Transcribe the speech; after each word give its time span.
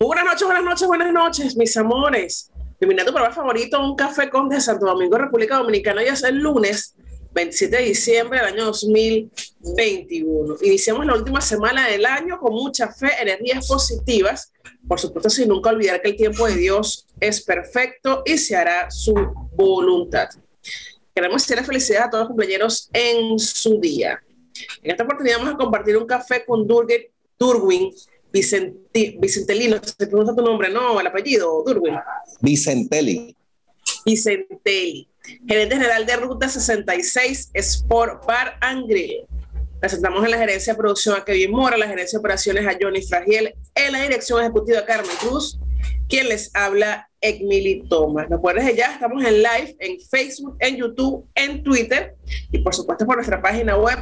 Buenas 0.00 0.26
noches, 0.26 0.46
buenas 0.46 0.64
noches, 0.64 0.86
buenas 0.86 1.12
noches, 1.12 1.56
mis 1.56 1.76
amores. 1.76 2.52
Bienvenido 2.78 3.02
a 3.02 3.06
tu 3.06 3.12
programa 3.12 3.34
favorito, 3.34 3.82
Un 3.82 3.96
Café 3.96 4.30
con 4.30 4.48
de 4.48 4.60
Santo 4.60 4.86
Domingo, 4.86 5.18
República 5.18 5.56
Dominicana. 5.56 6.04
Ya 6.04 6.12
es 6.12 6.22
el 6.22 6.36
lunes 6.36 6.94
27 7.32 7.76
de 7.76 7.82
diciembre 7.82 8.38
del 8.38 8.54
año 8.54 8.66
2021. 8.66 10.58
Iniciamos 10.62 11.04
la 11.04 11.14
última 11.14 11.40
semana 11.40 11.88
del 11.88 12.06
año 12.06 12.38
con 12.38 12.52
mucha 12.52 12.92
fe, 12.92 13.10
energías 13.20 13.66
positivas. 13.66 14.52
Por 14.86 15.00
supuesto, 15.00 15.30
sin 15.30 15.48
nunca 15.48 15.70
olvidar 15.70 16.00
que 16.00 16.10
el 16.10 16.16
tiempo 16.16 16.46
de 16.46 16.54
Dios 16.54 17.08
es 17.18 17.42
perfecto 17.42 18.22
y 18.24 18.38
se 18.38 18.54
hará 18.54 18.92
su 18.92 19.12
voluntad. 19.56 20.28
Queremos 21.12 21.42
hacer 21.42 21.64
felicidad 21.64 22.04
a 22.04 22.10
todos 22.10 22.22
los 22.22 22.28
compañeros 22.28 22.88
en 22.92 23.36
su 23.36 23.80
día. 23.80 24.22
En 24.80 24.92
esta 24.92 25.02
oportunidad 25.02 25.38
vamos 25.38 25.54
a 25.54 25.56
compartir 25.56 25.96
un 25.96 26.06
café 26.06 26.44
con 26.44 26.68
Durwin 26.68 27.92
Vicenti, 28.38 29.18
Vicentelino, 29.18 29.80
se 29.82 30.06
pregunta 30.06 30.32
tu 30.32 30.42
nombre, 30.42 30.70
no, 30.70 31.00
el 31.00 31.06
apellido, 31.08 31.64
Durwin. 31.66 31.96
Vicentelli. 32.40 33.34
Vicentelli, 34.06 35.08
gerente 35.48 35.74
general 35.74 36.06
de 36.06 36.16
Ruta 36.16 36.48
66 36.48 37.50
Sport 37.52 38.24
Bar 38.26 38.56
and 38.60 38.86
Grill. 38.88 39.26
Presentamos 39.80 40.24
en 40.24 40.30
la 40.30 40.38
gerencia 40.38 40.72
de 40.72 40.76
producción 40.76 41.16
a 41.16 41.24
Kevin 41.24 41.50
Mora, 41.50 41.76
la 41.76 41.88
gerencia 41.88 42.16
de 42.16 42.20
operaciones 42.20 42.64
a 42.64 42.76
Johnny 42.80 43.02
Fragiel, 43.02 43.54
en 43.74 43.92
la 43.92 44.02
dirección 44.02 44.40
ejecutiva 44.40 44.78
a 44.80 44.84
Carmen 44.84 45.16
Cruz, 45.20 45.58
quien 46.08 46.28
les 46.28 46.54
habla, 46.54 47.10
Emily 47.20 47.88
Thomas. 47.88 48.28
Recuerden 48.28 48.76
ya 48.76 48.92
estamos 48.92 49.24
en 49.24 49.42
live 49.42 49.76
en 49.80 50.00
Facebook, 50.00 50.56
en 50.60 50.76
YouTube, 50.76 51.26
en 51.34 51.64
Twitter 51.64 52.14
y 52.52 52.58
por 52.58 52.72
supuesto 52.72 53.04
por 53.04 53.16
nuestra 53.16 53.42
página 53.42 53.76
web 53.76 53.98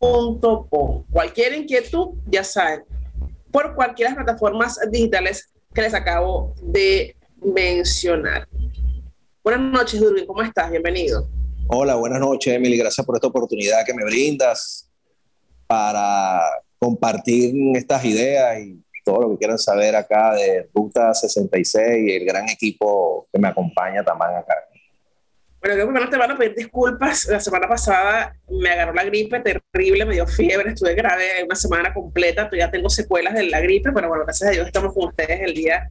Radio 0.00 1.04
Cualquier 1.10 1.54
inquietud, 1.54 2.16
ya 2.26 2.44
saben, 2.44 2.84
por 3.50 3.74
cualquiera 3.74 4.10
de 4.10 4.16
las 4.16 4.24
plataformas 4.24 4.78
digitales 4.90 5.52
que 5.72 5.82
les 5.82 5.94
acabo 5.94 6.54
de 6.62 7.16
mencionar. 7.36 8.48
Buenas 9.42 9.62
noches, 9.62 10.00
Durwin, 10.00 10.26
¿cómo 10.26 10.42
estás? 10.42 10.70
Bienvenido. 10.70 11.28
Hola, 11.68 11.94
buenas 11.94 12.20
noches, 12.20 12.54
Emily. 12.54 12.76
Gracias 12.76 13.04
por 13.06 13.16
esta 13.16 13.28
oportunidad 13.28 13.84
que 13.84 13.94
me 13.94 14.04
brindas 14.04 14.90
para 15.66 16.40
compartir 16.78 17.54
estas 17.76 18.04
ideas 18.04 18.60
y 18.60 18.82
todo 19.04 19.22
lo 19.22 19.30
que 19.30 19.38
quieran 19.38 19.58
saber 19.58 19.94
acá 19.96 20.34
de 20.34 20.68
Ruta 20.74 21.14
66 21.14 21.84
y 22.06 22.12
el 22.12 22.24
gran 22.24 22.48
equipo 22.48 23.28
que 23.32 23.38
me 23.38 23.48
acompaña 23.48 24.04
también 24.04 24.36
acá. 24.36 24.54
Bueno, 25.66 25.92
creo 25.92 26.04
que 26.04 26.10
te 26.10 26.16
van 26.16 26.30
a 26.30 26.38
pedir 26.38 26.54
disculpas. 26.54 27.26
La 27.26 27.40
semana 27.40 27.66
pasada 27.66 28.36
me 28.48 28.70
agarró 28.70 28.94
la 28.94 29.02
gripe 29.02 29.40
terrible, 29.40 30.04
me 30.04 30.14
dio 30.14 30.24
fiebre, 30.26 30.70
estuve 30.70 30.94
grave 30.94 31.42
una 31.44 31.56
semana 31.56 31.92
completa, 31.92 32.48
ya 32.56 32.70
tengo 32.70 32.88
secuelas 32.88 33.34
de 33.34 33.44
la 33.44 33.60
gripe, 33.60 33.90
pero 33.92 34.08
bueno, 34.08 34.22
gracias 34.24 34.50
a 34.50 34.52
Dios 34.52 34.66
estamos 34.66 34.94
con 34.94 35.08
ustedes 35.08 35.40
el 35.40 35.54
día 35.54 35.90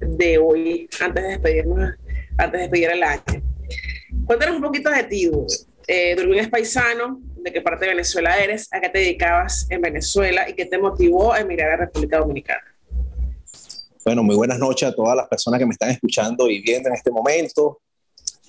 de 0.00 0.36
hoy, 0.36 0.86
antes 1.00 1.22
de 1.22 1.28
despedirnos, 1.30 1.94
antes 2.36 2.52
de 2.52 2.58
despedir 2.58 2.90
el 2.90 3.02
año. 3.02 3.22
Cuéntanos 4.26 4.56
un 4.56 4.62
poquito 4.62 4.90
de 4.90 5.04
ti, 5.04 5.30
eh, 5.86 6.14
Durwin 6.14 6.40
es 6.40 6.48
paisano, 6.48 7.18
de 7.36 7.52
qué 7.52 7.62
parte 7.62 7.86
de 7.86 7.92
Venezuela 7.92 8.36
eres, 8.36 8.68
a 8.70 8.80
qué 8.80 8.90
te 8.90 8.98
dedicabas 8.98 9.66
en 9.70 9.80
Venezuela 9.80 10.46
y 10.46 10.52
qué 10.52 10.66
te 10.66 10.76
motivó 10.76 11.32
a 11.32 11.40
emigrar 11.40 11.70
a 11.70 11.76
República 11.76 12.18
Dominicana. 12.18 12.64
Bueno, 14.04 14.22
muy 14.22 14.36
buenas 14.36 14.58
noches 14.58 14.88
a 14.90 14.94
todas 14.94 15.16
las 15.16 15.26
personas 15.26 15.58
que 15.58 15.64
me 15.64 15.72
están 15.72 15.90
escuchando 15.90 16.50
y 16.50 16.60
viendo 16.60 16.90
en 16.90 16.96
este 16.96 17.10
momento. 17.10 17.80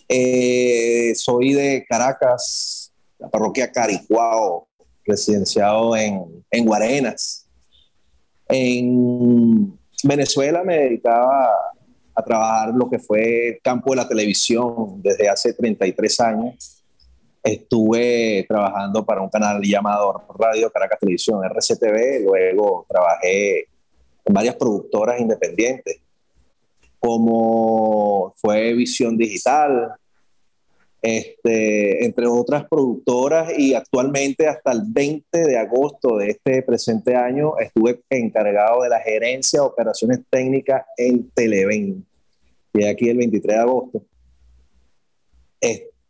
Eh, 0.10 1.14
soy 1.16 1.54
de 1.54 1.86
Caracas, 1.88 2.94
la 3.20 3.30
parroquia 3.30 3.72
Caricuao, 3.72 4.68
residenciado 5.06 5.96
en, 5.96 6.46
en 6.50 6.66
Guarenas. 6.66 7.48
En 8.48 9.78
Venezuela 10.04 10.64
me 10.64 10.78
dedicaba 10.78 11.52
a 12.16 12.24
trabajar 12.24 12.74
lo 12.74 12.90
que 12.90 13.00
fue 13.00 13.50
el 13.50 13.62
campo 13.62 13.92
de 13.92 13.98
la 13.98 14.08
televisión 14.08 15.02
desde 15.02 15.30
hace 15.30 15.54
33 15.54 16.20
años. 16.22 16.84
Estuve 17.44 18.46
trabajando 18.48 19.06
para 19.06 19.22
un 19.22 19.30
canal 19.30 19.62
llamado 19.62 20.26
Radio 20.38 20.72
Caracas 20.72 21.00
Televisión, 21.00 21.44
RCTV, 21.44 22.24
luego 22.24 22.86
trabajé 22.90 23.68
en 24.26 24.34
varias 24.34 24.56
productoras 24.56 25.20
independientes 25.20 26.02
como 27.08 28.34
fue 28.36 28.74
Visión 28.74 29.18
Digital, 29.18 29.94
este, 31.02 32.04
entre 32.04 32.28
otras 32.28 32.66
productoras 32.70 33.58
y 33.58 33.74
actualmente 33.74 34.46
hasta 34.46 34.74
el 34.74 34.82
20 34.88 35.26
de 35.40 35.58
agosto 35.58 36.18
de 36.18 36.32
este 36.32 36.64
presente 36.64 37.16
año 37.16 37.58
estuve 37.60 38.02
encargado 38.10 38.84
de 38.84 38.90
la 38.90 39.00
gerencia 39.00 39.62
de 39.62 39.68
operaciones 39.68 40.20
técnicas 40.30 40.84
en 40.98 41.30
Televen. 41.32 42.06
Y 42.74 42.84
aquí 42.84 43.08
el 43.08 43.18
23 43.20 43.56
de 43.56 43.62
agosto. 43.62 44.06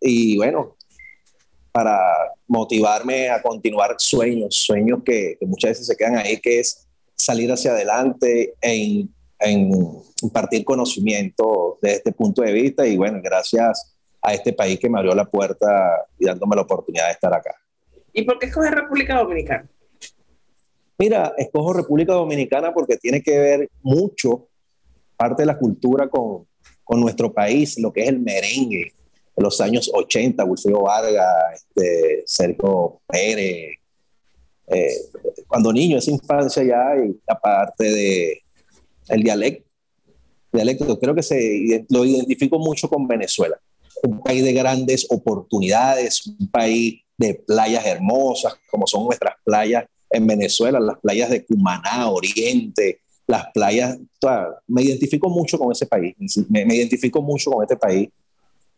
y 0.01 0.35
bueno, 0.35 0.77
para 1.71 1.99
motivarme 2.47 3.29
a 3.29 3.39
continuar 3.39 3.93
sueños, 3.99 4.55
sueños 4.55 5.03
que, 5.05 5.37
muchas 5.41 5.71
veces 5.71 5.85
se 5.85 5.95
quedan 5.95 6.15
ahí, 6.15 6.37
que 6.37 6.59
es 6.59 6.87
salir 7.13 7.51
hacia 7.51 7.69
adelante 7.73 8.55
en 8.61 9.13
en 9.39 9.71
impartir 10.21 10.63
conocimiento 10.63 11.77
desde 11.81 11.97
este 11.97 12.11
punto 12.11 12.41
de 12.41 12.51
vista 12.51 12.87
y 12.87 12.97
bueno, 12.97 13.19
gracias 13.23 13.95
a 14.21 14.33
este 14.33 14.53
país 14.53 14.79
que 14.79 14.89
me 14.89 14.97
abrió 14.97 15.13
la 15.13 15.25
puerta 15.25 16.07
y 16.17 16.25
dándome 16.25 16.55
la 16.55 16.63
oportunidad 16.63 17.05
de 17.07 17.11
estar 17.13 17.33
acá. 17.33 17.55
¿Y 18.13 18.23
por 18.23 18.39
qué 18.39 18.47
escoger 18.47 18.73
República 18.73 19.17
Dominicana? 19.17 19.69
Mira, 20.97 21.33
escojo 21.37 21.73
República 21.73 22.13
Dominicana 22.13 22.73
porque 22.73 22.97
tiene 22.97 23.21
que 23.21 23.37
ver 23.37 23.69
mucho 23.83 24.47
parte 25.15 25.43
de 25.43 25.47
la 25.47 25.57
cultura 25.57 26.09
con, 26.09 26.47
con 26.83 26.99
nuestro 26.99 27.31
país, 27.31 27.77
lo 27.79 27.93
que 27.93 28.01
es 28.01 28.09
el 28.09 28.19
merengue 28.19 28.93
de 29.35 29.43
los 29.43 29.61
años 29.61 29.91
80, 29.93 30.43
Wilfredo 30.45 30.81
Vargas, 30.81 31.53
este, 31.53 32.23
Sergio 32.25 33.01
Pérez, 33.07 33.75
eh, 34.67 34.95
cuando 35.47 35.71
niño, 35.71 35.97
esa 35.97 36.11
infancia 36.11 36.63
ya, 36.63 37.05
y 37.05 37.19
aparte 37.27 37.83
de, 37.83 38.41
el 39.09 39.23
dialecto. 39.23 39.69
dialecto 40.51 40.99
creo 40.99 41.15
que 41.15 41.23
se, 41.23 41.85
lo 41.89 42.05
identifico 42.05 42.59
mucho 42.59 42.89
con 42.89 43.07
Venezuela. 43.07 43.57
Un 44.03 44.21
país 44.21 44.43
de 44.43 44.53
grandes 44.53 45.07
oportunidades, 45.09 46.27
un 46.27 46.49
país 46.49 47.01
de 47.17 47.33
playas 47.33 47.85
hermosas, 47.85 48.55
como 48.69 48.85
son 48.85 49.05
nuestras 49.05 49.35
playas 49.43 49.85
en 50.09 50.27
Venezuela, 50.27 50.79
las 50.79 50.99
playas 50.99 51.29
de 51.29 51.45
Cumaná, 51.45 52.09
Oriente, 52.09 53.01
las 53.25 53.51
playas. 53.53 53.97
me 54.67 54.83
identifico 54.83 55.29
mucho 55.29 55.57
con 55.57 55.71
ese 55.71 55.85
país, 55.85 56.15
me, 56.49 56.63
identifico 56.75 57.21
mucho 57.21 57.51
con 57.51 57.63
este 57.63 57.75
país 57.75 58.09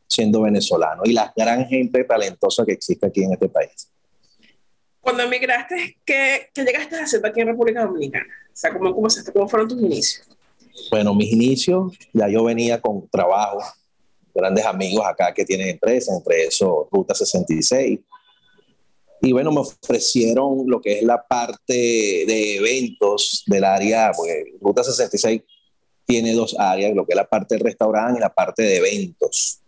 siendo 0.08 0.42
venezolano 0.42 1.04
y 1.06 1.14
la 1.14 1.32
gran 1.36 1.68
gente 1.68 2.04
talentosa 2.04 2.66
que 2.66 2.72
existe 2.74 3.06
aquí 3.06 3.24
en 3.24 3.34
este 3.34 3.48
país. 3.48 3.90
Cuando 5.02 5.24
emigraste, 5.24 5.98
¿qué, 6.06 6.50
qué 6.54 6.64
llegaste 6.64 6.98
a 6.98 7.04
hacer 7.04 7.26
aquí 7.26 7.42
en 7.42 7.48
República 7.48 7.86
Dominicana? 7.86 8.28
O 8.48 8.56
sea, 8.56 8.74
¿cómo, 8.74 8.94
cómo, 8.94 9.08
¿cómo 9.34 9.48
fueron 9.48 9.68
tus 9.68 9.82
inicios? 9.82 10.28
Bueno, 10.92 11.14
mis 11.14 11.32
inicios, 11.32 11.98
ya 12.14 12.28
yo 12.30 12.44
venía 12.44 12.80
con 12.82 13.08
trabajo, 13.10 13.60
grandes 14.34 14.66
amigos 14.66 15.06
acá 15.06 15.34
que 15.34 15.46
tienen 15.46 15.70
empresas, 15.70 16.16
entre 16.16 16.46
eso 16.46 16.88
Ruta 16.92 17.14
66. 17.14 18.00
Y 19.22 19.32
bueno, 19.34 19.52
me 19.52 19.60
ofrecieron 19.60 20.64
lo 20.68 20.80
que 20.80 21.00
es 21.00 21.04
la 21.04 21.22
parte 21.22 21.74
de 21.74 22.56
eventos 22.58 23.44
del 23.48 23.66
área, 23.66 24.12
porque 24.16 24.54
Ruta 24.62 24.84
66 24.84 25.42
tiene 26.06 26.34
dos 26.34 26.56
áreas, 26.58 26.96
lo 26.96 27.06
que 27.06 27.12
es 27.12 27.18
la 27.18 27.28
parte 27.28 27.56
del 27.56 27.64
restaurante 27.64 28.18
y 28.18 28.22
la 28.22 28.34
parte 28.34 28.64
de 28.64 28.78
eventos. 28.78 29.59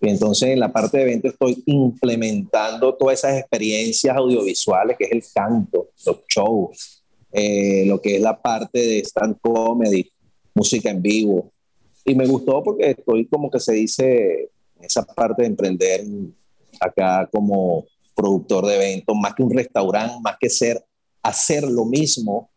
Y 0.00 0.08
entonces 0.08 0.50
en 0.50 0.60
la 0.60 0.72
parte 0.72 0.98
de 0.98 1.04
eventos 1.04 1.32
estoy 1.32 1.62
implementando 1.66 2.94
todas 2.94 3.18
esas 3.18 3.38
experiencias 3.38 4.16
audiovisuales, 4.16 4.96
que 4.96 5.04
es 5.04 5.12
el 5.12 5.24
canto, 5.34 5.90
los 6.06 6.18
shows, 6.28 7.02
eh, 7.32 7.84
lo 7.86 8.00
que 8.00 8.16
es 8.16 8.22
la 8.22 8.40
parte 8.40 8.78
de 8.78 8.98
stand 9.00 9.38
comedy, 9.40 10.10
música 10.54 10.90
en 10.90 11.02
vivo. 11.02 11.52
Y 12.04 12.14
me 12.14 12.26
gustó 12.26 12.62
porque 12.62 12.90
estoy 12.90 13.26
como 13.26 13.50
que 13.50 13.60
se 13.60 13.72
dice 13.72 14.50
esa 14.80 15.04
parte 15.04 15.42
de 15.42 15.48
emprender 15.48 16.04
acá 16.80 17.28
como 17.32 17.86
productor 18.14 18.66
de 18.66 18.76
eventos, 18.76 19.16
más 19.16 19.34
que 19.34 19.42
un 19.42 19.54
restaurante, 19.54 20.16
más 20.20 20.36
que 20.40 20.48
ser, 20.48 20.84
hacer 21.22 21.64
lo 21.64 21.84
mismo, 21.84 22.50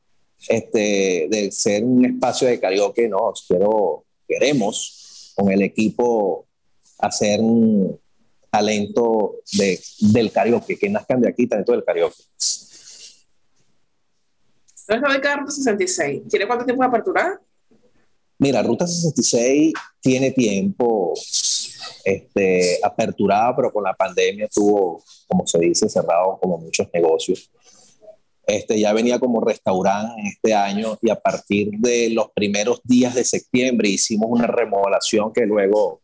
este, 0.47 1.27
de 1.29 1.51
ser 1.51 1.83
un 1.83 2.05
espacio 2.05 2.47
de 2.47 2.59
karaoke, 2.59 3.07
no, 3.07 3.33
quiero, 3.47 4.05
queremos 4.27 5.33
con 5.35 5.51
el 5.51 5.61
equipo 5.61 6.47
hacer 7.01 7.39
un 7.41 7.99
talento 8.49 9.35
de, 9.53 9.79
del 10.13 10.31
karaoke, 10.31 10.77
que 10.77 10.89
nazcan 10.89 11.21
de 11.21 11.29
aquí, 11.29 11.47
talento 11.47 11.71
del 11.71 11.83
karaoke. 11.83 12.23
Entonces, 14.87 15.23
la 15.23 15.35
Ruta 15.37 15.51
66, 15.51 16.23
¿tiene 16.29 16.47
cuánto 16.47 16.65
tiempo 16.65 16.83
de 16.83 16.87
apertura? 16.87 17.41
Mira, 18.37 18.61
Ruta 18.61 18.87
66 18.87 19.73
tiene 20.01 20.31
tiempo 20.31 21.13
este, 22.03 22.79
aperturada, 22.83 23.55
pero 23.55 23.71
con 23.71 23.83
la 23.83 23.93
pandemia 23.93 24.47
tuvo, 24.53 25.03
como 25.27 25.45
se 25.47 25.59
dice, 25.59 25.87
cerrado 25.87 26.37
como 26.41 26.57
muchos 26.57 26.87
negocios. 26.93 27.49
Este, 28.45 28.79
ya 28.79 28.91
venía 28.91 29.19
como 29.19 29.39
restaurante 29.39 30.21
este 30.27 30.53
año 30.53 30.97
y 31.01 31.09
a 31.09 31.15
partir 31.15 31.69
de 31.77 32.09
los 32.09 32.31
primeros 32.31 32.81
días 32.83 33.13
de 33.15 33.23
septiembre 33.23 33.87
hicimos 33.87 34.29
una 34.29 34.47
remodelación 34.47 35.31
que 35.31 35.45
luego 35.45 36.00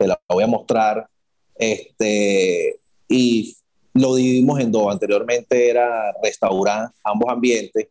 te 0.00 0.06
la 0.06 0.18
voy 0.28 0.42
a 0.42 0.46
mostrar. 0.46 1.06
Este, 1.54 2.80
y 3.06 3.54
lo 3.92 4.14
dividimos 4.14 4.58
en 4.60 4.72
dos. 4.72 4.90
Anteriormente 4.90 5.68
era 5.68 6.12
restaurante, 6.22 6.96
ambos 7.04 7.28
ambientes. 7.30 7.88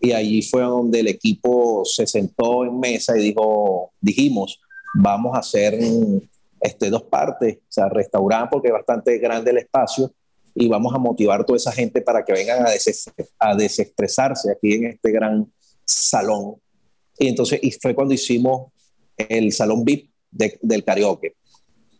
Y 0.00 0.12
allí 0.12 0.42
fue 0.42 0.62
donde 0.62 1.00
el 1.00 1.08
equipo 1.08 1.84
se 1.84 2.06
sentó 2.06 2.64
en 2.64 2.80
mesa 2.80 3.16
y 3.16 3.22
dijo, 3.22 3.92
dijimos, 4.00 4.60
vamos 4.94 5.36
a 5.36 5.38
hacer 5.38 5.78
este, 6.60 6.90
dos 6.90 7.04
partes, 7.04 7.58
o 7.58 7.72
sea, 7.72 7.88
restaurante 7.88 8.48
porque 8.50 8.68
es 8.68 8.74
bastante 8.74 9.18
grande 9.18 9.52
el 9.52 9.58
espacio 9.58 10.12
y 10.54 10.68
vamos 10.68 10.92
a 10.94 10.98
motivar 10.98 11.42
a 11.42 11.44
toda 11.44 11.58
esa 11.58 11.70
gente 11.70 12.00
para 12.00 12.24
que 12.24 12.32
vengan 12.32 12.66
a, 12.66 12.70
a 13.38 13.54
desestresarse 13.54 14.50
aquí 14.50 14.72
en 14.72 14.86
este 14.86 15.12
gran 15.12 15.46
salón. 15.84 16.56
Y 17.18 17.28
entonces 17.28 17.60
y 17.62 17.70
fue 17.70 17.94
cuando 17.94 18.14
hicimos 18.14 18.72
el 19.16 19.52
salón 19.52 19.84
VIP 19.84 20.09
del 20.30 20.84
karaoke. 20.84 21.34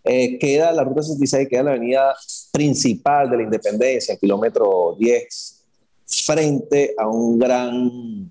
Eh, 0.04 0.38
queda 0.38 0.72
la 0.72 0.82
ruta 0.82 1.02
66, 1.02 1.48
queda 1.48 1.64
la 1.64 1.70
avenida 1.72 2.16
principal 2.52 3.28
de 3.30 3.36
la 3.36 3.42
Independencia, 3.42 4.14
en 4.14 4.20
kilómetro 4.20 4.96
10, 4.98 5.64
frente 6.06 6.94
a 6.96 7.06
un 7.06 7.38
gran 7.38 8.30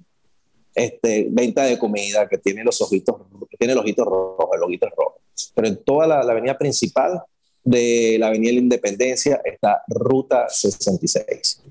este, 0.73 1.27
venta 1.29 1.63
de 1.63 1.77
comida 1.77 2.27
que 2.27 2.37
tiene 2.37 2.63
los 2.63 2.81
ojitos, 2.81 3.15
tiene 3.57 3.75
los 3.75 3.83
ojitos 3.83 4.05
rojos, 4.05 4.49
el 4.55 4.63
ojito 4.63 4.87
rojo. 4.89 5.19
Pero 5.53 5.67
en 5.67 5.83
toda 5.83 6.07
la, 6.07 6.23
la 6.23 6.31
avenida 6.31 6.57
principal 6.57 7.21
de 7.63 8.17
la 8.19 8.27
Avenida 8.27 8.49
de 8.49 8.55
la 8.55 8.61
Independencia 8.61 9.41
está 9.43 9.83
Ruta 9.87 10.47
66. 10.49 11.61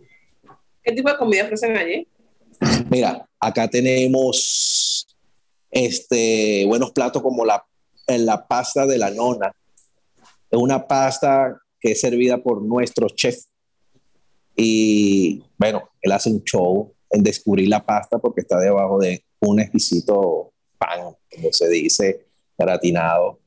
¿Qué 0.82 0.92
tipo 0.92 1.10
de 1.10 1.16
comida 1.16 1.44
ofrecen 1.44 1.76
allí? 1.76 2.06
Mira, 2.90 3.28
acá 3.40 3.69
tenemos 3.69 5.06
este, 5.70 6.64
buenos 6.66 6.92
platos 6.92 7.22
como 7.22 7.44
la, 7.44 7.64
la 8.08 8.46
pasta 8.46 8.87
de 8.87 8.99
la 8.99 9.10
nona. 9.10 9.52
Una 10.52 10.87
pasta 10.87 11.60
que 11.81 11.93
es 11.93 12.00
servida 12.00 12.38
por 12.38 12.62
nuestro 12.62 13.08
chef. 13.08 13.37
Y 14.56 15.43
bueno, 15.56 15.90
él 16.00 16.12
hace 16.12 16.31
un 16.31 16.43
show 16.43 16.93
en 17.10 17.22
descubrir 17.22 17.69
la 17.69 17.84
pasta 17.84 18.19
porque 18.19 18.40
está 18.40 18.58
debajo 18.58 18.99
de 18.99 19.25
un 19.40 19.60
exquisito 19.60 20.52
pan, 20.78 21.14
como 21.31 21.52
se 21.52 21.69
dice, 21.69 22.26
gratinado 22.56 23.38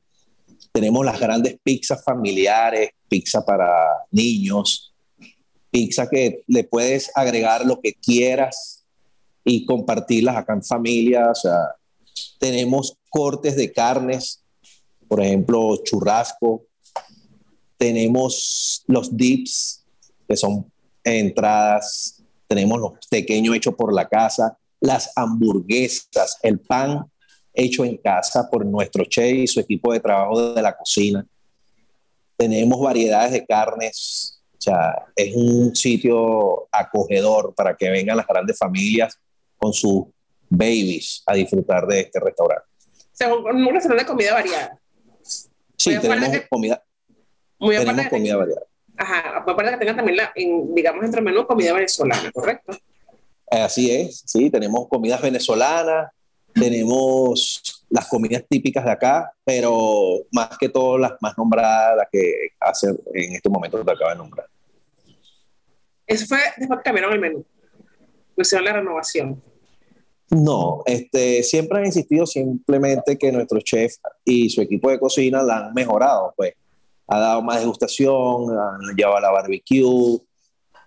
tenemos 0.72 1.06
las 1.06 1.20
grandes 1.20 1.58
pizzas 1.62 2.04
familiares, 2.04 2.92
pizza 3.10 3.44
para 3.46 3.68
niños, 4.12 4.94
pizza 5.70 6.10
que 6.10 6.44
le 6.48 6.64
puedes 6.64 7.12
agregar 7.16 7.66
lo 7.66 7.82
que 7.82 7.94
quieras 7.94 8.86
y 9.44 9.66
compartirlas 9.66 10.38
acá 10.38 10.54
en 10.54 10.64
familia. 10.64 11.30
O 11.32 11.36
sea, 11.36 11.58
tenemos 12.40 12.98
cortes 13.10 13.56
de 13.56 13.72
carnes, 13.72 14.44
por 15.12 15.22
ejemplo, 15.22 15.76
churrasco. 15.84 16.64
Tenemos 17.78 18.82
los 18.88 19.18
dips, 19.18 19.84
que 20.26 20.38
son 20.38 20.72
entradas. 21.04 22.24
Tenemos 22.48 22.80
los 22.80 22.94
pequeños 23.10 23.54
hechos 23.54 23.76
por 23.76 23.94
la 23.94 24.08
casa, 24.08 24.58
las 24.80 25.12
hamburguesas, 25.18 26.38
el 26.42 26.62
pan 26.62 27.12
hecho 27.54 27.84
en 27.84 27.98
casa 27.98 28.50
por 28.50 28.66
nuestro 28.66 29.04
chef 29.04 29.34
y 29.34 29.48
su 29.48 29.60
equipo 29.60 29.92
de 29.92 30.00
trabajo 30.00 30.54
de 30.54 30.62
la 30.62 30.78
cocina. 30.78 31.28
Tenemos 32.38 32.80
variedades 32.80 33.34
de 33.34 33.46
carnes, 33.46 34.42
o 34.54 34.62
sea, 34.62 35.08
es 35.14 35.36
un 35.36 35.76
sitio 35.76 36.70
acogedor 36.72 37.54
para 37.54 37.76
que 37.76 37.90
vengan 37.90 38.16
las 38.16 38.28
grandes 38.28 38.58
familias 38.58 39.20
con 39.58 39.74
sus 39.74 40.06
babies 40.48 41.22
a 41.26 41.34
disfrutar 41.34 41.86
de 41.86 42.00
este 42.00 42.18
restaurante. 42.22 42.64
O 42.96 43.10
sea, 43.12 43.36
un, 43.36 43.66
restaurante 43.74 44.06
de 44.06 44.08
comida 44.08 44.34
variada. 44.36 44.81
Sí, 45.82 45.98
tenemos 46.00 46.30
comida, 46.50 46.84
muy 47.58 47.76
tenemos 47.76 48.08
comida 48.08 48.38
variada. 48.38 48.62
Ajá, 48.98 49.38
aparte 49.38 49.72
que 49.72 49.78
tengan 49.78 49.96
también, 49.96 50.18
la, 50.18 50.32
digamos, 50.36 51.04
entre 51.04 51.22
menú 51.22 51.48
comida 51.48 51.74
venezolana, 51.74 52.32
¿correcto? 52.32 52.78
Así 53.50 53.90
es, 53.90 54.22
sí, 54.28 54.52
tenemos 54.52 54.88
comidas 54.88 55.22
venezolanas, 55.22 56.12
tenemos 56.54 57.84
las 57.90 58.08
comidas 58.08 58.44
típicas 58.48 58.86
de 58.86 58.92
acá, 58.92 59.34
pero 59.44 60.20
más 60.32 60.56
que 60.60 60.70
todo 60.70 61.00
las 61.00 61.14
más 61.20 61.36
nombradas, 61.36 61.98
las 61.98 62.08
que 62.12 62.50
hace 62.60 62.90
en 63.14 63.34
estos 63.34 63.52
momentos 63.52 63.84
te 63.84 63.92
acabo 63.92 64.12
de 64.12 64.18
nombrar. 64.18 64.48
Eso 66.06 66.28
fue 66.28 66.40
después 66.58 66.80
que 66.80 66.84
cambiaron 66.84 67.14
el 67.14 67.20
menú, 67.20 67.46
hicieron 68.38 68.66
la 68.66 68.74
renovación. 68.74 69.42
No, 70.32 70.82
este, 70.86 71.44
siempre 71.44 71.80
han 71.80 71.86
insistido 71.88 72.26
simplemente 72.26 73.18
que 73.18 73.34
nuestro 73.34 73.60
chef 73.60 73.96
y 74.24 74.50
su 74.50 74.62
equipo 74.62 74.90
de 74.90 74.98
cocina 74.98 75.44
la 75.44 75.58
han 75.58 75.74
mejorado, 75.74 76.34
pues 76.38 76.54
ha 77.08 77.20
dado 77.20 77.42
más 77.42 77.60
degustación, 77.60 78.50
han 78.50 78.96
llevado 78.96 79.18
a 79.18 79.22
la 79.22 79.32
barbecue 79.32 80.22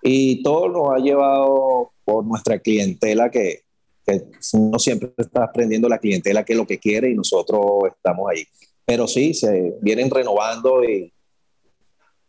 y 0.02 0.42
todo 0.42 0.68
lo 0.68 0.92
ha 0.92 0.98
llevado 0.98 1.92
por 2.06 2.24
nuestra 2.24 2.58
clientela 2.58 3.30
que, 3.30 3.64
que 4.06 4.22
no 4.54 4.78
siempre 4.78 5.12
está 5.18 5.44
aprendiendo 5.44 5.90
la 5.90 5.98
clientela 5.98 6.42
qué 6.42 6.54
es 6.54 6.58
lo 6.58 6.66
que 6.66 6.78
quiere 6.78 7.10
y 7.10 7.14
nosotros 7.14 7.62
estamos 7.94 8.30
ahí. 8.30 8.46
Pero 8.86 9.06
sí, 9.06 9.34
se 9.34 9.74
vienen 9.82 10.10
renovando 10.10 10.82
y 10.82 11.12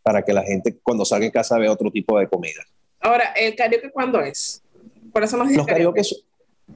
para 0.04 0.22
que 0.24 0.34
la 0.34 0.44
gente 0.44 0.78
cuando 0.84 1.06
salga 1.06 1.26
en 1.26 1.32
casa 1.32 1.58
vea 1.58 1.72
otro 1.72 1.90
tipo 1.92 2.20
de 2.20 2.28
comida. 2.28 2.62
Ahora, 3.00 3.32
¿el 3.38 3.56
karaoke 3.56 3.90
cuándo 3.92 4.20
es? 4.20 4.62
Por 5.14 5.24
eso 5.24 5.38
nos 5.38 5.50
Los 5.52 5.66
karaoke. 5.66 6.02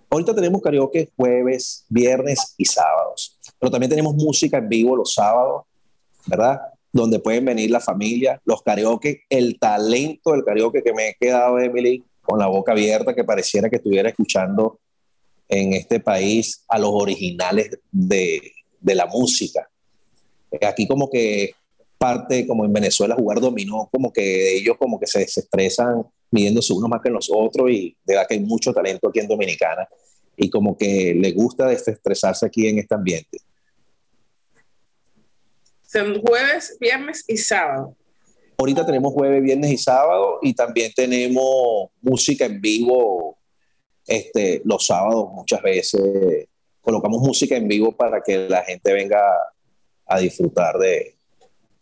Ahorita 0.09 0.36
tenemos 0.36 0.62
karaoke 0.62 1.09
jueves, 1.15 1.86
viernes 1.89 2.53
y 2.57 2.65
sábados. 2.65 3.38
Pero 3.59 3.71
también 3.71 3.89
tenemos 3.89 4.15
música 4.15 4.57
en 4.57 4.69
vivo 4.69 4.95
los 4.95 5.13
sábados, 5.13 5.63
¿verdad? 6.25 6.59
Donde 6.91 7.19
pueden 7.19 7.45
venir 7.45 7.71
la 7.71 7.80
familia, 7.80 8.41
los 8.45 8.62
karaoke, 8.62 9.24
el 9.30 9.59
talento 9.59 10.31
del 10.31 10.44
karaoke 10.44 10.81
que 10.83 10.94
me 10.94 11.09
he 11.09 11.15
quedado, 11.19 11.59
Emily, 11.59 12.03
con 12.21 12.39
la 12.39 12.47
boca 12.47 12.71
abierta, 12.71 13.13
que 13.13 13.24
pareciera 13.24 13.69
que 13.69 13.77
estuviera 13.77 14.09
escuchando 14.09 14.80
en 15.47 15.74
este 15.74 16.00
país 16.00 16.63
a 16.68 16.77
los 16.77 16.91
originales 16.94 17.80
de, 17.91 18.51
de 18.80 18.95
la 18.95 19.07
música. 19.07 19.69
Aquí 20.62 20.88
como 20.88 21.09
que 21.09 21.53
parte, 21.97 22.47
como 22.47 22.65
en 22.65 22.74
Venezuela, 22.74 23.15
jugar 23.15 23.39
dominó, 23.39 23.89
como 23.91 24.13
que 24.13 24.57
ellos 24.57 24.77
como 24.77 25.00
que 25.00 25.07
se 25.07 25.19
desestresan 25.19 26.06
midiéndose 26.31 26.74
unos 26.74 26.90
más 26.90 27.02
que 27.02 27.10
los 27.10 27.30
otros 27.31 27.70
y 27.72 27.96
de 28.04 28.14
verdad 28.14 28.28
que 28.28 28.36
hay 28.36 28.42
mucho 28.42 28.74
talento 28.74 29.08
aquí 29.10 29.20
en 29.20 29.28
Dominicana 29.28 29.88
y 30.38 30.50
como 30.50 30.78
que 30.78 31.13
le 31.15 31.32
gusta 31.32 31.68
desestresarse 31.68 32.46
aquí 32.46 32.68
en 32.68 32.80
este 32.80 32.96
ambiente. 32.96 33.38
Son 35.86 36.22
jueves, 36.22 36.77
viernes 36.80 37.25
y 37.27 37.38
sábado. 37.38 37.96
Ahorita 38.58 38.86
tenemos 38.86 39.13
jueves, 39.13 39.42
viernes 39.42 39.72
y 39.72 39.77
sábado 39.77 40.39
y 40.42 40.53
también 40.53 40.92
tenemos 40.96 41.89
música 42.01 42.46
en 42.46 42.62
vivo 42.62 43.39
este, 44.10 44.63
los 44.65 44.88
sábados 44.88 45.30
muchas 45.34 45.62
veces 45.62 46.48
colocamos 46.82 47.22
música 47.22 47.56
en 47.56 47.68
vivo 47.68 47.96
para 47.96 48.22
que 48.22 48.50
la 48.50 48.63
gente 48.63 48.92
venga 48.92 49.22
a 50.08 50.20
disfrutar 50.20 50.80
de, 50.80 51.19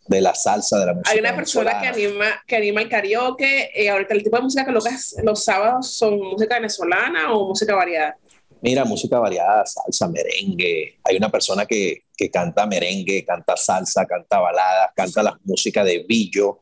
de 0.08 0.20
la 0.20 0.34
salsa, 0.34 0.78
de 0.78 0.86
la 0.86 0.94
música. 0.94 1.10
Hay 1.10 1.20
una 1.20 1.36
persona 1.36 1.80
que 1.80 1.86
anima, 1.86 2.26
que 2.46 2.56
anima 2.56 2.80
el 2.80 2.88
karaoke. 2.88 3.70
Eh, 3.74 3.90
ahorita 3.90 4.14
el 4.14 4.22
tipo 4.22 4.36
de 4.36 4.42
música 4.42 4.64
que 4.64 4.72
colocas 4.72 5.16
los 5.22 5.44
sábados 5.44 5.92
son 5.92 6.18
música 6.18 6.56
venezolana 6.56 7.32
o 7.32 7.48
música 7.48 7.74
variada. 7.74 8.16
Mira, 8.60 8.84
música 8.84 9.18
variada, 9.18 9.64
salsa, 9.66 10.08
merengue. 10.08 10.98
Hay 11.04 11.16
una 11.16 11.30
persona 11.30 11.64
que, 11.66 12.04
que 12.16 12.30
canta 12.30 12.66
merengue, 12.66 13.24
canta 13.24 13.56
salsa, 13.56 14.04
canta 14.06 14.40
balada, 14.40 14.92
canta 14.96 15.22
la 15.22 15.38
música 15.44 15.84
de 15.84 16.04
Billo 16.08 16.60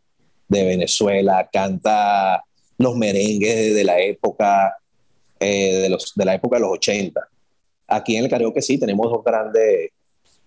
de 0.49 0.65
Venezuela, 0.65 1.49
canta 1.51 2.45
los 2.79 2.97
merengues 2.97 3.75
de 3.75 3.85
la 3.85 3.99
época, 4.01 4.77
eh, 5.41 5.77
de, 5.83 5.89
los, 5.89 6.13
de 6.15 6.25
la 6.25 6.35
época 6.35 6.57
de 6.57 6.63
los 6.63 6.73
80. 6.73 7.21
Aquí 7.89 8.17
en 8.17 8.25
el 8.25 8.31
karaoke 8.31 8.61
sí, 8.61 8.79
tenemos 8.79 9.11
dos 9.11 9.25
grandes 9.25 9.91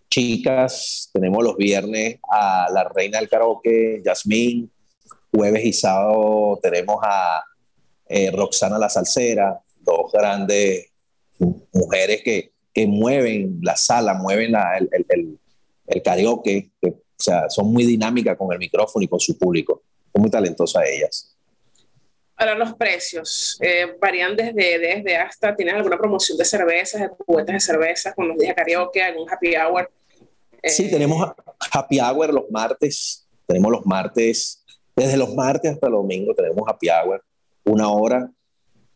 chicas, 0.09 1.09
tenemos 1.13 1.43
los 1.43 1.55
viernes 1.55 2.19
a 2.31 2.67
la 2.71 2.83
reina 2.83 3.19
del 3.19 3.29
karaoke, 3.29 4.01
Yasmín, 4.03 4.71
jueves 5.31 5.63
y 5.63 5.73
sábado 5.73 6.59
tenemos 6.61 6.99
a 7.03 7.43
eh, 8.07 8.31
Roxana 8.31 8.77
la 8.77 8.89
Salsera, 8.89 9.59
dos 9.79 10.11
grandes 10.11 10.87
mujeres 11.71 12.21
que, 12.23 12.51
que 12.73 12.87
mueven 12.87 13.59
la 13.61 13.75
sala, 13.75 14.13
mueven 14.15 14.53
el, 14.55 14.89
el, 14.91 15.39
el, 15.87 16.01
karaoke, 16.01 16.71
que, 16.81 16.89
o 16.89 17.01
sea, 17.17 17.49
son 17.49 17.71
muy 17.71 17.85
dinámicas 17.85 18.35
con 18.35 18.51
el 18.51 18.59
micrófono 18.59 19.03
y 19.03 19.07
con 19.07 19.19
su 19.19 19.37
público, 19.37 19.83
son 20.11 20.21
muy 20.21 20.31
talentosas 20.31 20.83
ellas. 20.87 21.35
Ahora 22.35 22.55
los 22.55 22.73
precios 22.75 23.57
eh, 23.61 23.97
varían 23.99 24.35
desde, 24.35 24.79
desde 24.79 25.17
hasta, 25.17 25.55
¿tienes 25.55 25.75
alguna 25.75 25.97
promoción 25.97 26.37
de 26.37 26.45
cervezas, 26.45 27.01
de 27.01 27.09
cubetas 27.09 27.53
de 27.53 27.59
cervezas 27.59 28.15
con 28.15 28.29
los 28.29 28.37
días 28.37 28.55
karaoke, 28.55 29.03
algún 29.03 29.29
happy 29.29 29.55
hour? 29.55 29.89
Sí, 30.63 30.85
eh, 30.85 30.89
tenemos 30.89 31.31
happy 31.71 31.99
hour 31.99 32.33
los 32.33 32.49
martes, 32.49 33.27
tenemos 33.45 33.71
los 33.71 33.85
martes, 33.85 34.63
desde 34.95 35.17
los 35.17 35.33
martes 35.33 35.71
hasta 35.71 35.87
el 35.87 35.93
domingo 35.93 36.33
tenemos 36.33 36.63
happy 36.67 36.87
hour, 36.89 37.23
una 37.65 37.89
hora, 37.89 38.31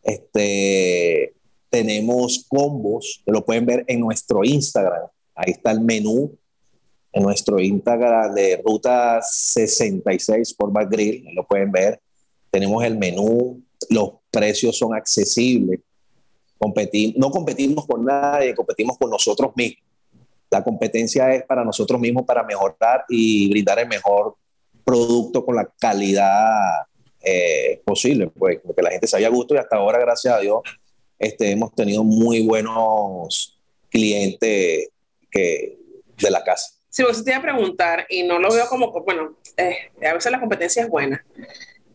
Este, 0.02 1.34
tenemos 1.70 2.44
combos, 2.48 3.22
que 3.24 3.32
lo 3.32 3.44
pueden 3.44 3.66
ver 3.66 3.84
en 3.88 4.00
nuestro 4.00 4.44
Instagram. 4.44 5.08
Ahí 5.34 5.52
está 5.52 5.72
el 5.72 5.80
menú 5.80 6.36
en 7.12 7.22
nuestro 7.22 7.58
Instagram 7.58 8.34
de 8.34 8.60
Ruta 8.64 9.20
66 9.22 10.54
por 10.54 10.72
Grill, 10.88 11.26
lo 11.34 11.46
pueden 11.46 11.72
ver. 11.72 12.00
Tenemos 12.50 12.84
el 12.84 12.98
menú, 12.98 13.62
los 13.88 14.10
precios 14.30 14.76
son 14.76 14.94
accesibles. 14.94 15.80
Competir, 16.58 17.14
no 17.16 17.30
competimos 17.30 17.86
con 17.86 18.04
nadie, 18.04 18.54
competimos 18.54 18.98
con 18.98 19.10
nosotros 19.10 19.52
mismos. 19.56 19.82
La 20.54 20.62
competencia 20.62 21.34
es 21.34 21.42
para 21.42 21.64
nosotros 21.64 22.00
mismos 22.00 22.24
para 22.24 22.44
mejorar 22.44 23.04
y 23.08 23.50
brindar 23.50 23.80
el 23.80 23.88
mejor 23.88 24.36
producto 24.84 25.44
con 25.44 25.56
la 25.56 25.68
calidad 25.80 26.86
eh, 27.20 27.82
posible, 27.84 28.28
pues, 28.28 28.60
que 28.76 28.82
la 28.82 28.92
gente 28.92 29.08
se 29.08 29.16
haya 29.16 29.30
gusto 29.30 29.56
y 29.56 29.58
hasta 29.58 29.74
ahora, 29.74 29.98
gracias 29.98 30.32
a 30.32 30.38
Dios, 30.38 30.60
este, 31.18 31.50
hemos 31.50 31.74
tenido 31.74 32.04
muy 32.04 32.46
buenos 32.46 33.58
clientes 33.90 34.90
que, 35.28 35.76
de 36.22 36.30
la 36.30 36.44
casa. 36.44 36.78
Sí, 36.88 37.02
pues 37.02 37.24
te 37.24 37.32
iba 37.32 37.40
a 37.40 37.42
preguntar, 37.42 38.06
y 38.08 38.22
no 38.22 38.38
lo 38.38 38.54
veo 38.54 38.68
como, 38.68 38.92
bueno, 38.92 39.36
eh, 39.56 39.90
a 40.08 40.14
veces 40.14 40.30
la 40.30 40.38
competencia 40.38 40.84
es 40.84 40.88
buena, 40.88 41.26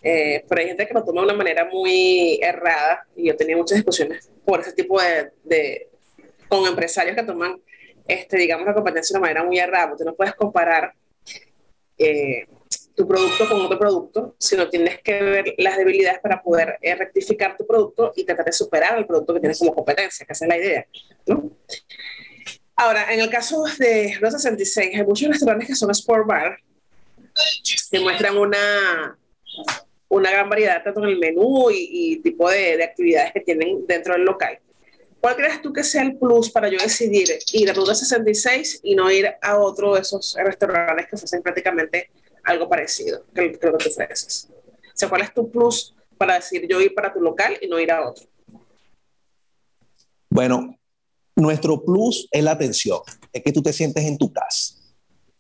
eh, 0.04 0.44
pero 0.50 0.60
hay 0.60 0.68
gente 0.68 0.86
que 0.86 0.94
lo 0.94 1.06
toma 1.06 1.22
de 1.22 1.28
una 1.28 1.38
manera 1.38 1.64
muy 1.72 2.42
errada, 2.42 3.08
y 3.16 3.28
yo 3.28 3.38
tenía 3.38 3.56
muchas 3.56 3.78
discusiones 3.78 4.30
por 4.44 4.60
ese 4.60 4.74
tipo 4.74 5.02
de, 5.02 5.32
de 5.46 5.88
con 6.50 6.68
empresarios 6.68 7.16
que 7.16 7.24
toman, 7.24 7.62
este, 8.10 8.38
digamos, 8.38 8.66
la 8.66 8.74
competencia 8.74 9.14
de 9.14 9.20
una 9.20 9.28
manera 9.28 9.44
muy 9.44 9.60
errada, 9.60 9.90
porque 9.90 10.04
no 10.04 10.16
puedes 10.16 10.34
comparar 10.36 10.94
eh, 11.98 12.48
tu 12.96 13.08
producto 13.08 13.48
con 13.48 13.62
otro 13.62 13.80
producto, 13.80 14.36
sino 14.38 14.70
tienes 14.70 15.02
que 15.02 15.22
ver 15.22 15.54
las 15.58 15.78
debilidades 15.78 16.20
para 16.20 16.42
poder 16.42 16.78
eh, 16.82 16.96
rectificar 16.96 17.56
tu 17.56 17.66
producto 17.66 18.12
y 18.16 18.26
tratar 18.26 18.46
de 18.46 18.52
superar 18.52 18.98
el 18.98 19.06
producto 19.06 19.34
que 19.34 19.40
tienes 19.40 19.60
como 19.60 19.74
competencia, 19.74 20.26
que 20.26 20.34
esa 20.34 20.46
es 20.46 20.50
la 20.50 20.58
idea. 20.58 20.88
¿no? 21.28 21.52
Ahora, 22.76 23.14
en 23.14 23.20
el 23.20 23.30
caso 23.30 23.64
de 23.78 24.18
los 24.20 24.34
66, 24.34 24.96
hay 24.96 25.06
muchos 25.06 25.30
restaurantes 25.30 25.68
que 25.68 25.76
son 25.76 25.92
sport 25.92 26.26
bar, 26.26 26.58
que 27.92 28.00
muestran 28.00 28.38
una, 28.38 29.18
una 30.08 30.32
gran 30.32 30.50
variedad 30.50 30.84
tanto 30.84 31.04
en 31.04 31.10
el 31.10 31.20
menú 31.20 31.70
y, 31.72 31.90
y 31.92 32.22
tipo 32.22 32.50
de, 32.50 32.84
actividades 32.84 33.34
que 33.34 33.42
tienen 33.42 33.86
dentro 33.86 34.14
del 34.14 34.24
local. 34.24 34.60
¿Cuál 35.22 35.36
crees 35.36 35.62
tú 35.62 35.74
que 35.74 35.84
sea 35.84 36.04
el 36.04 36.18
plus 36.18 36.50
para 36.50 36.70
yo 36.70 36.78
decidir 36.78 37.28
ir 37.54 37.70
a 37.70 37.74
Ruta 37.74 37.94
66 37.94 38.80
y 38.84 38.96
no 38.96 39.12
ir 39.12 39.30
a 39.42 39.58
otro 39.58 39.96
de 39.96 40.02
esos 40.02 40.36
restaurantes 40.38 41.08
que 41.08 41.16
ofrecen 41.16 41.42
prácticamente 41.42 42.10
algo 42.44 42.70
parecido 42.70 43.26
que, 43.34 43.42
lo 43.42 43.78
que 43.78 43.84
tú 43.84 43.90
ofreces. 43.90 44.48
O 45.04 45.10
¿cuál 45.10 45.22
es 45.22 45.34
tu 45.34 45.50
plus 45.50 45.96
para 46.18 46.36
decir 46.36 46.66
yo 46.70 46.80
ir 46.82 46.94
para 46.94 47.14
tu 47.14 47.20
local 47.20 47.58
y 47.62 47.68
no 47.68 47.80
ir 47.80 47.92
a 47.92 48.10
otro? 48.10 48.26
Bueno, 50.30 50.78
nuestro 51.36 51.84
plus 51.84 52.28
es 52.32 52.44
la 52.44 52.52
atención, 52.52 53.00
es 53.34 53.44
que 53.44 53.52
tú 53.52 53.62
te 53.62 53.74
sientes 53.74 54.06
en 54.06 54.18
tu 54.18 54.32
casa, 54.32 54.76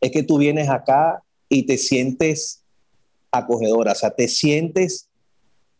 es 0.01 0.11
que 0.11 0.23
tú 0.23 0.37
vienes 0.37 0.69
acá 0.69 1.23
y 1.47 1.65
te 1.65 1.77
sientes 1.77 2.63
acogedora, 3.31 3.91
o 3.91 3.95
sea, 3.95 4.11
te 4.11 4.27
sientes 4.27 5.09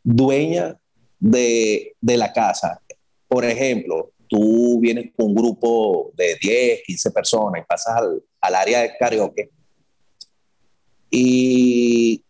dueña 0.03 0.79
de, 1.19 1.95
de 1.99 2.17
la 2.17 2.31
casa. 2.31 2.81
Por 3.29 3.45
ejemplo, 3.45 4.11
tú 4.27 4.79
vienes 4.81 5.11
con 5.15 5.27
un 5.27 5.35
grupo 5.35 6.11
de 6.15 6.35
10, 6.41 6.81
15 6.85 7.11
personas 7.11 7.61
y 7.61 7.65
pasas 7.65 7.95
al, 7.95 8.21
al 8.41 8.55
área 8.55 8.81
de 8.81 8.91
karaoke 8.99 9.49
y 11.09 12.23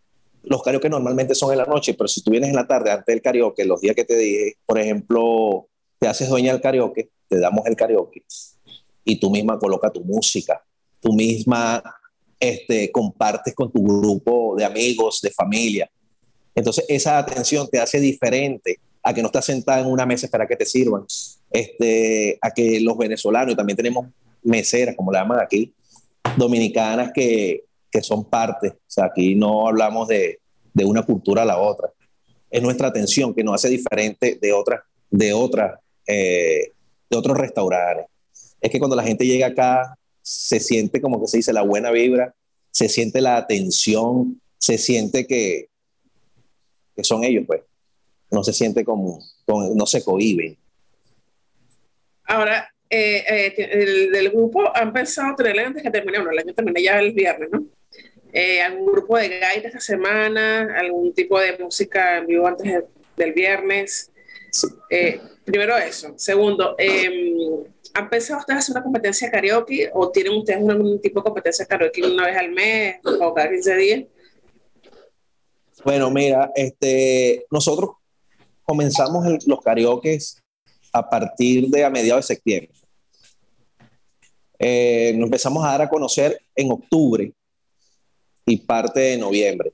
los 0.43 0.63
karaoke 0.63 0.89
normalmente 0.89 1.35
son 1.35 1.51
en 1.51 1.57
la 1.57 1.65
noche, 1.65 1.93
pero 1.93 2.07
si 2.07 2.21
tú 2.21 2.31
vienes 2.31 2.49
en 2.49 2.55
la 2.55 2.67
tarde 2.67 2.91
antes 2.91 3.13
del 3.13 3.21
karaoke, 3.21 3.65
los 3.65 3.81
días 3.81 3.95
que 3.95 4.05
te 4.05 4.15
dije, 4.15 4.57
por 4.65 4.79
ejemplo, 4.79 5.67
te 5.99 6.07
haces 6.07 6.29
dueña 6.29 6.53
del 6.53 6.61
karaoke, 6.61 7.09
te 7.27 7.39
damos 7.39 7.65
el 7.65 7.75
karaoke 7.75 8.23
y 9.03 9.19
tú 9.19 9.29
misma 9.29 9.59
colocas 9.59 9.91
tu 9.91 10.03
música, 10.03 10.63
tú 10.99 11.13
misma 11.13 11.83
este, 12.39 12.91
compartes 12.91 13.53
con 13.53 13.71
tu 13.71 13.83
grupo 13.83 14.55
de 14.57 14.65
amigos, 14.65 15.19
de 15.21 15.31
familia. 15.31 15.89
Entonces 16.55 16.85
esa 16.87 17.17
atención 17.17 17.67
te 17.69 17.79
hace 17.79 17.99
diferente 17.99 18.79
a 19.03 19.13
que 19.13 19.21
no 19.21 19.27
estás 19.27 19.45
sentada 19.45 19.79
en 19.81 19.87
una 19.87 20.05
mesa 20.05 20.27
para 20.27 20.47
que 20.47 20.55
te 20.55 20.65
sirvan, 20.65 21.05
este, 21.51 22.37
a 22.41 22.51
que 22.51 22.79
los 22.81 22.97
venezolanos, 22.97 23.55
también 23.55 23.77
tenemos 23.77 24.07
meseras, 24.43 24.95
como 24.95 25.11
la 25.11 25.21
llaman 25.21 25.39
aquí, 25.41 25.73
dominicanas 26.37 27.11
que 27.13 27.63
que 27.91 28.01
son 28.01 28.25
parte. 28.25 28.69
O 28.69 28.77
sea, 28.87 29.05
aquí 29.05 29.35
no 29.35 29.67
hablamos 29.67 30.07
de, 30.07 30.39
de 30.73 30.85
una 30.85 31.03
cultura 31.03 31.43
a 31.43 31.45
la 31.45 31.59
otra. 31.59 31.91
Es 32.49 32.61
nuestra 32.61 32.87
atención 32.87 33.33
que 33.33 33.43
nos 33.43 33.55
hace 33.55 33.69
diferente 33.69 34.37
de 34.41 34.53
otras, 34.53 34.81
de 35.09 35.33
otras, 35.33 35.79
eh, 36.07 36.73
de 37.09 37.17
otros 37.17 37.37
restaurantes. 37.37 38.07
Es 38.61 38.71
que 38.71 38.79
cuando 38.79 38.95
la 38.95 39.03
gente 39.03 39.25
llega 39.25 39.47
acá, 39.47 39.97
se 40.21 40.59
siente 40.59 41.01
como 41.01 41.19
que 41.19 41.27
se 41.27 41.37
dice 41.37 41.53
la 41.53 41.61
buena 41.61 41.91
vibra, 41.91 42.33
se 42.71 42.89
siente 42.89 43.21
la 43.21 43.37
atención, 43.37 44.41
se 44.57 44.77
siente 44.77 45.25
que, 45.25 45.69
que 46.95 47.03
son 47.03 47.23
ellos, 47.23 47.45
pues. 47.47 47.61
No 48.31 48.43
se 48.43 48.53
siente 48.53 48.83
como, 48.85 49.19
como 49.45 49.73
no 49.73 49.85
se 49.85 50.03
cohiben. 50.03 50.57
Ahora, 52.25 52.71
eh, 52.89 53.23
eh, 53.27 53.53
el, 53.71 54.11
del 54.11 54.29
grupo 54.29 54.75
han 54.75 54.93
pensado 54.93 55.35
tener 55.35 55.59
antes 55.59 55.81
que 55.81 55.89
termine, 55.89 56.19
bueno, 56.19 56.31
el 56.31 56.39
año 56.39 56.53
termina 56.53 56.79
ya 56.79 56.99
el 56.99 57.13
viernes, 57.13 57.49
¿no? 57.51 57.65
Eh, 58.31 58.61
algún 58.61 58.85
grupo 58.85 59.17
de 59.17 59.39
gaita 59.39 59.67
esta 59.69 59.79
semana, 59.79 60.75
algún 60.77 61.13
tipo 61.13 61.39
de 61.39 61.57
música 61.57 62.17
en 62.17 62.27
vivo 62.27 62.47
antes 62.47 62.83
del 63.17 63.33
viernes. 63.33 64.11
Eh, 64.89 65.19
primero 65.43 65.75
eso. 65.77 66.13
Segundo, 66.15 66.75
eh, 66.77 67.09
¿han 67.95 68.09
pensado 68.09 68.39
ustedes 68.39 68.59
hacer 68.59 68.75
una 68.75 68.83
competencia 68.83 69.27
de 69.27 69.31
karaoke 69.31 69.89
o 69.93 70.11
tienen 70.11 70.33
ustedes 70.33 70.59
algún 70.67 71.01
tipo 71.01 71.21
de 71.21 71.23
competencia 71.23 71.65
de 71.65 71.69
karaoke 71.69 72.03
una 72.03 72.27
vez 72.27 72.37
al 72.37 72.51
mes 72.51 72.97
o 73.03 73.33
cada 73.33 73.49
15 73.49 73.75
días? 73.77 74.03
Bueno, 75.83 76.11
mira, 76.11 76.51
este, 76.55 77.45
nosotros 77.49 77.91
comenzamos 78.69 79.25
el, 79.25 79.39
los 79.47 79.61
karaoke 79.61 80.19
a 80.93 81.09
partir 81.09 81.69
de 81.69 81.83
a 81.83 81.89
mediados 81.89 82.27
de 82.27 82.35
septiembre. 82.35 82.71
Eh, 84.59 85.13
nos 85.15 85.25
empezamos 85.25 85.65
a 85.65 85.69
dar 85.69 85.81
a 85.81 85.89
conocer 85.89 86.39
en 86.55 86.71
octubre 86.71 87.33
y 88.45 88.57
parte 88.57 88.99
de 88.99 89.17
noviembre. 89.17 89.73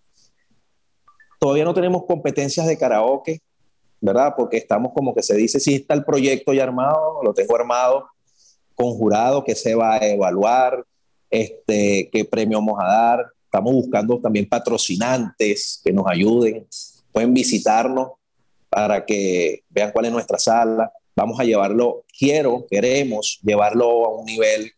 Todavía 1.42 1.66
no 1.66 1.74
tenemos 1.74 2.06
competencias 2.06 2.66
de 2.68 2.78
karaoke, 2.78 3.42
¿verdad? 4.00 4.34
Porque 4.38 4.56
estamos 4.56 4.94
como 4.94 5.14
que 5.14 5.24
se 5.24 5.36
dice, 5.36 5.60
si 5.60 5.76
está 5.76 5.94
el 5.94 6.06
proyecto 6.06 6.54
ya 6.54 6.64
armado, 6.64 7.22
lo 7.22 7.34
tengo 7.34 7.54
armado 7.54 8.08
con 8.76 8.94
jurado 8.94 9.44
que 9.44 9.56
se 9.56 9.76
va 9.76 9.96
a 9.96 10.08
evaluar, 10.08 10.86
este, 11.30 12.10
qué 12.14 12.24
premio 12.24 12.60
vamos 12.60 12.80
a 12.80 12.88
dar. 12.88 13.26
Estamos 13.44 13.74
buscando 13.74 14.22
también 14.22 14.48
patrocinantes 14.48 15.82
que 15.84 15.92
nos 15.92 16.08
ayuden. 16.08 16.66
Pueden 17.12 17.34
visitarnos 17.34 18.12
para 18.76 19.06
que 19.06 19.64
vean 19.70 19.94
cuál 19.94 20.04
es 20.04 20.12
nuestra 20.12 20.38
sala. 20.38 20.92
Vamos 21.16 21.40
a 21.40 21.46
llevarlo, 21.46 22.04
quiero, 22.20 22.68
queremos 22.70 23.40
llevarlo 23.42 24.06
a 24.06 24.20
un 24.20 24.26
nivel 24.26 24.70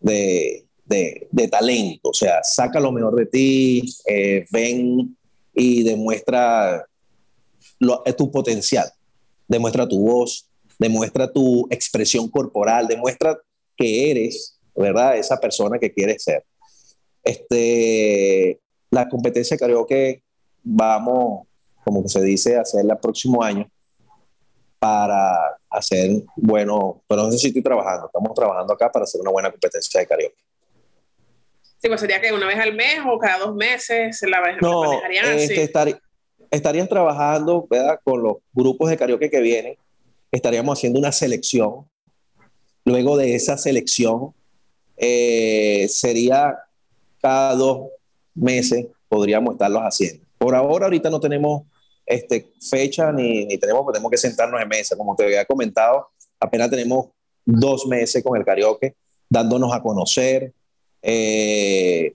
de, 0.00 0.64
de, 0.86 1.48
talento, 1.48 2.08
o 2.08 2.14
sea, 2.14 2.40
saca 2.42 2.80
lo 2.80 2.90
mejor 2.90 3.16
de 3.16 3.26
ti, 3.26 3.94
eh, 4.06 4.46
ven 4.50 5.14
y 5.54 5.82
demuestra 5.82 6.86
eh, 8.06 8.12
tu 8.14 8.30
potencial, 8.30 8.90
demuestra 9.46 9.86
tu 9.86 9.98
voz, 10.00 10.48
demuestra 10.78 11.30
tu 11.30 11.66
expresión 11.68 12.30
corporal, 12.30 12.86
demuestra 12.86 13.38
que 13.76 14.10
eres, 14.10 14.58
¿verdad? 14.74 15.18
Esa 15.18 15.38
persona 15.38 15.78
que 15.78 15.92
quieres 15.92 16.22
ser. 16.22 16.46
Este, 17.22 18.58
la 18.90 19.06
competencia 19.06 19.54
de 19.54 19.58
karaoke 19.58 20.22
vamos, 20.62 21.47
como 21.88 22.02
que 22.02 22.10
se 22.10 22.20
dice, 22.20 22.58
hacerla 22.58 22.92
el 22.94 23.00
próximo 23.00 23.42
año 23.42 23.66
para 24.78 25.56
hacer, 25.70 26.22
bueno, 26.36 27.02
pero 27.08 27.22
no 27.22 27.32
sé 27.32 27.38
si 27.38 27.46
estoy 27.46 27.62
trabajando, 27.62 28.06
estamos 28.06 28.34
trabajando 28.34 28.74
acá 28.74 28.92
para 28.92 29.04
hacer 29.04 29.22
una 29.22 29.30
buena 29.30 29.50
competencia 29.50 29.98
de 29.98 30.06
karaoke. 30.06 30.36
Sí, 31.80 31.88
pues 31.88 31.98
sería 31.98 32.20
que 32.20 32.30
una 32.30 32.46
vez 32.46 32.58
al 32.58 32.74
mes 32.74 32.98
o 33.10 33.18
cada 33.18 33.38
dos 33.38 33.54
meses 33.54 34.20
la 34.28 34.58
no, 34.60 35.00
este, 35.34 35.70
estarían 36.50 36.88
trabajando 36.88 37.66
¿verdad? 37.70 37.98
con 38.04 38.22
los 38.22 38.36
grupos 38.52 38.90
de 38.90 38.98
karaoke 38.98 39.30
que 39.30 39.40
vienen, 39.40 39.78
estaríamos 40.30 40.78
haciendo 40.78 40.98
una 40.98 41.12
selección. 41.12 41.88
Luego 42.84 43.16
de 43.16 43.34
esa 43.34 43.56
selección, 43.56 44.34
eh, 44.98 45.86
sería 45.88 46.54
cada 47.22 47.54
dos 47.54 47.88
meses 48.34 48.88
podríamos 49.08 49.54
estarlos 49.54 49.80
haciendo. 49.84 50.28
Por 50.36 50.54
ahora, 50.54 50.84
ahorita 50.84 51.08
no 51.08 51.18
tenemos 51.18 51.62
este, 52.08 52.52
fecha 52.60 53.12
ni, 53.12 53.44
ni 53.44 53.58
tenemos, 53.58 53.86
tenemos 53.92 54.10
que 54.10 54.16
sentarnos 54.16 54.60
en 54.60 54.68
mesa. 54.68 54.96
Como 54.96 55.14
te 55.14 55.24
había 55.24 55.44
comentado, 55.44 56.08
apenas 56.40 56.70
tenemos 56.70 57.08
dos 57.44 57.86
meses 57.86 58.22
con 58.22 58.36
el 58.38 58.44
karaoke, 58.44 58.96
dándonos 59.28 59.72
a 59.74 59.82
conocer, 59.82 60.52
eh, 61.02 62.14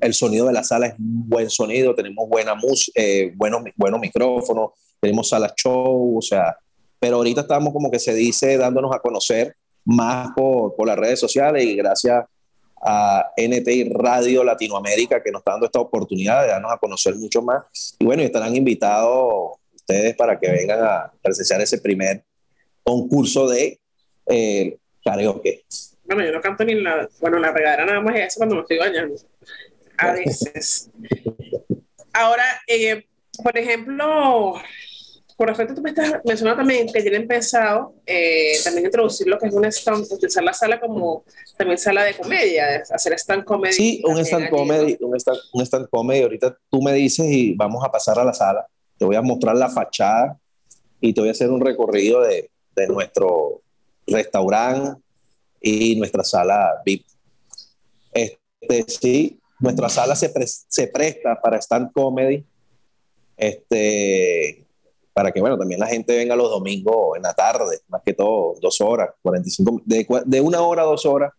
el 0.00 0.14
sonido 0.14 0.46
de 0.46 0.52
la 0.52 0.64
sala 0.64 0.88
es 0.88 0.94
un 0.98 1.28
buen 1.28 1.48
sonido, 1.48 1.94
tenemos 1.94 2.28
buena 2.28 2.54
música, 2.54 3.00
eh, 3.00 3.32
buenos, 3.34 3.62
buenos 3.76 4.00
micrófonos, 4.00 4.70
tenemos 5.00 5.28
salas 5.28 5.54
show, 5.56 6.18
o 6.18 6.22
sea, 6.22 6.56
pero 6.98 7.16
ahorita 7.16 7.42
estamos 7.42 7.72
como 7.72 7.90
que 7.90 7.98
se 7.98 8.14
dice 8.14 8.56
dándonos 8.56 8.94
a 8.94 9.00
conocer 9.00 9.56
más 9.84 10.30
por, 10.34 10.74
por 10.76 10.86
las 10.86 10.96
redes 10.96 11.18
sociales 11.18 11.64
y 11.64 11.74
gracias 11.76 12.24
a 12.82 13.32
NTI 13.36 13.92
Radio 13.94 14.42
Latinoamérica 14.42 15.22
que 15.22 15.30
nos 15.30 15.40
está 15.40 15.52
dando 15.52 15.66
esta 15.66 15.80
oportunidad 15.80 16.42
de 16.42 16.48
darnos 16.48 16.72
a 16.72 16.78
conocer 16.78 17.14
mucho 17.14 17.40
más. 17.42 17.96
Y 17.98 18.04
bueno, 18.04 18.22
estarán 18.22 18.56
invitados 18.56 19.58
ustedes 19.74 20.16
para 20.16 20.38
que 20.38 20.50
vengan 20.50 20.80
a 20.82 21.12
presenciar 21.22 21.60
ese 21.60 21.78
primer 21.78 22.24
concurso 22.82 23.48
de 23.48 23.80
eh, 24.26 24.78
karaoke. 25.04 25.64
Bueno, 26.04 26.24
yo 26.24 26.32
no 26.32 26.40
canto 26.40 26.64
ni 26.64 26.74
la, 26.74 27.08
bueno, 27.20 27.38
la 27.38 27.52
regadera 27.52 27.84
nada 27.84 28.00
más 28.00 28.16
es 28.16 28.26
eso 28.28 28.38
cuando 28.38 28.56
me 28.56 28.60
estoy 28.62 28.78
bañando. 28.78 29.14
A 29.98 30.12
veces. 30.12 30.90
Ahora, 32.12 32.44
eh, 32.66 33.06
por 33.42 33.56
ejemplo, 33.56 34.60
por 35.36 35.50
ejemplo, 35.50 35.74
tú 35.74 35.82
me 35.82 35.90
estás 35.90 36.20
mencionando 36.24 36.60
también 36.60 36.86
que 36.92 37.02
tienen 37.02 37.26
pensado 37.26 37.94
eh, 38.06 38.54
también 38.64 38.86
introducir 38.86 39.26
lo 39.26 39.38
que 39.38 39.48
es 39.48 39.54
un 39.54 39.64
stand, 39.64 40.06
utilizar 40.10 40.42
la 40.42 40.52
sala 40.52 40.80
como 40.80 41.24
también 41.56 41.78
sala 41.78 42.04
de 42.04 42.14
comedia, 42.14 42.82
hacer 42.90 43.12
stand 43.14 43.44
comedy. 43.44 43.72
Sí, 43.72 44.02
un 44.04 44.18
stand 44.18 44.50
comedy, 44.50 44.96
un 45.00 45.16
stand, 45.16 45.38
un 45.52 45.62
stand 45.62 45.88
comedy. 45.88 46.22
Ahorita 46.22 46.56
tú 46.70 46.82
me 46.82 46.92
dices 46.92 47.26
y 47.28 47.54
vamos 47.54 47.84
a 47.84 47.90
pasar 47.90 48.18
a 48.18 48.24
la 48.24 48.34
sala. 48.34 48.66
Te 48.98 49.04
voy 49.04 49.16
a 49.16 49.22
mostrar 49.22 49.56
la 49.56 49.68
fachada 49.68 50.38
y 51.00 51.12
te 51.12 51.20
voy 51.20 51.28
a 51.28 51.32
hacer 51.32 51.50
un 51.50 51.60
recorrido 51.60 52.20
de, 52.22 52.50
de 52.76 52.86
nuestro 52.86 53.62
restaurante 54.06 55.00
y 55.60 55.96
nuestra 55.96 56.24
sala 56.24 56.82
VIP. 56.84 57.06
Este, 58.12 58.84
sí, 58.88 59.40
nuestra 59.58 59.88
sala 59.88 60.16
se, 60.16 60.28
pre 60.30 60.46
se 60.46 60.88
presta 60.88 61.40
para 61.40 61.58
stand 61.58 61.92
comedy. 61.92 62.44
Este, 63.36 64.66
para 65.12 65.30
que, 65.30 65.40
bueno, 65.40 65.58
también 65.58 65.80
la 65.80 65.86
gente 65.86 66.16
venga 66.16 66.34
los 66.36 66.50
domingos 66.50 67.16
en 67.16 67.22
la 67.22 67.34
tarde, 67.34 67.80
más 67.88 68.02
que 68.04 68.14
todo, 68.14 68.54
dos 68.60 68.80
horas, 68.80 69.10
45, 69.22 69.82
de, 69.84 70.06
de 70.24 70.40
una 70.40 70.62
hora 70.62 70.82
a 70.82 70.86
dos 70.86 71.04
horas 71.06 71.32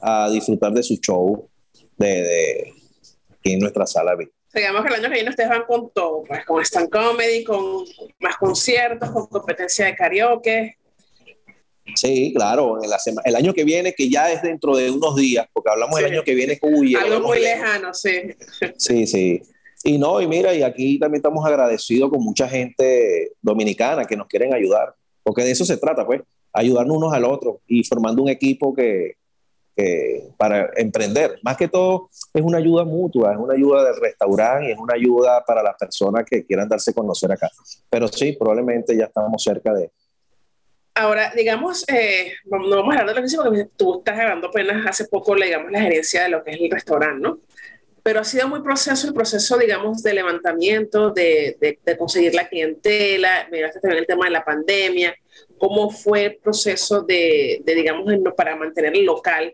a 0.00 0.28
disfrutar 0.30 0.72
de 0.72 0.82
su 0.82 0.96
show 0.96 1.48
de, 1.96 2.06
de 2.06 2.72
aquí 3.32 3.52
en 3.52 3.60
nuestra 3.60 3.86
sala. 3.86 4.16
Digamos 4.52 4.82
que 4.82 4.88
el 4.88 4.94
año 4.94 5.08
que 5.08 5.14
viene 5.14 5.30
ustedes 5.30 5.50
van 5.50 5.64
con 5.64 5.90
todo, 5.90 6.22
pues 6.24 6.44
con 6.44 6.62
stand 6.62 6.90
comedy, 6.90 7.44
con 7.44 7.84
más 8.20 8.36
conciertos, 8.36 9.10
con 9.10 9.26
competencia 9.26 9.86
de 9.86 9.94
karaoke. 9.94 10.76
Sí, 11.94 12.32
claro, 12.34 12.82
en 12.82 12.90
la 12.90 12.98
el 13.24 13.36
año 13.36 13.54
que 13.54 13.64
viene, 13.64 13.94
que 13.94 14.10
ya 14.10 14.30
es 14.32 14.42
dentro 14.42 14.76
de 14.76 14.90
unos 14.90 15.14
días, 15.14 15.46
porque 15.52 15.70
hablamos 15.70 15.96
del 16.00 16.12
año 16.12 16.22
que 16.24 16.34
viene, 16.34 16.58
uy, 16.62 16.94
algo 16.96 17.28
muy 17.28 17.38
lejano, 17.38 17.94
sí. 17.94 18.22
Sí, 18.76 19.06
sí. 19.06 19.42
Y 19.86 19.98
no, 19.98 20.20
y 20.20 20.26
mira, 20.26 20.52
y 20.52 20.64
aquí 20.64 20.98
también 20.98 21.20
estamos 21.20 21.46
agradecidos 21.46 22.10
con 22.10 22.20
mucha 22.20 22.48
gente 22.48 23.34
dominicana 23.40 24.04
que 24.04 24.16
nos 24.16 24.26
quieren 24.26 24.52
ayudar, 24.52 24.92
porque 25.22 25.44
de 25.44 25.52
eso 25.52 25.64
se 25.64 25.76
trata, 25.76 26.04
pues, 26.04 26.22
ayudarnos 26.52 26.96
unos 26.96 27.12
al 27.12 27.24
otro 27.24 27.60
y 27.68 27.84
formando 27.84 28.20
un 28.20 28.28
equipo 28.28 28.74
que, 28.74 29.14
para 30.36 30.70
emprender. 30.76 31.38
Más 31.42 31.56
que 31.56 31.68
todo 31.68 32.10
es 32.34 32.42
una 32.42 32.58
ayuda 32.58 32.84
mutua, 32.84 33.30
es 33.30 33.38
una 33.38 33.54
ayuda 33.54 33.84
del 33.84 34.00
restaurante 34.00 34.70
y 34.70 34.72
es 34.72 34.78
una 34.78 34.94
ayuda 34.94 35.44
para 35.46 35.62
las 35.62 35.76
personas 35.76 36.24
que 36.28 36.44
quieran 36.44 36.68
darse 36.68 36.90
a 36.90 36.94
conocer 36.94 37.30
acá. 37.30 37.48
Pero 37.88 38.08
sí, 38.08 38.32
probablemente 38.32 38.96
ya 38.96 39.04
estamos 39.04 39.40
cerca 39.40 39.72
de... 39.72 39.92
Ahora, 40.96 41.30
digamos, 41.36 41.88
eh, 41.88 42.32
no 42.46 42.76
vamos 42.76 42.96
a 42.96 43.00
hablar 43.00 43.14
de 43.14 43.20
lo 43.20 43.28
que 43.28 43.36
porque 43.36 43.68
tú 43.76 43.98
estás 43.98 44.18
hablando 44.18 44.48
apenas 44.48 44.84
hace 44.84 45.04
poco, 45.04 45.36
digamos, 45.36 45.70
la 45.70 45.82
gerencia 45.82 46.24
de 46.24 46.30
lo 46.30 46.42
que 46.42 46.50
es 46.50 46.60
el 46.60 46.70
restaurante, 46.70 47.20
¿no? 47.20 47.38
Pero 48.06 48.20
ha 48.20 48.24
sido 48.24 48.46
muy 48.46 48.62
proceso, 48.62 49.08
el 49.08 49.14
proceso, 49.14 49.58
digamos, 49.58 50.00
de 50.00 50.14
levantamiento, 50.14 51.10
de, 51.10 51.56
de, 51.84 51.98
conseguir 51.98 52.36
la 52.36 52.48
clientela, 52.48 53.48
miraste 53.50 53.80
también 53.80 53.98
el 54.02 54.06
tema 54.06 54.26
de 54.26 54.30
la 54.30 54.44
pandemia, 54.44 55.12
cómo 55.58 55.90
fue 55.90 56.26
el 56.26 56.36
proceso 56.36 57.02
de, 57.02 57.62
de 57.64 57.74
digamos, 57.74 58.04
para 58.36 58.54
mantener 58.54 58.94
el 58.94 59.04
local, 59.04 59.52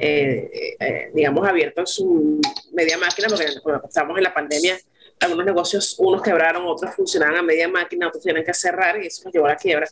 eh, 0.00 0.74
eh, 0.80 1.10
digamos, 1.14 1.46
abierto 1.46 1.82
en 1.82 1.86
su 1.86 2.40
media 2.72 2.98
máquina, 2.98 3.28
porque 3.28 3.46
cuando 3.62 3.86
estamos 3.86 4.16
en 4.18 4.24
la 4.24 4.34
pandemia, 4.34 4.76
algunos 5.20 5.46
negocios, 5.46 5.94
unos 6.00 6.22
quebraron, 6.22 6.66
otros 6.66 6.92
funcionaban 6.92 7.36
a 7.36 7.42
media 7.42 7.68
máquina, 7.68 8.08
otros 8.08 8.24
tienen 8.24 8.44
que 8.44 8.52
cerrar 8.52 9.00
y 9.00 9.06
eso 9.06 9.22
nos 9.26 9.32
llevó 9.32 9.46
a 9.46 9.50
la 9.50 9.56
quiebra. 9.56 9.86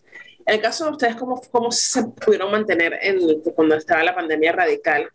En 0.45 0.57
el 0.57 0.61
caso 0.61 0.87
de 0.87 0.91
ustedes, 0.91 1.15
¿cómo, 1.15 1.41
cómo 1.49 1.71
se 1.71 2.03
pudieron 2.03 2.51
mantener 2.51 2.99
en, 3.01 3.41
cuando 3.55 3.77
estaba 3.77 4.03
la 4.03 4.17
pandemia 4.17 4.51
radical? 4.51 5.09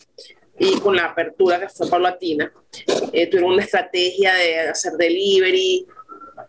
Y 0.59 0.79
con 0.79 0.95
la 0.95 1.05
apertura 1.05 1.59
que 1.59 1.69
fue 1.69 1.89
paulatina, 1.89 2.51
eh, 3.13 3.27
tuvieron 3.27 3.53
una 3.53 3.63
estrategia 3.63 4.33
de 4.33 4.59
hacer 4.59 4.93
delivery. 4.93 5.87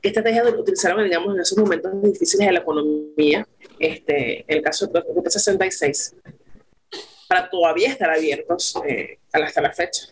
¿Qué 0.03 0.09
estrategia 0.09 0.45
utilizaron, 0.45 1.05
digamos, 1.05 1.35
en 1.35 1.41
esos 1.41 1.57
momentos 1.57 1.91
difíciles 2.03 2.47
de 2.47 2.53
la 2.53 2.61
economía? 2.61 3.47
Este, 3.79 4.45
el 4.47 4.63
caso 4.63 4.87
de 4.89 5.01
Ruta 5.01 5.31
66, 5.31 6.17
para 7.29 7.49
todavía 7.49 7.89
estar 7.89 8.11
abiertos 8.11 8.75
eh, 8.87 9.19
hasta 9.33 9.61
la 9.61 9.73
fecha. 9.73 10.09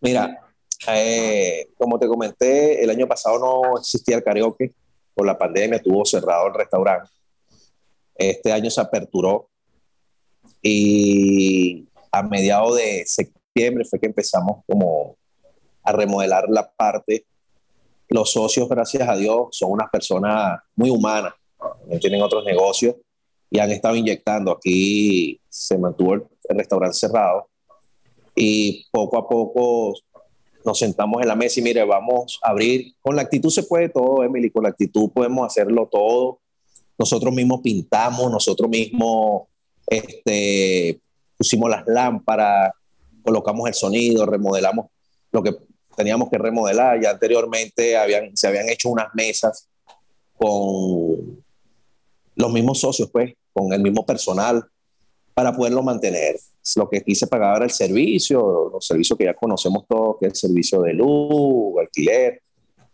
Mira, 0.00 0.46
eh, 0.86 1.70
como 1.76 1.98
te 1.98 2.06
comenté, 2.06 2.82
el 2.82 2.90
año 2.90 3.08
pasado 3.08 3.38
no 3.38 3.78
existía 3.78 4.16
el 4.16 4.22
karaoke 4.22 4.74
por 5.14 5.26
la 5.26 5.36
pandemia, 5.36 5.78
estuvo 5.78 6.04
cerrado 6.04 6.48
el 6.48 6.54
restaurante. 6.54 7.10
Este 8.14 8.52
año 8.52 8.70
se 8.70 8.80
aperturó 8.80 9.48
y 10.62 11.88
a 12.10 12.22
mediados 12.22 12.76
de 12.76 13.04
septiembre 13.06 13.84
fue 13.84 13.98
que 13.98 14.06
empezamos 14.06 14.62
como 14.66 15.16
a 15.82 15.92
remodelar 15.92 16.48
la 16.48 16.70
parte. 16.70 17.24
Los 18.08 18.32
socios, 18.32 18.68
gracias 18.68 19.08
a 19.08 19.16
Dios, 19.16 19.48
son 19.52 19.72
unas 19.72 19.90
personas 19.90 20.60
muy 20.76 20.90
humanas, 20.90 21.34
tienen 22.00 22.22
otros 22.22 22.44
negocios 22.44 22.96
y 23.50 23.58
han 23.58 23.70
estado 23.70 23.96
inyectando. 23.96 24.52
Aquí 24.52 25.40
se 25.48 25.78
mantuvo 25.78 26.14
el, 26.14 26.24
restaurante 26.50 26.96
cerrado 26.96 27.48
y 28.34 28.86
poco 28.90 29.18
a 29.18 29.28
poco 29.28 29.94
nos 30.64 30.78
sentamos 30.78 31.20
en 31.22 31.28
la 31.28 31.36
mesa 31.36 31.60
y 31.60 31.62
mire, 31.62 31.84
vamos 31.84 32.38
a 32.42 32.50
abrir. 32.50 32.94
Con 33.02 33.16
la 33.16 33.22
actitud 33.22 33.50
se 33.50 33.62
puede 33.62 33.88
todo, 33.88 34.22
Emily, 34.22 34.50
con 34.50 34.62
la 34.62 34.70
actitud 34.70 35.10
podemos 35.10 35.46
hacerlo 35.46 35.88
todo. 35.90 36.40
Nosotros 36.98 37.32
mismos 37.34 37.60
pintamos, 37.62 38.30
nosotros 38.30 38.68
mismos 38.68 39.42
este, 39.86 41.00
pusimos 41.38 41.70
las 41.70 41.86
lámparas, 41.86 42.72
colocamos 43.22 43.68
el 43.68 43.74
sonido, 43.74 44.26
remodelamos 44.26 44.86
lo 45.30 45.42
que 45.42 45.56
teníamos 45.96 46.28
que 46.28 46.38
remodelar. 46.38 47.00
Ya 47.00 47.10
anteriormente 47.10 47.96
habían, 47.96 48.36
se 48.36 48.48
habían 48.48 48.68
hecho 48.68 48.90
unas 48.90 49.14
mesas 49.14 49.68
con 50.36 51.42
los 52.34 52.52
mismos 52.52 52.80
socios, 52.80 53.08
pues, 53.10 53.34
con 53.52 53.72
el 53.72 53.80
mismo 53.80 54.04
personal, 54.04 54.64
para 55.34 55.52
poderlo 55.52 55.82
mantener. 55.82 56.36
Lo 56.76 56.88
que 56.88 57.02
quise 57.02 57.26
pagar 57.26 57.56
era 57.56 57.64
el 57.64 57.70
servicio, 57.70 58.70
los 58.72 58.86
servicios 58.86 59.16
que 59.16 59.24
ya 59.24 59.34
conocemos 59.34 59.84
todos, 59.88 60.16
que 60.20 60.26
es 60.26 60.32
el 60.32 60.36
servicio 60.36 60.82
de 60.82 60.94
luz, 60.94 61.78
alquiler, 61.80 62.42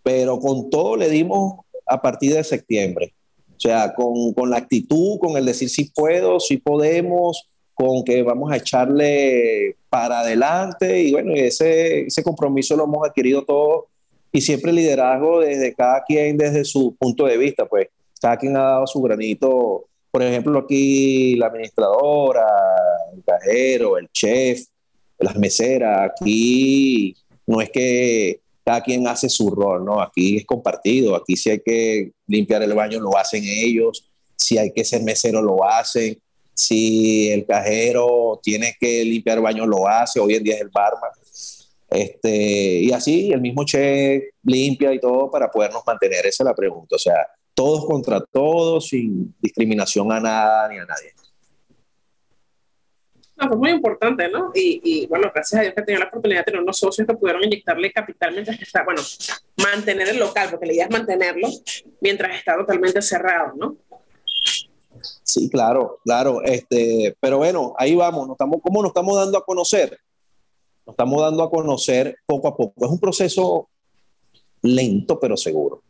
pero 0.02 0.38
con 0.38 0.68
todo 0.70 0.96
le 0.96 1.08
dimos 1.08 1.60
a 1.86 2.00
partir 2.00 2.34
de 2.34 2.44
septiembre. 2.44 3.14
O 3.56 3.60
sea, 3.60 3.94
con, 3.94 4.32
con 4.34 4.50
la 4.50 4.58
actitud, 4.58 5.18
con 5.18 5.36
el 5.36 5.46
decir 5.46 5.68
si 5.70 5.84
puedo, 5.84 6.40
si 6.40 6.58
podemos, 6.58 7.48
con 7.74 8.04
que 8.04 8.22
vamos 8.22 8.52
a 8.52 8.56
echarle 8.56 9.76
para 9.88 10.20
adelante 10.20 11.02
y 11.02 11.12
bueno, 11.12 11.32
ese, 11.34 12.06
ese 12.06 12.22
compromiso 12.22 12.76
lo 12.76 12.84
hemos 12.84 13.06
adquirido 13.06 13.44
todos 13.44 13.84
y 14.32 14.40
siempre 14.40 14.72
liderazgo 14.72 15.40
desde 15.40 15.74
cada 15.74 16.02
quien, 16.02 16.36
desde 16.36 16.64
su 16.64 16.96
punto 16.96 17.24
de 17.26 17.36
vista, 17.36 17.66
pues. 17.66 17.88
Cada 18.20 18.36
quien 18.36 18.56
ha 18.56 18.62
dado 18.62 18.86
su 18.86 19.02
granito, 19.02 19.86
por 20.10 20.22
ejemplo 20.22 20.58
aquí 20.58 21.36
la 21.36 21.48
administradora, 21.48 22.46
el 23.14 23.22
cajero, 23.22 23.98
el 23.98 24.08
chef, 24.10 24.64
las 25.18 25.36
meseras, 25.36 26.10
aquí 26.10 27.14
no 27.46 27.60
es 27.60 27.70
que 27.70 28.40
cada 28.64 28.82
quien 28.82 29.06
hace 29.06 29.28
su 29.28 29.50
rol, 29.50 29.84
¿no? 29.84 30.00
Aquí 30.00 30.38
es 30.38 30.46
compartido, 30.46 31.14
aquí 31.14 31.36
si 31.36 31.50
hay 31.50 31.60
que 31.60 32.12
limpiar 32.26 32.62
el 32.62 32.72
baño 32.72 32.98
lo 32.98 33.16
hacen 33.16 33.44
ellos, 33.44 34.10
si 34.36 34.56
hay 34.56 34.72
que 34.72 34.84
ser 34.84 35.02
mesero 35.02 35.42
lo 35.42 35.62
hacen, 35.64 36.18
si 36.54 37.30
el 37.30 37.44
cajero 37.46 38.40
tiene 38.42 38.76
que 38.78 39.04
limpiar 39.04 39.40
baños, 39.40 39.66
lo 39.66 39.86
hace. 39.88 40.20
Hoy 40.20 40.34
en 40.34 40.44
día 40.44 40.54
es 40.54 40.60
el 40.62 40.70
barman. 40.70 41.10
Este, 41.90 42.30
y 42.30 42.92
así 42.92 43.32
el 43.32 43.40
mismo 43.40 43.64
chef 43.64 44.22
limpia 44.42 44.92
y 44.92 45.00
todo 45.00 45.30
para 45.30 45.50
podernos 45.50 45.82
mantener. 45.86 46.26
Esa 46.26 46.42
es 46.42 46.46
la 46.46 46.54
pregunta. 46.54 46.96
O 46.96 46.98
sea, 46.98 47.26
todos 47.54 47.86
contra 47.86 48.20
todos, 48.20 48.88
sin 48.88 49.34
discriminación 49.40 50.10
a 50.12 50.20
nada 50.20 50.68
ni 50.68 50.78
a 50.78 50.84
nadie. 50.84 51.12
No, 53.36 53.48
fue 53.48 53.56
muy 53.56 53.70
importante, 53.70 54.28
¿no? 54.28 54.52
Y, 54.54 55.06
bueno, 55.08 55.30
gracias 55.34 55.58
a 55.58 55.62
Dios 55.62 55.74
que 55.74 55.82
tenía 55.82 55.98
la 56.00 56.06
oportunidad 56.06 56.40
de 56.40 56.44
tener 56.44 56.60
unos 56.60 56.78
socios 56.78 57.06
que 57.06 57.14
pudieron 57.14 57.42
inyectarle 57.42 57.92
capital 57.92 58.32
mientras 58.32 58.60
está, 58.62 58.84
bueno, 58.84 59.02
mantener 59.56 60.08
el 60.08 60.18
local, 60.18 60.48
porque 60.50 60.66
la 60.66 60.72
idea 60.72 60.84
es 60.84 60.90
mantenerlo 60.90 61.48
mientras 62.00 62.36
está 62.38 62.56
totalmente 62.56 63.02
cerrado, 63.02 63.54
¿no? 63.56 63.76
Sí, 65.24 65.48
claro, 65.48 65.98
claro. 66.04 66.42
Este, 66.44 67.16
pero 67.18 67.38
bueno, 67.38 67.74
ahí 67.78 67.96
vamos. 67.96 68.28
Nos 68.28 68.34
estamos, 68.34 68.60
¿Cómo 68.62 68.82
nos 68.82 68.90
estamos 68.90 69.16
dando 69.16 69.38
a 69.38 69.44
conocer? 69.44 69.98
Nos 70.86 70.92
estamos 70.92 71.20
dando 71.20 71.42
a 71.42 71.50
conocer 71.50 72.16
poco 72.26 72.46
a 72.48 72.56
poco. 72.56 72.84
Es 72.84 72.90
un 72.90 73.00
proceso 73.00 73.68
lento 74.62 75.18
pero 75.20 75.36
seguro. 75.36 75.82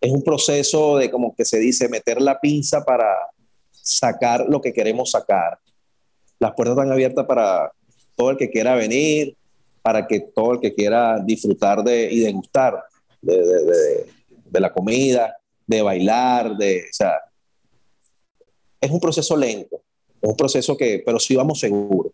es 0.00 0.10
un 0.10 0.22
proceso 0.22 0.96
de, 0.96 1.10
como 1.10 1.34
que 1.34 1.44
se 1.44 1.58
dice, 1.58 1.88
meter 1.88 2.20
la 2.22 2.40
pinza 2.40 2.84
para 2.84 3.06
sacar 3.70 4.46
lo 4.48 4.60
que 4.60 4.72
queremos 4.72 5.10
sacar. 5.10 5.58
Las 6.38 6.52
puertas 6.52 6.76
están 6.76 6.92
abiertas 6.92 7.26
para 7.26 7.70
todo 8.16 8.30
el 8.30 8.36
que 8.38 8.50
quiera 8.50 8.74
venir, 8.74 9.36
para 9.82 10.06
que 10.06 10.20
todo 10.20 10.54
el 10.54 10.60
que 10.60 10.74
quiera 10.74 11.18
disfrutar 11.18 11.82
de, 11.82 12.10
y 12.10 12.20
degustar 12.20 12.82
de, 13.20 13.36
de, 13.36 14.06
de, 14.46 14.60
la 14.60 14.72
comida, 14.72 15.36
de 15.66 15.82
bailar, 15.82 16.56
de, 16.56 16.84
o 16.90 16.92
sea, 16.92 17.20
es 18.80 18.90
un 18.90 19.00
proceso 19.00 19.36
lento, 19.36 19.82
un 20.22 20.36
proceso 20.36 20.76
que, 20.76 21.02
pero 21.04 21.18
sí 21.18 21.36
vamos 21.36 21.60
seguros. 21.60 22.12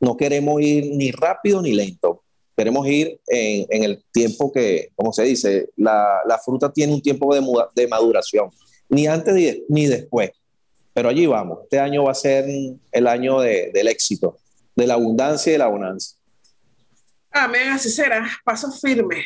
No 0.00 0.16
queremos 0.16 0.60
ir 0.60 0.94
ni 0.94 1.10
rápido 1.12 1.62
ni 1.62 1.72
lento, 1.72 2.22
queremos 2.56 2.86
ir 2.86 3.20
en, 3.26 3.84
el 3.84 4.04
tiempo 4.12 4.52
que, 4.52 4.90
como 4.94 5.12
se 5.12 5.22
dice, 5.22 5.70
la, 5.76 6.40
fruta 6.44 6.72
tiene 6.72 6.92
un 6.92 7.00
tiempo 7.00 7.34
de, 7.34 7.42
de 7.74 7.88
maduración, 7.88 8.50
ni 8.88 9.06
antes 9.06 9.62
ni, 9.68 9.86
después, 9.86 10.30
pero 10.92 11.08
allí 11.08 11.26
vamos. 11.26 11.60
Este 11.62 11.78
año 11.78 12.04
va 12.04 12.12
a 12.12 12.14
ser 12.14 12.44
el 12.90 13.06
año 13.06 13.40
de, 13.40 13.70
del 13.72 13.88
éxito, 13.88 14.38
de 14.76 14.86
la 14.86 14.94
abundancia 14.94 15.50
y 15.50 15.54
de 15.54 15.58
la 15.58 15.68
bonanza. 15.68 16.16
Amén, 17.32 17.68
así 17.70 17.88
será. 17.88 18.28
Paso 18.44 18.70
firme, 18.70 19.24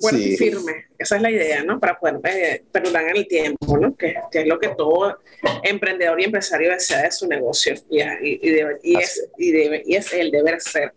fuerte 0.00 0.22
sí. 0.22 0.36
firme. 0.36 0.86
Esa 0.98 1.16
es 1.16 1.22
la 1.22 1.30
idea, 1.30 1.62
¿no? 1.62 1.78
Para 1.78 1.98
poder 1.98 2.18
eh, 2.24 2.64
perdurar 2.72 3.08
en 3.10 3.16
el 3.16 3.28
tiempo, 3.28 3.76
¿no? 3.76 3.94
Que, 3.94 4.14
que, 4.30 4.40
es 4.40 4.46
lo 4.46 4.58
que 4.58 4.68
todo 4.70 5.18
emprendedor 5.62 6.18
y 6.18 6.24
empresario 6.24 6.70
desea 6.70 7.02
de 7.02 7.12
su 7.12 7.26
negocio 7.28 7.74
y, 7.90 8.00
y, 8.00 8.40
y, 8.42 8.50
debe, 8.50 8.78
y 8.82 8.96
es, 8.96 9.28
y, 9.36 9.52
debe, 9.52 9.82
y 9.84 9.96
es 9.96 10.12
el 10.14 10.30
deber 10.30 10.60
ser, 10.62 10.94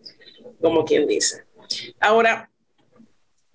como 0.62 0.86
quien 0.86 1.06
dice. 1.08 1.44
Ahora, 2.00 2.50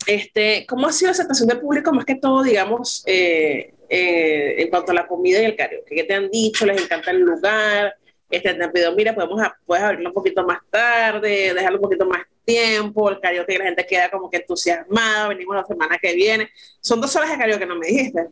este, 0.06 0.66
¿cómo 0.68 0.86
ha 0.86 0.92
sido 0.92 1.08
la 1.08 1.12
aceptación 1.12 1.48
del 1.48 1.60
público 1.60 1.90
más 1.90 2.04
que 2.04 2.16
todo, 2.16 2.42
digamos, 2.42 3.02
eh, 3.06 3.72
eh, 3.88 4.56
en 4.58 4.68
cuanto 4.68 4.92
a 4.92 4.94
la 4.94 5.06
comida 5.06 5.40
y 5.40 5.46
el 5.46 5.56
karaoke? 5.56 5.94
¿Qué 5.94 6.04
te 6.04 6.14
han 6.14 6.30
dicho? 6.30 6.66
¿Les 6.66 6.82
encanta 6.82 7.10
el 7.12 7.20
lugar? 7.20 7.96
Este, 8.28 8.52
te 8.52 8.62
han 8.62 8.72
pedido, 8.72 8.94
mira, 8.94 9.14
podemos, 9.14 9.40
puedes 9.64 9.84
abrirlo 9.84 10.10
un 10.10 10.14
poquito 10.14 10.44
más 10.44 10.58
tarde, 10.70 11.54
dejarlo 11.54 11.78
un 11.78 11.82
poquito 11.82 12.04
más 12.04 12.20
tiempo, 12.44 13.10
el 13.10 13.20
karaoke 13.20 13.58
la 13.58 13.64
gente 13.64 13.86
queda 13.86 14.10
como 14.10 14.30
que 14.30 14.38
entusiasmada, 14.38 15.28
venimos 15.28 15.56
la 15.56 15.64
semana 15.64 15.98
que 16.00 16.14
viene. 16.14 16.48
Son 16.80 17.00
dos 17.00 17.14
horas 17.16 17.30
de 17.30 17.38
karaoke, 17.38 17.66
¿no 17.66 17.76
me 17.76 17.86
dijiste? 17.86 18.28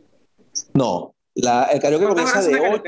No, 0.73 1.15
la, 1.35 1.65
el 1.65 1.79
karaoke 1.79 2.07
comienza 2.07 2.41
de, 2.41 2.59
ocho, 2.59 2.83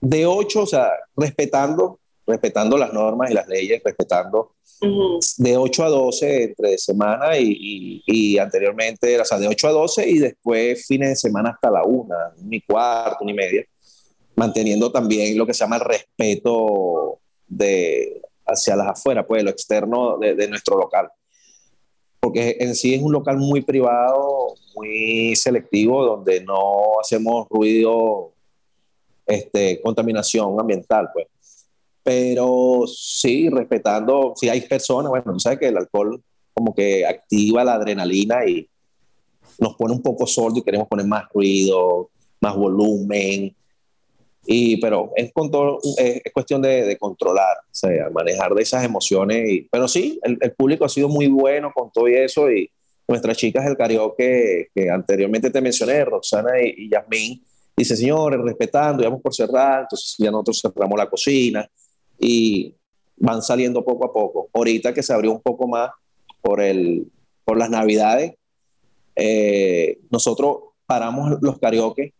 de 0.00 0.26
8, 0.26 0.62
o 0.62 0.66
sea, 0.66 0.90
respetando, 1.16 1.98
respetando 2.26 2.76
las 2.76 2.92
normas 2.92 3.30
y 3.30 3.34
las 3.34 3.48
leyes, 3.48 3.82
respetando 3.84 4.52
uh 4.82 4.86
-huh. 4.86 5.36
de 5.38 5.56
8 5.56 5.84
a 5.84 5.88
12 5.88 6.42
entre 6.44 6.78
semana 6.78 7.38
y, 7.38 7.56
y, 7.58 8.02
y, 8.06 8.38
anteriormente, 8.38 9.18
o 9.20 9.24
sea, 9.24 9.38
de 9.38 9.48
8 9.48 9.68
a 9.68 9.72
12 9.72 10.08
y 10.08 10.18
después 10.18 10.86
fines 10.86 11.08
de 11.10 11.16
semana 11.16 11.50
hasta 11.50 11.70
la 11.70 11.84
1, 11.84 12.14
ni 12.42 12.60
cuarto, 12.60 13.24
ni 13.24 13.32
media, 13.32 13.64
manteniendo 14.34 14.92
también 14.92 15.36
lo 15.38 15.46
que 15.46 15.54
se 15.54 15.60
llama 15.60 15.76
el 15.76 15.82
respeto 15.82 17.18
de 17.48 18.22
hacia 18.46 18.76
las 18.76 18.88
afueras, 18.88 19.24
pues 19.26 19.42
lo 19.42 19.50
externo 19.50 20.18
de, 20.18 20.48
nuestro 20.48 20.76
local. 20.76 21.10
Porque 22.20 22.56
en 22.60 22.74
sí 22.74 22.94
es 22.94 23.02
un 23.02 23.12
local 23.12 23.36
muy 23.36 23.62
privado, 23.62 24.54
muy 24.74 25.34
selectivo, 25.36 26.04
donde 26.04 26.40
no 26.42 27.00
hacemos 27.00 27.46
ruido, 27.50 28.32
este, 29.26 29.80
contaminación 29.82 30.58
ambiental, 30.58 31.08
pues. 31.12 31.26
Pero 32.02 32.84
sí, 32.86 33.48
respetando, 33.48 34.32
si 34.36 34.48
hay 34.48 34.60
personas, 34.60 35.10
bueno, 35.10 35.32
tú 35.32 35.40
sabes 35.40 35.58
que 35.58 35.68
el 35.68 35.76
alcohol 35.76 36.22
como 36.54 36.74
que 36.74 37.04
activa 37.04 37.64
la 37.64 37.74
adrenalina 37.74 38.46
y 38.46 38.66
nos 39.58 39.74
pone 39.74 39.92
un 39.92 40.02
poco 40.02 40.26
sordo 40.26 40.58
y 40.58 40.62
queremos 40.62 40.88
poner 40.88 41.06
más 41.06 41.24
ruido, 41.32 42.10
más 42.40 42.56
volumen, 42.56 43.54
y, 44.46 44.76
pero 44.80 45.10
es, 45.16 45.32
con 45.32 45.50
todo, 45.50 45.78
es, 45.98 46.22
es 46.24 46.32
cuestión 46.32 46.62
de, 46.62 46.84
de, 46.86 46.96
controlar, 46.96 47.56
o 47.64 47.74
sea, 47.74 48.08
manejar 48.10 48.54
de 48.54 48.62
esas 48.62 48.84
emociones. 48.84 49.50
Y, 49.50 49.68
pero 49.70 49.88
sí, 49.88 50.20
el, 50.22 50.38
el, 50.40 50.52
público 50.52 50.84
ha 50.84 50.88
sido 50.88 51.08
muy 51.08 51.26
bueno 51.26 51.72
con 51.74 51.90
todo 51.90 52.06
eso 52.06 52.50
y 52.50 52.70
nuestras 53.08 53.36
chicas 53.36 53.64
del 53.64 53.76
karaoke 53.76 54.68
que 54.74 54.90
anteriormente 54.90 55.50
te 55.50 55.60
mencioné, 55.60 56.04
Roxana 56.04 56.60
y, 56.62 56.84
y 56.84 56.90
Yasmín, 56.90 57.44
dice, 57.76 57.96
señores, 57.96 58.40
respetando, 58.40 59.02
ya 59.02 59.08
vamos 59.08 59.22
por 59.22 59.34
cerrar, 59.34 59.82
entonces 59.82 60.14
ya 60.18 60.30
nosotros 60.30 60.60
cerramos 60.60 60.96
la 60.96 61.10
cocina 61.10 61.68
y 62.18 62.74
van 63.16 63.42
saliendo 63.42 63.84
poco 63.84 64.06
a 64.06 64.12
poco. 64.12 64.48
Ahorita 64.52 64.94
que 64.94 65.02
se 65.02 65.12
abrió 65.12 65.32
un 65.32 65.40
poco 65.40 65.66
más 65.66 65.90
por, 66.40 66.60
el, 66.60 67.10
por 67.44 67.58
las 67.58 67.68
navidades, 67.68 68.34
eh, 69.16 69.98
nosotros 70.10 70.58
paramos 70.86 71.38
los 71.40 71.58
karaoke 71.58 72.14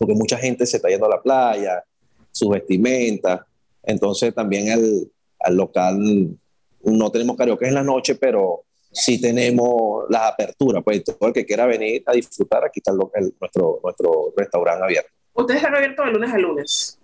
porque 0.00 0.14
mucha 0.14 0.38
gente 0.38 0.64
se 0.64 0.78
está 0.78 0.88
yendo 0.88 1.04
a 1.04 1.10
la 1.10 1.20
playa, 1.20 1.84
sus 2.32 2.48
vestimentas, 2.48 3.42
entonces 3.82 4.34
también 4.34 4.70
al, 4.70 5.12
al 5.40 5.54
local 5.54 6.38
no 6.82 7.12
tenemos 7.12 7.36
karaoke 7.36 7.68
en 7.68 7.74
la 7.74 7.82
noche, 7.82 8.14
pero 8.14 8.64
sí 8.90 9.20
tenemos 9.20 10.06
las 10.08 10.22
aperturas, 10.22 10.82
pues 10.82 11.04
todo 11.04 11.28
el 11.28 11.34
que 11.34 11.44
quiera 11.44 11.66
venir 11.66 12.02
a 12.06 12.12
disfrutar, 12.12 12.64
aquí 12.64 12.80
está 12.80 12.92
el, 12.92 12.98
el, 13.14 13.34
nuestro, 13.38 13.78
nuestro 13.84 14.32
restaurante 14.34 14.84
abierto. 14.84 15.10
¿Ustedes 15.34 15.60
están 15.60 15.74
abiertos 15.74 16.06
de 16.06 16.12
lunes 16.12 16.32
a 16.32 16.38
lunes? 16.38 16.98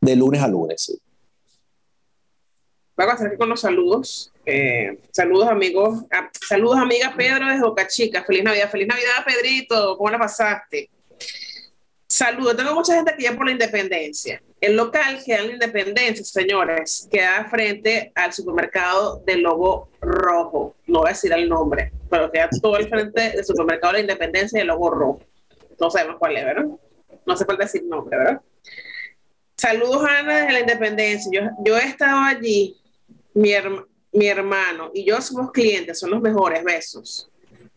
De 0.00 0.16
lunes 0.16 0.40
a 0.40 0.48
lunes, 0.48 0.80
sí. 0.80 0.98
Vamos 2.96 3.12
a 3.12 3.16
hacer 3.16 3.26
aquí 3.26 3.36
con 3.36 3.50
los 3.50 3.60
saludos. 3.60 4.32
Eh, 4.46 4.98
saludos 5.10 5.48
amigos, 5.48 6.04
ah, 6.10 6.30
saludos 6.40 6.78
amiga 6.78 7.12
Pedro 7.14 7.52
de 7.52 7.60
Boca 7.60 7.86
Chica, 7.86 8.24
feliz 8.24 8.44
Navidad, 8.44 8.70
feliz 8.70 8.88
Navidad 8.88 9.26
Pedrito, 9.26 9.98
¿cómo 9.98 10.08
la 10.08 10.18
pasaste? 10.18 10.88
Saludos, 12.06 12.56
tengo 12.56 12.74
mucha 12.74 12.94
gente 12.94 13.12
aquí 13.12 13.24
ya 13.24 13.34
por 13.34 13.46
la 13.46 13.52
independencia. 13.52 14.42
El 14.60 14.76
local 14.76 15.22
queda 15.24 15.38
en 15.38 15.48
la 15.48 15.52
independencia, 15.54 16.24
señores, 16.24 17.08
queda 17.10 17.46
frente 17.46 18.12
al 18.14 18.32
supermercado 18.32 19.22
del 19.26 19.40
logo 19.40 19.88
rojo. 20.00 20.74
No 20.86 21.00
voy 21.00 21.08
a 21.08 21.12
decir 21.12 21.32
el 21.32 21.48
nombre, 21.48 21.92
pero 22.10 22.30
queda 22.30 22.48
todo 22.62 22.76
el 22.76 22.88
frente 22.88 23.30
del 23.30 23.44
supermercado 23.44 23.92
de 23.92 23.98
la 23.98 24.02
independencia 24.02 24.58
y 24.58 24.62
el 24.62 24.68
logo 24.68 24.90
rojo. 24.90 25.20
No 25.80 25.90
sabemos 25.90 26.16
cuál 26.18 26.36
es, 26.36 26.44
¿verdad? 26.44 26.66
No 27.26 27.32
hace 27.32 27.44
falta 27.44 27.64
decir 27.64 27.84
nombre, 27.84 28.16
¿verdad? 28.16 28.40
Saludos, 29.56 30.04
Ana, 30.08 30.40
desde 30.40 30.52
la 30.52 30.60
independencia. 30.60 31.30
Yo, 31.32 31.50
yo 31.64 31.78
he 31.78 31.86
estado 31.86 32.20
allí, 32.20 32.76
mi, 33.32 33.52
mi 34.12 34.26
hermano 34.26 34.90
y 34.94 35.04
yo 35.04 35.20
somos 35.20 35.50
clientes, 35.52 35.98
son 35.98 36.10
los 36.10 36.20
mejores 36.20 36.62
besos. 36.62 37.30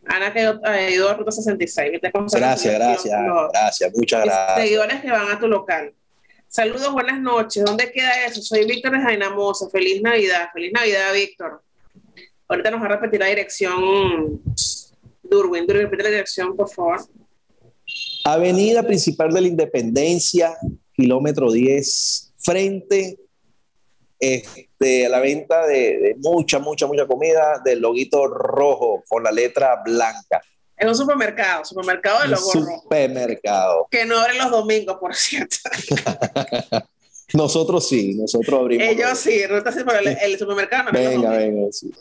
Ana 0.10 0.34
que 0.34 0.40
ha 0.40 0.90
ido 0.90 1.10
a 1.10 1.14
Ruta 1.14 1.32
66. 1.32 2.00
Gracias, 2.02 2.74
gracias, 2.74 3.20
gracias, 3.52 3.92
muchas 3.96 4.26
gracias. 4.26 4.64
Seguidores 4.64 5.02
que 5.02 5.12
van 5.12 5.30
a 5.30 5.40
tu 5.40 5.48
local. 5.48 5.94
Saludos, 6.48 6.92
buenas 6.94 7.20
noches. 7.20 7.64
¿Dónde 7.66 7.92
queda 7.92 8.26
eso? 8.26 8.42
Soy 8.42 8.66
Víctor 8.66 8.94
de 8.94 9.00
Jainamosa. 9.00 9.70
Feliz 9.70 10.02
Navidad. 10.02 10.50
Feliz 10.54 10.72
Navidad, 10.72 11.14
Víctor. 11.14 11.62
Ahorita 12.48 12.72
nos 12.72 12.82
va 12.82 12.86
a 12.86 12.90
repetir 12.90 13.20
la 13.20 13.28
dirección 13.28 14.42
Durwin. 15.24 15.68
Durwin, 15.68 15.68
repite 15.68 16.04
la 16.04 16.10
dirección, 16.10 16.56
por 16.56 16.70
favor. 16.70 17.02
Avenida 18.24 18.84
Principal 18.84 19.34
de 19.34 19.42
la 19.42 19.48
Independencia, 19.48 20.56
kilómetro 20.94 21.52
10, 21.52 22.34
frente 22.38 23.20
este, 24.20 25.06
a 25.06 25.10
la 25.10 25.20
venta 25.20 25.66
de, 25.68 25.98
de, 25.98 26.16
mucha, 26.20 26.60
mucha, 26.60 26.88
mucha 26.88 27.06
comida 27.06 27.62
del 27.64 27.80
loguito 27.80 28.28
rojo 28.28 29.04
con 29.08 29.24
la 29.24 29.32
letra 29.32 29.82
blanca. 29.84 30.42
En 30.76 30.88
un 30.88 30.96
supermercado, 30.96 31.66
supermercado 31.66 32.22
de 32.22 32.28
logo 32.28 32.54
rojo. 32.54 32.82
Supermercado. 32.84 33.88
Que 33.90 34.06
no 34.06 34.20
abre 34.20 34.38
los 34.38 34.52
domingos, 34.52 34.98
por 35.00 35.16
cierto. 35.16 35.58
nosotros 37.34 37.88
sí, 37.88 38.14
nosotros 38.14 38.60
abrimos. 38.60 38.88
Ellos 38.88 39.18
sí, 39.18 39.42
el, 39.42 39.52
el 39.52 40.40
supermercado 40.40 40.86
no 40.86 40.92
Venga, 40.92 41.32
venga, 41.32 41.72
sí. 41.72 41.92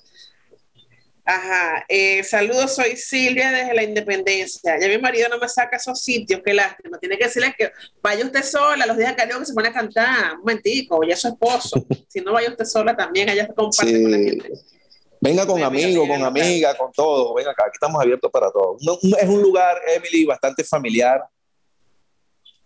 Ajá, 1.29 1.85
eh, 1.89 2.23
saludos, 2.23 2.77
soy 2.77 2.97
Silvia 2.97 3.51
desde 3.51 3.75
la 3.75 3.83
Independencia. 3.83 4.79
Ya 4.81 4.87
mi 4.87 4.97
marido 4.97 5.29
no 5.29 5.39
me 5.39 5.49
saca 5.49 5.77
esos 5.77 6.01
sitios, 6.01 6.41
qué 6.45 6.55
lástima. 6.55 7.01
Tiene 7.01 7.19
que 7.19 7.25
decirle 7.25 7.53
que 7.59 7.73
vaya 8.01 8.25
usted 8.25 8.45
sola, 8.45 8.87
los 8.87 8.97
días 8.97 9.17
de 9.17 9.27
que 9.27 9.45
se 9.45 9.53
pone 9.53 9.67
a 9.67 9.73
cantar, 9.73 10.35
un 10.35 10.39
momentico, 10.39 11.01
ya 11.03 11.17
su 11.17 11.27
esposo. 11.27 11.85
si 12.09 12.21
no 12.21 12.33
vaya 12.33 12.51
usted 12.51 12.65
sola 12.65 12.97
también, 12.97 13.29
allá 13.29 13.45
se 13.45 13.55
comparte 13.55 13.93
sí. 13.93 14.03
con 14.03 14.13
la 14.13 14.19
gente. 14.19 14.53
Venga 15.21 15.45
con 15.45 15.61
amigos, 15.65 16.07
con 16.07 16.23
amigas, 16.23 16.77
con 16.77 16.93
todo. 16.93 17.35
Venga 17.35 17.51
acá, 17.51 17.65
aquí 17.65 17.75
estamos 17.75 18.01
abiertos 18.01 18.31
para 18.31 18.49
todo. 18.53 18.77
No, 18.83 18.97
es 19.19 19.29
un 19.29 19.43
lugar, 19.43 19.79
Emily, 19.97 20.27
bastante 20.27 20.63
familiar, 20.63 21.25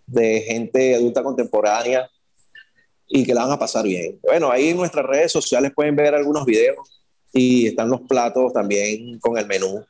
de 0.05 0.41
gente 0.43 0.97
adulta 0.97 1.23
contemporánea 1.23 2.11
y 3.09 3.25
que 3.25 3.33
la 3.33 3.45
van 3.45 3.53
a 3.53 3.59
pasar 3.59 3.85
bien. 3.85 4.21
Bueno, 4.23 4.51
ahí 4.51 4.69
en 4.69 4.77
nuestras 4.77 5.07
redes 5.07 5.33
sociales 5.33 5.73
pueden 5.75 5.97
ver 5.97 6.15
algunos 6.15 6.45
videos 6.45 7.00
y 7.33 7.69
están 7.69 7.89
los 7.89 8.03
platos 8.03 8.53
también 8.53 9.19
con 9.21 9.39
el 9.39 9.47
menú. 9.47 9.85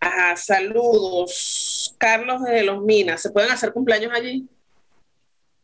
Ajá, 0.00 0.36
saludos. 0.36 1.94
Carlos 1.98 2.42
de 2.42 2.62
Los 2.62 2.82
Minas, 2.82 3.20
¿se 3.20 3.30
pueden 3.30 3.50
hacer 3.50 3.72
cumpleaños 3.72 4.12
allí? 4.14 4.48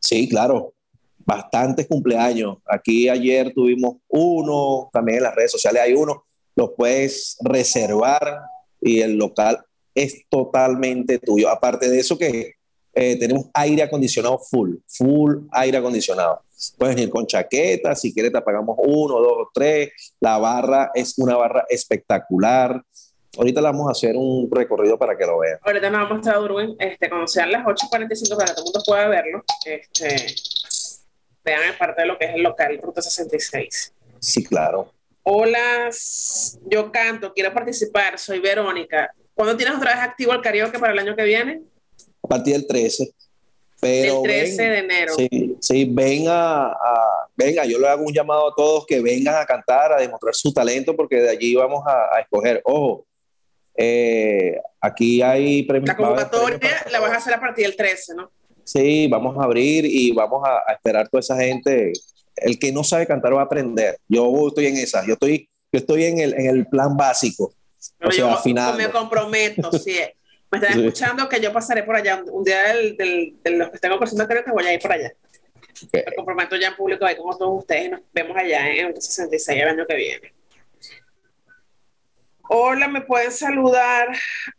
Sí, 0.00 0.28
claro. 0.28 0.74
Bastantes 1.18 1.86
cumpleaños. 1.86 2.58
Aquí 2.66 3.08
ayer 3.08 3.52
tuvimos 3.54 3.96
uno, 4.08 4.90
también 4.92 5.18
en 5.18 5.24
las 5.24 5.34
redes 5.34 5.52
sociales 5.52 5.82
hay 5.82 5.94
uno. 5.94 6.24
Los 6.56 6.70
puedes 6.76 7.36
reservar 7.42 8.40
y 8.80 9.00
el 9.00 9.16
local 9.16 9.64
es 9.94 10.24
totalmente 10.28 11.18
tuyo. 11.18 11.48
Aparte 11.48 11.88
de 11.88 12.00
eso 12.00 12.18
que 12.18 12.54
eh, 12.92 13.18
tenemos 13.18 13.46
aire 13.54 13.82
acondicionado 13.82 14.38
full, 14.38 14.76
full 14.86 15.46
aire 15.52 15.78
acondicionado. 15.78 16.42
Puedes 16.79 16.96
ir 16.98 17.11
con 17.11 17.27
chaqueta, 17.27 17.94
si 17.94 18.12
quieres 18.12 18.33
te 18.33 18.38
apagamos 18.38 18.77
uno, 18.81 19.20
dos, 19.20 19.48
tres. 19.53 19.90
La 20.20 20.38
barra 20.38 20.90
es 20.94 21.18
una 21.18 21.37
barra 21.37 21.64
espectacular. 21.68 22.83
Ahorita 23.37 23.61
le 23.61 23.66
vamos 23.66 23.88
a 23.88 23.92
hacer 23.92 24.14
un 24.16 24.48
recorrido 24.50 24.96
para 24.98 25.16
que 25.16 25.27
lo 25.27 25.38
vean. 25.38 25.59
Ahorita 25.62 25.90
nos 25.90 26.00
vamos 26.00 26.11
a 26.11 26.14
mostrar 26.14 26.38
Urwin, 26.40 26.77
este, 26.79 27.09
cuando 27.09 27.27
sean 27.27 27.50
las 27.50 27.64
8.45 27.64 28.37
para 28.37 28.48
que 28.48 28.55
todo 28.55 28.64
el 28.64 28.64
mundo 28.64 28.83
pueda 28.87 29.09
verlo. 29.09 29.44
Este, 29.64 30.35
vean 31.44 31.77
parte 31.79 32.03
de 32.03 32.07
lo 32.07 32.18
que 32.18 32.27
es 32.27 32.35
el 32.35 32.42
local 32.42 32.79
Ruta 32.83 33.03
66. 33.03 33.92
Sí, 34.20 34.44
claro. 34.44 34.92
Hola, 35.24 35.90
yo 36.66 36.92
canto, 36.92 37.33
quiero 37.33 37.53
participar, 37.53 38.18
soy 38.18 38.40
Verónica. 38.40 39.12
¿Cuándo 39.35 39.57
tienes 39.57 39.77
otra 39.77 39.94
vez 39.94 40.00
activo 40.00 40.33
el 40.33 40.40
karaoke 40.40 40.79
para 40.79 40.92
el 40.92 40.98
año 40.98 41.16
que 41.16 41.24
viene? 41.24 41.62
A 42.22 42.29
partir 42.29 42.55
del 42.55 42.66
13. 42.66 43.11
Pero 43.84 44.16
el 44.16 44.22
13 44.22 44.62
de 44.62 44.78
enero. 44.78 45.14
Sí, 45.14 45.56
sí 45.60 45.84
venga, 45.84 46.68
a, 46.68 47.28
venga, 47.36 47.66
yo 47.66 47.78
le 47.78 47.86
hago 47.86 48.02
un 48.02 48.14
llamado 48.14 48.48
a 48.48 48.54
todos 48.56 48.86
que 48.86 49.02
vengan 49.02 49.34
a 49.36 49.44
cantar, 49.44 49.92
a 49.92 49.98
demostrar 49.98 50.34
su 50.34 50.54
talento, 50.54 50.96
porque 50.96 51.16
de 51.16 51.28
allí 51.28 51.54
vamos 51.54 51.84
a, 51.86 52.16
a 52.16 52.20
escoger. 52.20 52.62
Ojo, 52.64 53.06
eh, 53.76 54.58
aquí 54.80 55.20
hay 55.20 55.64
premios. 55.64 55.88
La 55.88 55.96
convocatoria 55.96 56.86
la 56.90 57.00
vas 57.00 57.12
a 57.12 57.16
hacer 57.16 57.34
a 57.34 57.40
partir 57.40 57.66
del 57.66 57.76
13, 57.76 58.14
¿no? 58.14 58.30
Sí, 58.64 59.06
vamos 59.06 59.36
a 59.38 59.44
abrir 59.44 59.84
y 59.84 60.12
vamos 60.12 60.42
a, 60.48 60.62
a, 60.66 60.72
esperar 60.72 61.06
toda 61.10 61.20
esa 61.20 61.36
gente. 61.36 61.92
El 62.36 62.58
que 62.58 62.72
no 62.72 62.82
sabe 62.84 63.06
cantar 63.06 63.36
va 63.36 63.42
a 63.42 63.44
aprender. 63.44 63.98
Yo 64.08 64.48
estoy 64.48 64.66
en 64.66 64.78
esa, 64.78 65.04
yo 65.06 65.12
estoy, 65.12 65.46
yo 65.70 65.78
estoy 65.78 66.04
en, 66.04 66.20
el, 66.20 66.32
en 66.32 66.46
el 66.46 66.66
plan 66.66 66.96
básico. 66.96 67.52
o 68.02 68.10
sea, 68.10 68.40
yo 68.42 68.74
me 68.76 68.88
comprometo, 68.88 69.70
sí. 69.72 69.98
Me 70.60 70.66
están 70.66 70.80
escuchando 70.80 71.28
que 71.28 71.40
yo 71.40 71.52
pasaré 71.52 71.82
por 71.82 71.96
allá 71.96 72.22
un 72.26 72.44
día 72.44 72.62
del, 72.64 72.96
del, 72.96 73.36
de 73.42 73.50
los 73.50 73.70
que 73.70 73.76
estén 73.76 73.90
concursando, 73.90 74.26
creo 74.26 74.44
que 74.44 74.50
voy 74.50 74.64
a 74.64 74.74
ir 74.74 74.80
por 74.80 74.92
allá. 74.92 75.12
Okay. 75.86 76.04
Me 76.06 76.14
comprometo 76.14 76.56
ya 76.56 76.68
en 76.68 76.76
público 76.76 77.04
ahí 77.04 77.16
como 77.16 77.36
todos 77.36 77.60
ustedes 77.60 77.90
nos 77.90 78.00
vemos 78.12 78.36
allá 78.36 78.70
en 78.70 78.86
el 78.86 78.94
66 78.94 79.60
el 79.60 79.68
año 79.68 79.86
que 79.86 79.96
viene. 79.96 80.34
Hola, 82.48 82.88
me 82.88 83.00
pueden 83.00 83.32
saludar 83.32 84.14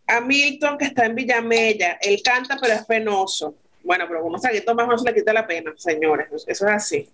a 0.08 0.19
Milton, 0.19 0.77
que 0.77 0.86
está 0.86 1.05
en 1.05 1.13
Villamella. 1.13 1.99
Él 2.01 2.19
canta, 2.23 2.58
pero 2.60 2.73
es 2.73 2.84
penoso. 2.86 3.55
Bueno, 3.84 4.05
pero 4.08 4.25
unos 4.25 4.41
traguitos 4.41 4.73
más 4.73 4.88
no 4.88 4.97
se 4.97 5.05
le 5.05 5.13
quita 5.13 5.31
la 5.31 5.45
pena, 5.45 5.71
señores. 5.77 6.27
Eso 6.31 6.65
es 6.67 6.71
así. 6.71 7.10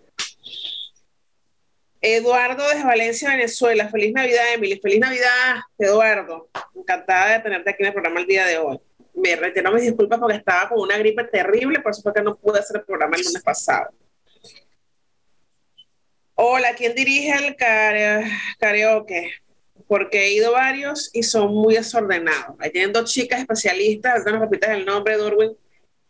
Eduardo 2.01 2.67
desde 2.67 2.83
Valencia, 2.83 3.29
Venezuela. 3.29 3.89
Feliz 3.89 4.13
Navidad, 4.13 4.53
Emily. 4.53 4.79
Feliz 4.79 4.99
Navidad, 4.99 5.61
Eduardo. 5.77 6.49
Encantada 6.75 7.33
de 7.33 7.39
tenerte 7.39 7.69
aquí 7.69 7.83
en 7.83 7.87
el 7.87 7.93
programa 7.93 8.19
el 8.19 8.27
día 8.27 8.45
de 8.45 8.57
hoy. 8.57 8.79
Me 9.13 9.35
retiro 9.35 9.71
mis 9.71 9.83
disculpas 9.83 10.19
porque 10.19 10.37
estaba 10.37 10.69
con 10.69 10.79
una 10.79 10.97
gripe 10.97 11.23
terrible, 11.25 11.79
por 11.79 11.91
eso 11.91 12.01
fue 12.01 12.13
que 12.13 12.21
no 12.21 12.37
pude 12.37 12.59
hacer 12.59 12.77
el 12.77 12.83
programa 12.83 13.17
el 13.17 13.23
lunes 13.23 13.43
pasado. 13.43 13.91
Hola, 16.35 16.73
¿quién 16.75 16.95
dirige 16.95 17.33
el 17.45 17.55
karaoke? 18.57 19.31
porque 19.91 20.23
he 20.23 20.33
ido 20.33 20.53
varios 20.53 21.09
y 21.11 21.21
son 21.21 21.53
muy 21.53 21.75
desordenados. 21.75 22.55
Hay 22.59 22.71
tienen 22.71 22.93
dos 22.93 23.11
chicas 23.11 23.41
especialistas, 23.41 24.13
ahorita 24.13 24.31
nos 24.31 24.39
repitas 24.39 24.69
el 24.69 24.85
nombre, 24.85 25.17
Durwin, 25.17 25.51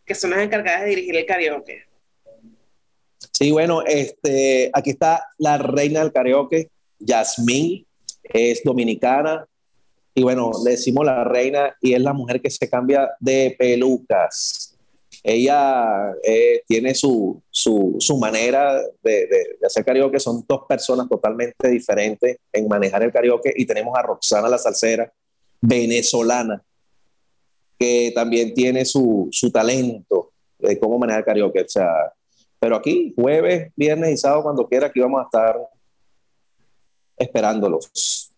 que 0.06 0.14
son 0.14 0.30
las 0.30 0.42
encargadas 0.42 0.82
de 0.82 0.90
dirigir 0.90 1.16
el 1.18 1.26
karaoke. 1.26 1.88
Sí, 3.42 3.52
bueno, 3.52 3.82
este, 3.84 4.70
aquí 4.72 4.92
está 4.92 5.26
la 5.40 5.58
reina 5.58 6.02
del 6.02 6.12
karaoke, 6.12 6.70
Yasmín, 7.00 7.88
es 8.24 8.62
dominicana, 8.64 9.48
y 10.14 10.22
bueno, 10.22 10.52
le 10.64 10.72
decimos 10.72 11.06
la 11.06 11.24
reina 11.24 11.76
y 11.82 11.94
es 11.94 12.02
la 12.02 12.14
mujer 12.14 12.40
que 12.40 12.52
se 12.52 12.70
cambia 12.70 13.10
de 13.20 13.56
pelucas 13.58 14.72
ella 15.24 16.14
eh, 16.24 16.64
tiene 16.68 16.96
su, 16.96 17.42
su, 17.50 17.96
su 18.00 18.18
manera 18.18 18.82
de, 19.04 19.58
hacer 19.64 19.86
karaoke, 19.86 20.20
son 20.20 20.44
dos 20.48 20.62
personas 20.68 21.08
totalmente 21.08 21.70
diferentes 21.70 22.38
en 22.52 22.68
manejar 22.68 23.04
el 23.04 23.12
karaoke 23.12 23.54
y 23.56 23.66
tenemos 23.66 23.98
a 23.98 24.02
Roxana 24.02 24.50
la 24.50 24.58
salsera, 24.58 25.12
venezolana, 25.60 26.64
que 27.78 28.12
también 28.16 28.54
tiene 28.54 28.84
su, 28.86 29.28
su 29.32 29.52
talento 29.52 30.32
de 30.58 30.80
cómo 30.80 30.98
manejar 30.98 31.20
el 31.20 31.26
karaoke. 31.26 31.62
O 31.62 31.70
sea, 31.70 32.14
pero 32.62 32.76
aquí, 32.76 33.12
jueves, 33.16 33.72
viernes 33.76 34.12
y 34.12 34.18
sábado, 34.18 34.44
cuando 34.44 34.68
quiera, 34.68 34.86
aquí 34.86 35.00
vamos 35.00 35.22
a 35.22 35.24
estar 35.24 35.60
esperándolos. 37.18 38.32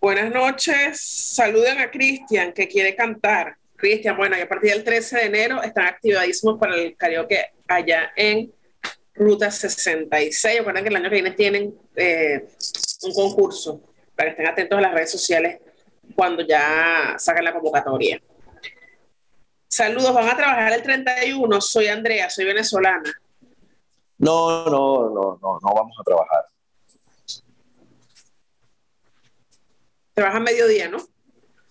Buenas 0.00 0.32
noches, 0.32 1.00
saluden 1.00 1.80
a 1.80 1.90
Cristian 1.90 2.52
que 2.52 2.68
quiere 2.68 2.94
cantar. 2.94 3.56
Cristian, 3.74 4.16
bueno, 4.16 4.38
y 4.38 4.42
a 4.42 4.48
partir 4.48 4.70
del 4.70 4.84
13 4.84 5.16
de 5.16 5.24
enero 5.24 5.60
están 5.60 5.86
activadísimos 5.86 6.56
para 6.60 6.76
el 6.76 6.96
karaoke 6.96 7.46
allá 7.66 8.12
en 8.14 8.52
Ruta 9.12 9.50
66. 9.50 10.58
Recuerden 10.58 10.84
que 10.84 10.88
el 10.88 10.96
año 10.96 11.08
que 11.08 11.14
viene 11.16 11.30
tienen 11.32 11.74
eh, 11.96 12.46
un 13.02 13.12
concurso 13.12 13.82
para 14.14 14.28
que 14.28 14.30
estén 14.34 14.46
atentos 14.46 14.78
a 14.78 14.82
las 14.82 14.94
redes 14.94 15.10
sociales 15.10 15.58
cuando 16.14 16.46
ya 16.46 17.16
saquen 17.18 17.44
la 17.44 17.54
convocatoria. 17.54 18.22
Saludos, 19.72 20.12
van 20.12 20.28
a 20.28 20.36
trabajar 20.36 20.70
el 20.74 20.82
31. 20.82 21.60
Soy 21.62 21.86
Andrea, 21.86 22.28
soy 22.28 22.44
venezolana. 22.44 23.10
No, 24.18 24.66
no, 24.66 25.08
no, 25.08 25.38
no, 25.40 25.58
no 25.62 25.74
vamos 25.74 25.96
a 25.98 26.02
trabajar. 26.04 26.44
Trabajan 30.12 30.42
mediodía, 30.42 30.90
¿no? 30.90 30.98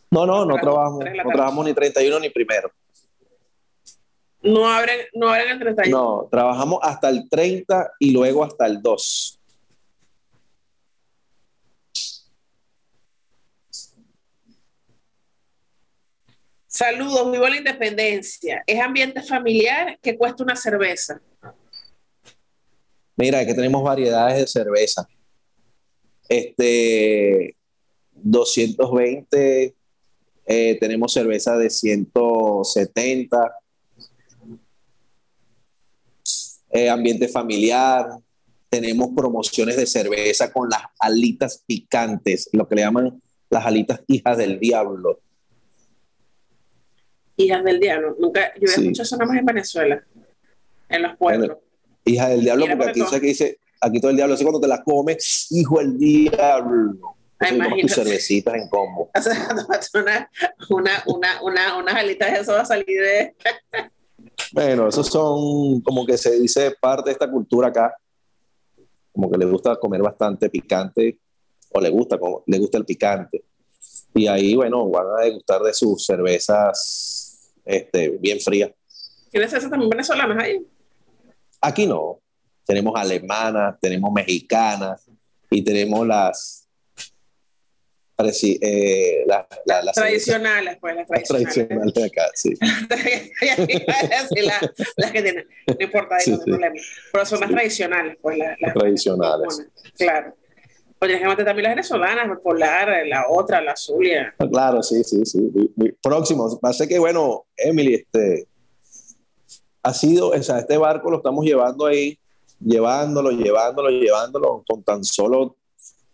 No, 0.09 0.25
no, 0.25 0.45
no 0.45 0.55
trabajamos, 0.55 1.05
no 1.05 1.31
trabajamos 1.31 1.65
ni 1.65 1.73
31 1.75 2.19
ni 2.21 2.29
primero. 2.31 2.71
No 4.41 4.67
abren, 4.67 5.01
no 5.13 5.29
abren 5.29 5.51
el 5.51 5.59
31. 5.59 5.95
No, 5.95 6.27
trabajamos 6.31 6.79
hasta 6.81 7.07
el 7.07 7.29
30 7.29 7.91
y 7.99 8.13
luego 8.13 8.43
hasta 8.43 8.65
el 8.65 8.81
2. 8.81 9.40
Saludos, 16.73 17.29
vivo 17.29 17.49
la 17.49 17.57
independencia. 17.57 18.63
¿Es 18.65 18.79
ambiente 18.79 19.21
familiar 19.21 19.99
que 20.01 20.17
cuesta 20.17 20.41
una 20.41 20.55
cerveza? 20.55 21.21
Mira, 23.17 23.45
que 23.45 23.53
tenemos 23.53 23.83
variedades 23.83 24.39
de 24.39 24.47
cerveza. 24.47 25.05
Este, 26.29 27.57
220 28.13 29.75
eh, 30.45 30.77
tenemos 30.79 31.11
cerveza 31.11 31.57
de 31.57 31.69
170. 31.69 33.59
Eh, 36.69 36.89
ambiente 36.89 37.27
familiar. 37.27 38.07
Tenemos 38.69 39.09
promociones 39.13 39.75
de 39.75 39.85
cerveza 39.85 40.53
con 40.53 40.69
las 40.69 40.83
alitas 40.99 41.65
picantes, 41.67 42.47
lo 42.53 42.65
que 42.65 42.75
le 42.75 42.83
llaman 42.83 43.21
las 43.49 43.65
alitas 43.65 43.99
hijas 44.07 44.37
del 44.37 44.57
diablo. 44.57 45.19
Hijas 47.37 47.63
del 47.63 47.79
diablo. 47.79 48.15
Nunca, 48.19 48.53
yo 48.55 48.65
he 48.65 48.67
sí. 48.67 48.81
escuchado 48.81 49.03
eso 49.03 49.17
nada 49.17 49.27
más 49.27 49.39
en 49.39 49.45
Venezuela, 49.45 50.03
en 50.89 51.01
los 51.01 51.17
pueblos. 51.17 51.47
Bueno, 51.47 51.61
hija 52.05 52.29
del 52.29 52.41
diablo, 52.41 52.65
porque 52.67 52.89
aquí, 52.89 52.99
todo. 52.99 53.19
dice, 53.19 53.59
aquí 53.79 53.99
todo 53.99 54.11
el 54.11 54.17
diablo, 54.17 54.35
así 54.35 54.43
cuando 54.43 54.61
te 54.61 54.67
la 54.67 54.83
comes, 54.83 55.47
hijo 55.51 55.79
del 55.79 55.97
diablo. 55.97 57.15
Imagínate. 57.41 57.81
tus 57.81 57.95
cervecitas 57.95 58.53
en 58.53 58.69
combo. 58.69 59.09
O 59.17 59.21
sea, 59.21 59.49
una, 59.95 60.29
una, 60.69 61.03
una, 61.07 61.41
una, 61.41 61.77
unas 61.77 61.95
alitas 61.95 62.31
de 62.31 62.39
eso 62.39 62.53
va 62.53 62.61
a 62.61 62.65
salir 62.65 62.85
de... 62.85 63.35
bueno, 64.53 64.87
esos 64.87 65.07
son, 65.07 65.81
como 65.81 66.05
que 66.05 66.17
se 66.17 66.39
dice, 66.39 66.75
parte 66.79 67.09
de 67.09 67.13
esta 67.13 67.29
cultura 67.29 67.69
acá. 67.69 67.95
Como 69.11 69.29
que 69.29 69.37
le 69.37 69.45
gusta 69.45 69.75
comer 69.77 70.01
bastante 70.01 70.49
picante, 70.49 71.17
o 71.71 71.81
le 71.81 71.89
gusta, 71.89 72.17
como, 72.19 72.43
le 72.45 72.59
gusta 72.59 72.77
el 72.77 72.85
picante. 72.85 73.43
Y 74.13 74.27
ahí, 74.27 74.55
bueno, 74.55 74.87
van 74.89 75.07
a 75.19 75.23
degustar 75.23 75.61
de 75.61 75.73
sus 75.73 76.05
cervezas 76.05 77.20
este, 77.65 78.09
bien 78.19 78.39
frías. 78.39 78.71
¿Tienes 79.29 79.49
cervezas 79.49 79.71
también 79.71 79.89
venezolanas 79.89 80.43
ahí? 80.43 80.65
Aquí 81.61 81.85
no. 81.85 82.19
Tenemos 82.65 82.93
alemanas, 82.99 83.77
tenemos 83.81 84.11
mexicanas 84.11 85.09
y 85.49 85.63
tenemos 85.63 86.05
las 86.07 86.61
eh, 88.61 89.23
la, 89.25 89.47
la, 89.65 89.81
las 89.81 89.95
tradicionales, 89.95 90.77
pues, 90.79 90.95
las 90.95 91.07
tradicionales. 91.07 91.53
tradicionales 91.53 91.93
de 91.93 92.05
acá, 92.05 92.29
sí. 92.35 92.53
las, 94.45 94.71
las 94.97 95.11
que 95.11 95.21
tienen, 95.21 95.47
no 95.67 95.75
importa, 95.79 96.19
sí, 96.19 96.31
no 96.31 96.37
hay 96.37 96.43
sí. 96.43 96.49
problema. 96.51 96.75
Pero 97.11 97.25
son 97.25 97.39
las 97.39 97.49
tradicionales, 97.49 98.17
pues, 98.21 98.37
las, 98.37 98.61
las 98.61 98.73
tradicionales. 98.73 99.67
Claro. 99.97 100.35
Oye, 101.03 101.13
déjame 101.13 101.35
también 101.43 101.63
las 101.63 101.71
venezolanas, 101.71 102.39
polar, 102.43 103.07
la 103.07 103.25
otra, 103.27 103.59
la 103.59 103.75
Zulia. 103.75 104.35
Claro, 104.51 104.83
sí, 104.83 105.03
sí, 105.03 105.25
sí. 105.25 105.51
Próximo. 106.01 106.59
Pasa 106.59 106.85
que, 106.85 106.99
bueno, 106.99 107.45
Emily, 107.57 107.95
este, 107.95 108.47
ha 109.81 109.93
sido, 109.95 110.29
o 110.29 110.43
sea, 110.43 110.59
este 110.59 110.77
barco 110.77 111.09
lo 111.09 111.17
estamos 111.17 111.43
llevando 111.43 111.87
ahí, 111.87 112.19
llevándolo, 112.59 113.31
llevándolo, 113.31 113.89
llevándolo, 113.89 114.63
con 114.67 114.83
tan 114.83 115.03
solo 115.03 115.55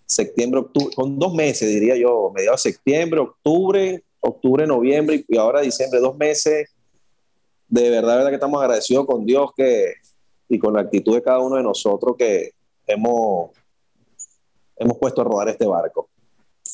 septiembre, 0.05 0.61
octubre, 0.61 0.95
con 0.95 1.19
dos 1.19 1.33
meses, 1.33 1.67
diría 1.67 1.97
yo, 1.97 2.31
mediados 2.33 2.63
de 2.63 2.71
septiembre, 2.71 3.19
octubre, 3.19 4.03
octubre, 4.21 4.65
noviembre 4.65 5.25
y 5.27 5.37
ahora 5.37 5.59
diciembre, 5.59 5.99
dos 5.99 6.15
meses. 6.15 6.69
De 7.67 7.89
verdad, 7.89 8.15
verdad 8.15 8.29
que 8.29 8.35
estamos 8.35 8.61
agradecidos 8.61 9.05
con 9.05 9.25
Dios 9.25 9.51
que, 9.53 9.95
y 10.47 10.57
con 10.57 10.73
la 10.73 10.81
actitud 10.81 11.13
de 11.13 11.21
cada 11.21 11.39
uno 11.39 11.57
de 11.57 11.63
nosotros 11.63 12.15
que 12.17 12.51
hemos, 12.85 13.51
hemos 14.79 14.97
puesto 14.97 15.21
a 15.21 15.23
rodar 15.23 15.49
este 15.49 15.65
barco. 15.65 16.09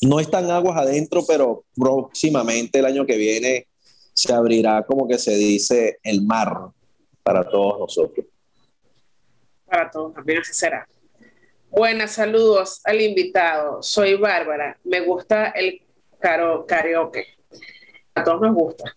No 0.02 0.20
están 0.20 0.50
aguas 0.50 0.76
adentro, 0.76 1.24
pero 1.26 1.64
próximamente 1.74 2.78
el 2.78 2.86
año 2.86 3.06
que 3.06 3.16
viene 3.16 3.68
se 4.14 4.32
abrirá, 4.32 4.84
como 4.84 5.08
que 5.08 5.18
se 5.18 5.36
dice, 5.36 5.98
el 6.02 6.22
mar 6.22 6.70
para 7.22 7.48
todos 7.48 7.80
nosotros. 7.80 8.26
Para 9.64 9.90
todos, 9.90 10.14
también 10.14 10.40
así 10.40 10.52
será. 10.52 10.86
Buenas, 11.70 12.12
saludos 12.12 12.80
al 12.84 13.00
invitado. 13.00 13.82
Soy 13.82 14.14
Bárbara. 14.14 14.78
Me 14.84 15.00
gusta 15.00 15.48
el 15.48 15.82
caro, 16.20 16.66
karaoke. 16.66 17.26
A 18.14 18.22
todos 18.22 18.40
nos 18.42 18.54
gusta. 18.54 18.94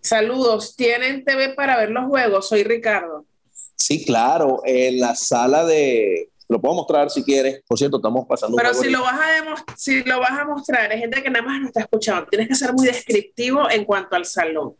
Saludos. 0.00 0.74
¿Tienen 0.74 1.24
TV 1.24 1.50
para 1.50 1.76
ver 1.76 1.90
los 1.90 2.06
juegos? 2.06 2.48
Soy 2.48 2.62
Ricardo. 2.62 3.26
Sí, 3.74 4.04
claro. 4.06 4.62
En 4.64 5.00
la 5.00 5.14
sala 5.14 5.66
de. 5.66 6.30
Lo 6.48 6.60
puedo 6.60 6.74
mostrar 6.74 7.10
si 7.10 7.24
quieres. 7.24 7.62
Por 7.66 7.78
cierto, 7.78 7.96
estamos 7.96 8.26
pasando. 8.26 8.56
Pero 8.56 8.72
si 8.74 8.88
lo, 8.88 9.02
vas 9.02 9.18
a 9.18 9.76
si 9.76 10.04
lo 10.04 10.20
vas 10.20 10.32
a 10.32 10.44
mostrar, 10.44 10.90
hay 10.90 11.00
gente 11.00 11.22
que 11.22 11.30
nada 11.30 11.44
más 11.44 11.60
no 11.60 11.66
está 11.66 11.80
escuchando. 11.80 12.26
Tienes 12.26 12.48
que 12.48 12.54
ser 12.54 12.72
muy 12.72 12.86
descriptivo 12.86 13.68
en 13.70 13.84
cuanto 13.84 14.16
al 14.16 14.24
salón. 14.24 14.74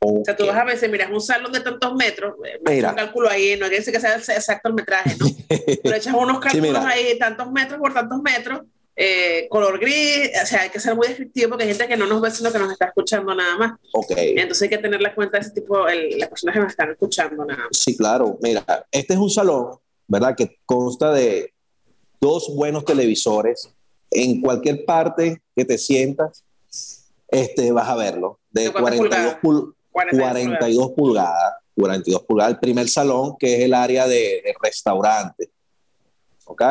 O 0.00 0.22
sea, 0.24 0.36
tú 0.36 0.46
vas 0.46 0.56
a 0.56 0.64
veces, 0.64 0.88
mira, 0.90 1.08
un 1.12 1.20
salón 1.20 1.50
de 1.50 1.60
tantos 1.60 1.94
metros, 1.94 2.34
eh, 2.44 2.60
mira. 2.64 2.90
un 2.90 2.96
cálculo 2.96 3.28
ahí, 3.28 3.54
no 3.54 3.66
quiere 3.66 3.78
decir 3.78 3.92
que 3.92 3.98
sea 3.98 4.16
exacto 4.16 4.68
el 4.68 4.74
metraje, 4.74 5.16
¿no? 5.18 5.26
Pero 5.82 5.96
echas 5.96 6.14
unos 6.14 6.38
cálculos 6.38 6.84
ahí, 6.84 7.18
tantos 7.18 7.50
metros 7.50 7.80
por 7.80 7.92
tantos 7.92 8.22
metros, 8.22 8.60
eh, 8.94 9.46
color 9.48 9.78
gris, 9.78 10.30
o 10.40 10.46
sea, 10.46 10.62
hay 10.62 10.70
que 10.70 10.78
ser 10.78 10.94
muy 10.94 11.08
descriptivo 11.08 11.50
porque 11.50 11.64
hay 11.64 11.70
gente 11.70 11.88
que 11.88 11.96
no 11.96 12.06
nos 12.06 12.20
ve, 12.20 12.30
sino 12.30 12.52
que 12.52 12.58
nos 12.58 12.70
está 12.70 12.86
escuchando 12.86 13.34
nada 13.34 13.56
más. 13.56 13.72
Ok. 13.92 14.12
Entonces 14.16 14.62
hay 14.62 14.68
que 14.68 14.78
tener 14.78 15.00
la 15.00 15.14
cuenta 15.14 15.38
de 15.38 15.42
ese 15.42 15.52
tipo, 15.52 15.88
el, 15.88 16.18
las 16.18 16.28
personas 16.28 16.54
que 16.54 16.60
nos 16.60 16.70
están 16.70 16.90
escuchando 16.90 17.44
nada 17.44 17.64
más. 17.64 17.68
Sí, 17.72 17.96
claro. 17.96 18.38
Mira, 18.40 18.64
este 18.92 19.14
es 19.14 19.18
un 19.18 19.30
salón, 19.30 19.78
¿verdad? 20.08 20.34
Que 20.36 20.58
consta 20.66 21.12
de 21.12 21.54
dos 22.20 22.52
buenos 22.54 22.84
televisores. 22.84 23.70
En 24.10 24.40
cualquier 24.40 24.84
parte 24.84 25.40
que 25.54 25.64
te 25.64 25.78
sientas, 25.78 26.44
este, 27.28 27.70
vas 27.70 27.88
a 27.88 27.94
verlo. 27.94 28.40
De 28.50 28.72
42 28.72 29.34
pulgadas 29.42 29.78
42, 30.06 30.92
pulgadas. 30.92 31.54
42 31.74 32.22
pulgadas. 32.22 32.52
El 32.52 32.58
primer 32.60 32.88
salón, 32.88 33.36
que 33.38 33.56
es 33.56 33.64
el 33.64 33.74
área 33.74 34.06
de, 34.06 34.42
restaurante. 34.62 35.50
¿Ok? 36.46 36.62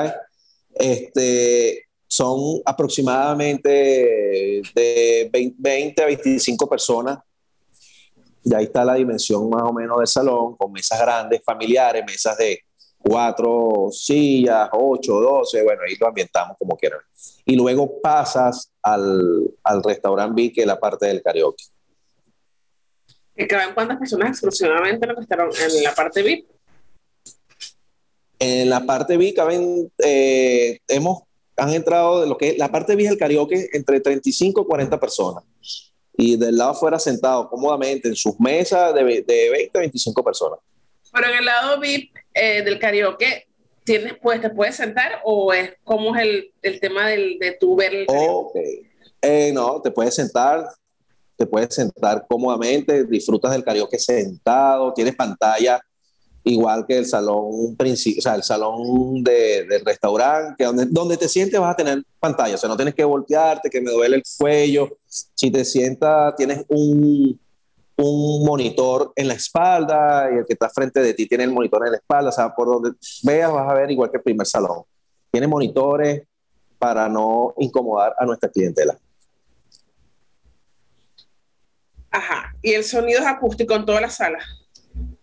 Este, 0.73 1.86
son 2.08 2.62
aproximadamente 2.65 3.69
de 4.73 5.30
20 5.58 6.04
a 6.04 6.06
25 6.06 6.69
personas. 6.69 7.19
Y 8.43 8.54
ahí 8.54 8.65
está 8.65 8.86
la 8.86 8.95
dimensión 8.95 9.50
más 9.50 9.63
o 9.63 9.73
menos 9.73 9.97
del 9.97 10.08
salón, 10.08 10.56
con 10.56 10.71
mesas 10.71 11.00
grandes, 11.00 11.41
familiares, 11.43 12.04
mesas 12.06 12.38
de 12.38 12.62
cuatro 13.08 13.89
sillas, 13.91 14.70
ocho, 14.74 15.20
doce, 15.20 15.63
bueno, 15.63 15.82
ahí 15.88 15.96
lo 16.00 16.08
ambientamos 16.08 16.58
como 16.58 16.76
quieran. 16.76 17.00
Y 17.46 17.56
luego 17.56 18.02
pasas 18.02 18.72
al, 18.82 19.50
al 19.63 19.84
restaurante 19.84 20.41
B, 20.41 20.52
que 20.52 20.62
es 20.62 20.67
la 20.67 20.80
parte 20.80 21.06
del 21.06 21.22
karaoke. 21.22 21.63
¿Y 23.36 23.48
caben 23.48 23.74
cuántas 23.74 23.98
personas 23.98 24.32
exclusivamente 24.32 25.06
lo 25.06 25.15
que 25.15 25.22
estaron 25.22 25.50
en 25.50 25.84
la 25.84 25.93
parte 25.93 26.24
VIP? 26.24 26.48
En 28.39 28.70
la 28.70 28.86
parte 28.86 29.15
VIP 29.15 29.36
caben, 29.36 29.91
eh, 30.00 30.80
hemos, 30.88 31.24
han 31.56 31.74
entrado 31.74 32.22
de 32.22 32.28
lo 32.28 32.38
que 32.38 32.50
es 32.50 32.58
la 32.58 32.72
parte 32.72 32.96
VIP 32.96 33.10
del 33.10 33.17
karaoke 33.17 33.70
entre 33.74 34.00
35 34.00 34.62
y 34.62 34.65
40 34.65 35.00
personas. 35.00 35.43
Y 36.17 36.36
del 36.36 36.58
lado 36.58 36.72
afuera 36.72 36.98
sentado 36.98 37.48
cómodamente 37.48 38.08
en 38.08 38.15
sus 38.15 38.39
mesas 38.39 38.93
de, 38.93 39.04
de 39.04 39.50
20 39.52 39.78
a 39.78 39.80
25 39.82 40.24
personas. 40.24 40.60
Pero 41.13 41.28
en 41.30 41.38
el 41.38 41.46
lado 41.46 41.80
VIP 41.80 42.12
eh, 42.38 42.62
del 42.63 42.80
karaoke, 42.80 43.47
¿tienes, 43.84 44.13
pues, 44.21 44.41
¿te 44.41 44.50
puedes 44.50 44.76
sentar 44.76 45.21
o 45.23 45.52
es 45.54 45.73
cómo 45.84 46.15
es 46.15 46.23
el, 46.23 46.54
el 46.62 46.80
tema 46.80 47.08
del, 47.08 47.38
de 47.39 47.54
tu 47.54 47.76
ver 47.76 47.93
el 47.93 48.06
karaoke? 48.06 48.91
Eh, 49.21 49.52
no, 49.54 49.82
te 49.82 49.91
puedes 49.91 50.15
sentar, 50.15 50.67
te 51.36 51.45
puedes 51.45 51.73
sentar 51.73 52.26
cómodamente, 52.30 53.06
disfrutas 53.06 53.52
del 53.52 53.63
karaoke 53.63 54.00
sentado, 54.00 54.93
tienes 54.93 55.15
pantalla 55.15 55.82
igual 56.50 56.86
que 56.88 56.97
el 56.97 57.06
salón 57.06 57.76
o 57.78 58.21
sea, 58.21 58.36
el 58.36 58.43
salón 58.43 59.23
de, 59.23 59.65
del 59.65 59.84
restaurante, 59.86 60.63
donde, 60.63 60.86
donde 60.86 61.17
te 61.17 61.28
sientes 61.28 61.60
vas 61.60 61.73
a 61.73 61.76
tener 61.76 62.04
pantalla, 62.19 62.56
o 62.56 62.58
sea, 62.58 62.69
no 62.69 62.78
tienes 62.78 62.95
que 62.95 63.04
voltearte, 63.04 63.69
que 63.69 63.82
me 63.82 63.91
duele 63.91 64.17
el 64.17 64.23
cuello, 64.38 64.97
si 65.06 65.52
te 65.52 65.65
sientas 65.65 66.36
tienes 66.36 66.63
un, 66.69 67.39
un 67.97 68.45
monitor 68.45 69.12
en 69.15 69.27
la 69.27 69.33
espalda 69.33 70.29
y 70.31 70.38
el 70.38 70.45
que 70.45 70.53
está 70.53 70.69
frente 70.69 70.99
de 70.99 71.13
ti 71.13 71.27
tiene 71.27 71.43
el 71.45 71.51
monitor 71.51 71.86
en 71.86 71.91
la 71.93 71.97
espalda, 71.97 72.29
o 72.29 72.31
sea, 72.31 72.53
por 72.53 72.67
donde 72.67 72.91
veas 73.23 73.51
vas 73.51 73.69
a 73.69 73.73
ver 73.73 73.89
igual 73.89 74.12
que 74.12 74.17
el 74.17 74.23
primer 74.23 74.45
salón. 74.45 74.83
Tiene 75.31 75.47
monitores 75.47 76.23
para 76.77 77.10
no 77.10 77.53
incomodar 77.57 78.15
a 78.19 78.25
nuestra 78.25 78.49
clientela. 78.49 78.97
Ajá. 82.12 82.55
¿Y 82.62 82.73
el 82.73 82.83
sonido 82.83 83.19
es 83.19 83.25
acústico 83.25 83.73
en 83.75 83.86
toda 83.86 84.01
la 84.01 84.10
sala? 84.10 84.39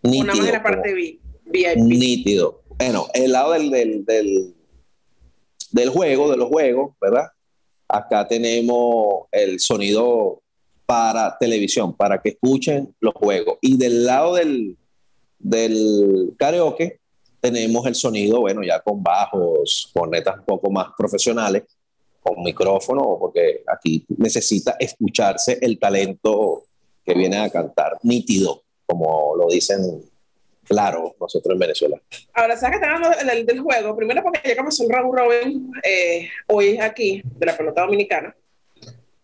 Nítido. 0.01 0.23
Una 0.23 0.35
más 0.35 0.45
en 0.45 0.51
la 0.51 0.63
parte 0.63 0.93
VIP. 0.93 1.77
Nítido. 1.77 2.61
Bueno, 2.77 3.07
el 3.13 3.31
lado 3.31 3.53
del, 3.53 3.69
del, 4.05 4.53
del, 5.71 5.89
juego, 5.89 6.29
de 6.29 6.37
los 6.37 6.49
juegos, 6.49 6.93
¿verdad? 6.99 7.29
Acá 7.87 8.27
tenemos 8.27 9.27
el 9.31 9.59
sonido 9.59 10.41
para 10.85 11.37
televisión, 11.37 11.95
para 11.95 12.21
que 12.21 12.29
escuchen 12.29 12.93
los 12.99 13.13
juegos. 13.13 13.57
Y 13.61 13.77
del 13.77 14.05
lado 14.05 14.35
del, 14.35 14.77
del 15.39 16.33
karaoke 16.37 16.99
tenemos 17.39 17.85
el 17.85 17.95
sonido, 17.95 18.41
bueno, 18.41 18.63
ya 18.63 18.79
con 18.81 19.03
bajos, 19.03 19.91
con 19.93 20.09
netas 20.09 20.37
un 20.39 20.45
poco 20.45 20.71
más 20.71 20.87
profesionales, 20.97 21.63
con 22.21 22.41
micrófono, 22.41 23.17
porque 23.19 23.63
aquí 23.67 24.05
necesita 24.17 24.75
escucharse 24.79 25.59
el 25.61 25.77
talento 25.77 26.63
que 27.03 27.13
viene 27.13 27.37
a 27.37 27.49
cantar, 27.49 27.99
nítido, 28.01 28.63
como 28.85 29.35
lo 29.35 29.47
dicen 29.47 30.03
claro 30.63 31.15
nosotros 31.19 31.53
en 31.53 31.59
Venezuela. 31.59 32.01
Ahora, 32.33 32.57
¿sabes 32.57 32.79
que 32.79 32.83
están 32.83 32.95
hablando 32.95 33.31
del, 33.31 33.45
del, 33.45 33.59
juego? 33.59 33.95
Primero 33.95 34.23
porque 34.23 34.41
ya 34.43 34.55
comenzó 34.55 34.83
el 34.83 34.89
Raúl 34.89 35.15
Robin 35.15 35.71
eh, 35.83 36.27
hoy 36.47 36.77
aquí, 36.79 37.21
de 37.23 37.45
la 37.45 37.55
pelota 37.55 37.81
dominicana. 37.81 38.35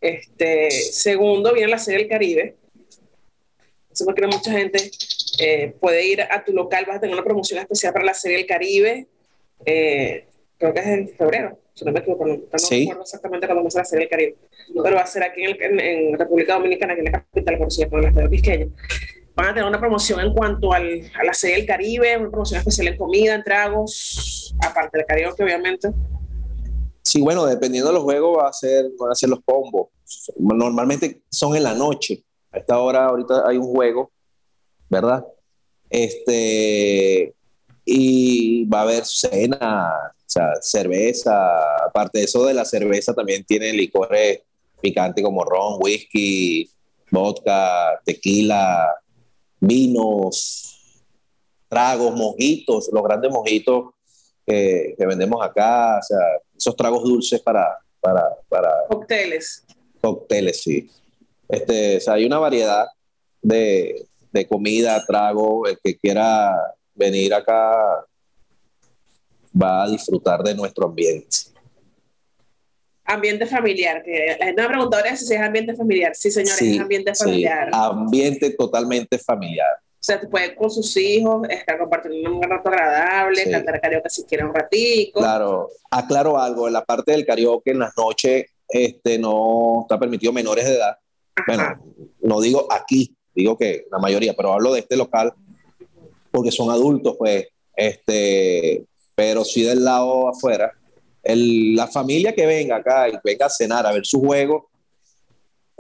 Este, 0.02 0.72
segundo, 0.72 1.54
viene 1.54 1.70
la 1.70 1.78
Serie 1.78 2.00
del 2.00 2.10
Caribe. 2.10 2.56
Eso 3.92 4.06
porque 4.06 4.26
mucha 4.26 4.52
gente 4.52 4.92
eh, 5.40 5.74
puede 5.80 6.06
ir 6.06 6.22
a 6.22 6.44
tu 6.44 6.54
local, 6.54 6.86
vas 6.88 6.98
a 6.98 7.02
tener 7.02 7.16
una 7.16 7.24
promoción 7.24 7.60
especial 7.60 7.94
para 7.94 8.06
la 8.06 8.14
Serie 8.14 8.38
del 8.38 8.48
Caribe. 8.48 9.08
Eh, 9.66 10.26
creo 10.58 10.74
que 10.74 10.80
es 10.80 10.88
en 10.88 11.10
febrero, 11.10 11.60
si 11.74 11.86
no 11.86 11.92
me 11.92 12.00
equivoco, 12.00 12.26
no, 12.26 12.36
no 12.36 12.60
sí. 12.60 12.82
recuerdo 12.82 13.04
exactamente 13.04 13.48
cuándo 13.48 13.64
va 13.64 13.68
a 13.68 13.72
ser 13.72 13.82
la 13.82 13.86
Serie 13.86 14.06
del 14.06 14.10
Caribe 14.10 14.36
pero 14.84 14.96
va 14.96 15.02
a 15.02 15.08
ser 15.08 15.24
aquí 15.24 15.44
en, 15.44 15.80
en, 15.80 16.18
República 16.18 16.54
Dominicana, 16.54 16.96
que 16.96 17.02
es 17.02 17.06
la 17.06 17.12
capital, 17.12 17.58
por 17.58 17.72
cierto, 17.72 17.98
en 17.98 18.04
el 18.04 18.10
Estadio 18.10 18.30
Quisqueya. 18.30 18.68
Van 19.36 19.48
a 19.48 19.54
tener 19.54 19.68
una 19.68 19.80
promoción 19.80 20.20
en 20.20 20.34
cuanto 20.34 20.74
al, 20.74 21.10
a 21.20 21.24
la 21.24 21.34
sede 21.34 21.54
del 21.54 21.66
Caribe, 21.66 22.18
una 22.18 22.30
promoción 22.30 22.60
especial 22.60 22.88
en 22.88 22.98
comida, 22.98 23.36
en 23.36 23.44
tragos, 23.44 24.56
aparte 24.62 24.98
del 24.98 25.06
karaoke, 25.06 25.44
obviamente. 25.44 25.90
Sí, 27.12 27.20
bueno, 27.20 27.46
dependiendo 27.46 27.90
de 27.90 27.96
los 27.96 28.04
juegos 28.04 28.38
va 28.38 28.48
a 28.48 28.54
ser, 28.54 28.90
van 28.98 29.12
a 29.12 29.16
ser 29.16 29.28
los 29.28 29.42
combos. 29.44 29.90
Normalmente 30.38 31.24
son 31.30 31.58
en 31.58 31.64
la 31.64 31.74
noche. 31.74 32.24
A 32.54 32.60
esta 32.60 32.80
hora 32.80 33.08
ahorita 33.08 33.44
hay 33.46 33.58
un 33.58 33.68
juego, 33.68 34.14
¿verdad? 34.90 35.26
Este, 35.90 37.36
y 37.84 38.64
va 38.64 38.80
a 38.80 38.84
haber 38.84 39.04
cena, 39.04 39.92
cerveza. 40.62 41.86
Aparte 41.86 42.20
de 42.20 42.24
eso 42.24 42.46
de 42.46 42.54
la 42.54 42.64
cerveza, 42.64 43.14
también 43.14 43.44
tiene 43.44 43.74
licores 43.74 44.44
picante 44.80 45.22
como 45.22 45.44
ron, 45.44 45.80
whisky, 45.82 46.70
vodka, 47.12 48.00
tequila, 48.06 48.88
vinos, 49.60 51.04
tragos, 51.68 52.16
mojitos, 52.16 52.90
los 52.94 53.04
grandes 53.04 53.32
mojitos 53.32 53.96
que, 54.46 54.96
vendemos 54.98 55.46
acá, 55.46 56.00
o 56.00 56.04
sea, 56.04 56.20
esos 56.62 56.76
tragos 56.76 57.04
dulces 57.04 57.42
para... 57.42 57.78
para, 58.00 58.24
para 58.48 58.70
cócteles. 58.88 59.66
Cócteles, 60.00 60.62
sí. 60.62 60.90
Este, 61.48 61.98
o 61.98 62.00
sea, 62.00 62.14
hay 62.14 62.26
una 62.26 62.40
variedad 62.40 62.88
de, 63.42 64.08
de 64.32 64.48
comida, 64.48 65.04
trago, 65.06 65.68
el 65.68 65.78
que 65.84 65.98
quiera 65.98 66.56
venir 66.96 67.34
acá 67.34 68.06
va 69.54 69.84
a 69.84 69.90
disfrutar 69.90 70.42
de 70.44 70.56
nuestro 70.56 70.86
ambiente. 70.86 71.38
Ambiente 73.04 73.46
familiar, 73.46 74.02
que 74.02 74.38
la 74.40 74.46
gente 74.46 74.62
me 74.62 74.66
ha 74.66 74.70
preguntado 74.70 75.04
si 75.16 75.34
es 75.34 75.42
ambiente 75.42 75.76
familiar. 75.76 76.16
Sí, 76.16 76.32
señores, 76.32 76.62
es 76.62 76.80
ambiente 76.80 77.14
familiar. 77.14 77.70
ambiente 77.74 78.50
totalmente 78.52 79.18
familiar. 79.18 79.76
O 80.02 80.04
sea, 80.04 80.20
puede 80.20 80.56
con 80.56 80.72
sus 80.72 80.98
hijos, 80.98 81.48
estar 81.48 81.78
compartiendo 81.78 82.36
un 82.36 82.42
rato 82.42 82.70
agradable, 82.70 83.52
cantar 83.52 83.80
karaoke 83.80 84.10
si 84.10 84.24
quiere 84.24 84.44
un 84.44 84.54
ratico. 84.54 85.20
Claro, 85.20 85.70
aclaro 85.92 86.40
algo, 86.40 86.66
en 86.66 86.74
la 86.74 86.84
parte 86.84 87.12
del 87.12 87.24
karaoke 87.24 87.70
en 87.70 87.80
las 87.80 87.96
noches 87.96 88.46
este, 88.68 89.20
no 89.20 89.82
está 89.82 90.00
permitido 90.00 90.34
menores 90.34 90.66
de 90.66 90.76
edad. 90.76 90.98
Bueno, 91.46 91.84
no 92.22 92.42
digo 92.42 92.68
aquí, 92.72 93.16
digo 93.36 93.56
que 93.56 93.86
la 93.92 94.00
mayoría, 94.00 94.34
pero 94.34 94.54
hablo 94.54 94.74
de 94.74 94.80
este 94.80 94.98
local 94.98 95.34
porque 96.32 96.52
son 96.52 96.72
adultos, 96.72 97.16
pues, 97.20 97.48
este, 97.76 98.86
pero 99.14 99.44
sí 99.46 99.62
del 99.62 99.84
lado 99.84 100.30
afuera. 100.30 100.72
El, 101.22 101.76
la 101.76 101.88
familia 101.88 102.34
que 102.34 102.48
venga 102.48 102.78
acá 102.78 103.08
y 103.08 103.14
venga 103.24 103.46
a 103.46 103.50
cenar, 103.50 103.86
a 103.86 103.92
ver 103.92 104.06
su 104.06 104.20
juego, 104.20 104.71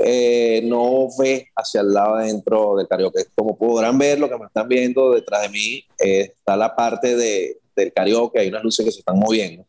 eh, 0.03 0.61
no 0.63 1.07
ve 1.17 1.49
hacia 1.55 1.81
el 1.81 1.93
lado 1.93 2.15
adentro 2.15 2.75
del 2.77 2.87
karaoke. 2.87 3.25
Como 3.35 3.57
podrán 3.57 3.97
ver, 3.97 4.19
lo 4.19 4.29
que 4.29 4.37
me 4.37 4.45
están 4.45 4.67
viendo 4.67 5.11
detrás 5.11 5.43
de 5.43 5.49
mí 5.49 5.85
eh, 5.99 6.33
está 6.35 6.55
la 6.55 6.75
parte 6.75 7.15
de, 7.15 7.57
del 7.75 7.93
karaoke, 7.93 8.39
hay 8.39 8.49
unas 8.49 8.63
luces 8.63 8.85
que 8.85 8.91
se 8.91 8.99
están 8.99 9.17
moviendo. 9.17 9.65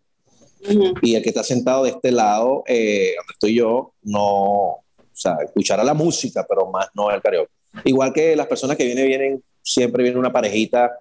Y 1.03 1.17
el 1.17 1.23
que 1.23 1.31
está 1.31 1.43
sentado 1.43 1.85
de 1.85 1.91
este 1.91 2.13
lado, 2.13 2.63
eh, 2.67 3.15
donde 3.17 3.33
estoy 3.33 3.55
yo, 3.55 3.95
no, 4.03 4.23
o 4.23 4.85
sea, 5.13 5.39
escuchará 5.45 5.83
la 5.83 5.95
música, 5.95 6.47
pero 6.49 6.71
más 6.71 6.89
no 6.95 7.11
el 7.11 7.21
karaoke. 7.21 7.51
Igual 7.85 8.13
que 8.13 8.37
las 8.37 8.47
personas 8.47 8.77
que 8.77 8.85
vienen, 8.85 9.09
vienen, 9.09 9.45
siempre 9.63 10.03
viene 10.03 10.19
una 10.19 10.33
parejita 10.33 10.93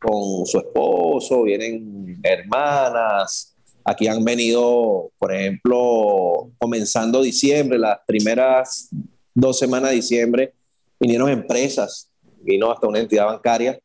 con 0.00 0.46
su 0.46 0.58
esposo, 0.58 1.42
vienen 1.42 2.18
hermanas, 2.22 3.54
Aquí 3.88 4.06
han 4.06 4.22
venido, 4.22 5.10
por 5.18 5.34
ejemplo, 5.34 6.50
comenzando 6.58 7.22
diciembre, 7.22 7.78
las 7.78 8.00
primeras 8.06 8.90
dos 9.32 9.58
semanas 9.58 9.88
de 9.88 9.96
diciembre, 9.96 10.52
vinieron 11.00 11.30
empresas, 11.30 12.10
vino 12.42 12.70
hasta 12.70 12.86
una 12.86 12.98
entidad 12.98 13.24
bancaria 13.24 13.80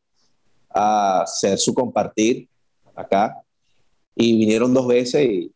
a 0.68 1.22
hacer 1.22 1.58
su 1.58 1.72
compartir 1.72 2.46
acá 2.94 3.40
y 4.14 4.36
vinieron 4.36 4.74
dos 4.74 4.86
veces 4.86 5.24
y, 5.24 5.50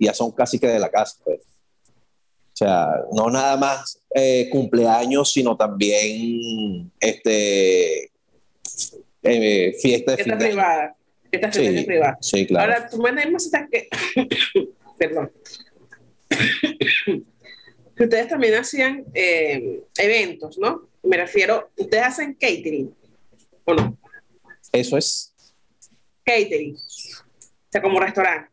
ya 0.00 0.12
son 0.12 0.32
casi 0.32 0.58
que 0.58 0.66
de 0.66 0.80
la 0.80 0.90
casa. 0.90 1.18
Pues. 1.24 1.38
O 1.38 2.56
sea, 2.56 2.88
no 3.12 3.30
nada 3.30 3.56
más 3.56 4.00
eh, 4.12 4.48
cumpleaños, 4.50 5.30
sino 5.30 5.56
también 5.56 6.90
este, 6.98 8.10
eh, 9.22 9.76
fiesta 9.80 10.16
de 10.16 10.24
fiesta 10.24 10.38
privada. 10.38 10.96
Estas 11.32 11.56
sí, 11.56 11.84
privadas. 11.84 12.18
Sí, 12.20 12.46
claro. 12.46 12.74
Ahora, 12.74 12.88
tú 12.88 12.98
me 12.98 13.10
estas 13.36 13.68
que. 13.70 13.88
Perdón. 14.98 15.32
ustedes 17.98 18.28
también 18.28 18.54
hacían 18.54 19.04
eh, 19.14 19.80
eventos, 19.96 20.58
¿no? 20.58 20.88
Me 21.02 21.16
refiero, 21.16 21.70
ustedes 21.76 22.04
hacen 22.04 22.34
catering, 22.34 22.94
¿o 23.64 23.74
no? 23.74 23.98
Eso 24.72 24.96
es. 24.96 25.34
Catering. 26.24 26.74
O 26.74 27.68
sea, 27.70 27.82
como 27.82 27.98
restaurante. 27.98 28.50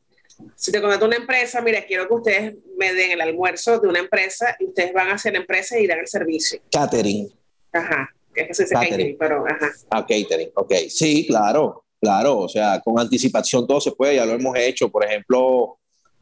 Si 0.56 0.72
te 0.72 0.80
contrata 0.80 1.06
una 1.06 1.18
empresa, 1.18 1.62
mira, 1.62 1.86
quiero 1.86 2.08
que 2.08 2.14
ustedes 2.14 2.56
me 2.78 2.94
den 2.94 3.12
el 3.12 3.22
almuerzo 3.22 3.78
de 3.80 3.90
una 3.90 4.00
empresa 4.00 4.56
y 4.60 4.68
ustedes 4.68 4.94
van 4.94 5.10
a 5.10 5.16
hacer 5.16 5.34
la 5.34 5.40
empresa 5.40 5.78
y 5.78 5.86
dan 5.86 6.00
el 6.00 6.08
servicio. 6.08 6.62
Catering. 6.72 7.30
Ajá. 7.74 8.10
Es 8.34 8.48
que 8.48 8.54
se 8.54 8.64
dice 8.64 8.76
catering, 8.76 9.18
pero 9.18 9.46
ajá. 9.46 9.70
Ah, 9.90 10.06
catering, 10.08 10.52
ok. 10.56 10.74
Sí, 10.88 11.28
claro. 11.28 11.84
Claro, 12.02 12.40
o 12.40 12.50
sea, 12.50 12.80
con 12.80 12.98
anticipación 13.00 13.68
todo 13.68 13.82
se 13.82 13.92
puede, 13.92 14.16
ya 14.16 14.26
lo 14.26 14.34
hemos 14.34 14.56
hecho. 14.58 14.90
Por 14.90 15.06
ejemplo, 15.06 15.78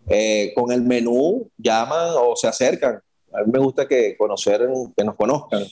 eh, 0.07 0.51
con 0.55 0.71
el 0.71 0.81
menú 0.81 1.49
llaman 1.57 2.11
o 2.19 2.35
se 2.35 2.47
acercan. 2.47 2.99
A 3.33 3.43
mí 3.43 3.51
me 3.51 3.59
gusta 3.59 3.87
que 3.87 4.17
conocer, 4.17 4.67
que 4.95 5.03
nos 5.03 5.15
conozcan. 5.15 5.65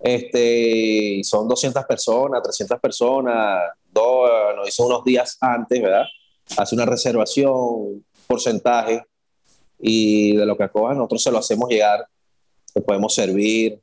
Este, 0.00 1.20
son 1.24 1.48
200 1.48 1.84
personas, 1.86 2.42
300 2.42 2.78
personas, 2.80 3.62
dos, 3.90 4.30
nos 4.56 4.68
hizo 4.68 4.86
unos 4.86 5.04
días 5.04 5.38
antes, 5.40 5.80
¿verdad? 5.80 6.04
Hace 6.56 6.74
una 6.74 6.84
reservación, 6.84 8.04
porcentaje, 8.26 9.02
y 9.80 10.36
de 10.36 10.44
lo 10.44 10.56
que 10.56 10.64
acojan, 10.64 10.96
nosotros 10.96 11.22
se 11.22 11.30
lo 11.30 11.38
hacemos 11.38 11.68
llegar, 11.68 12.06
le 12.74 12.82
podemos 12.82 13.14
servir, 13.14 13.80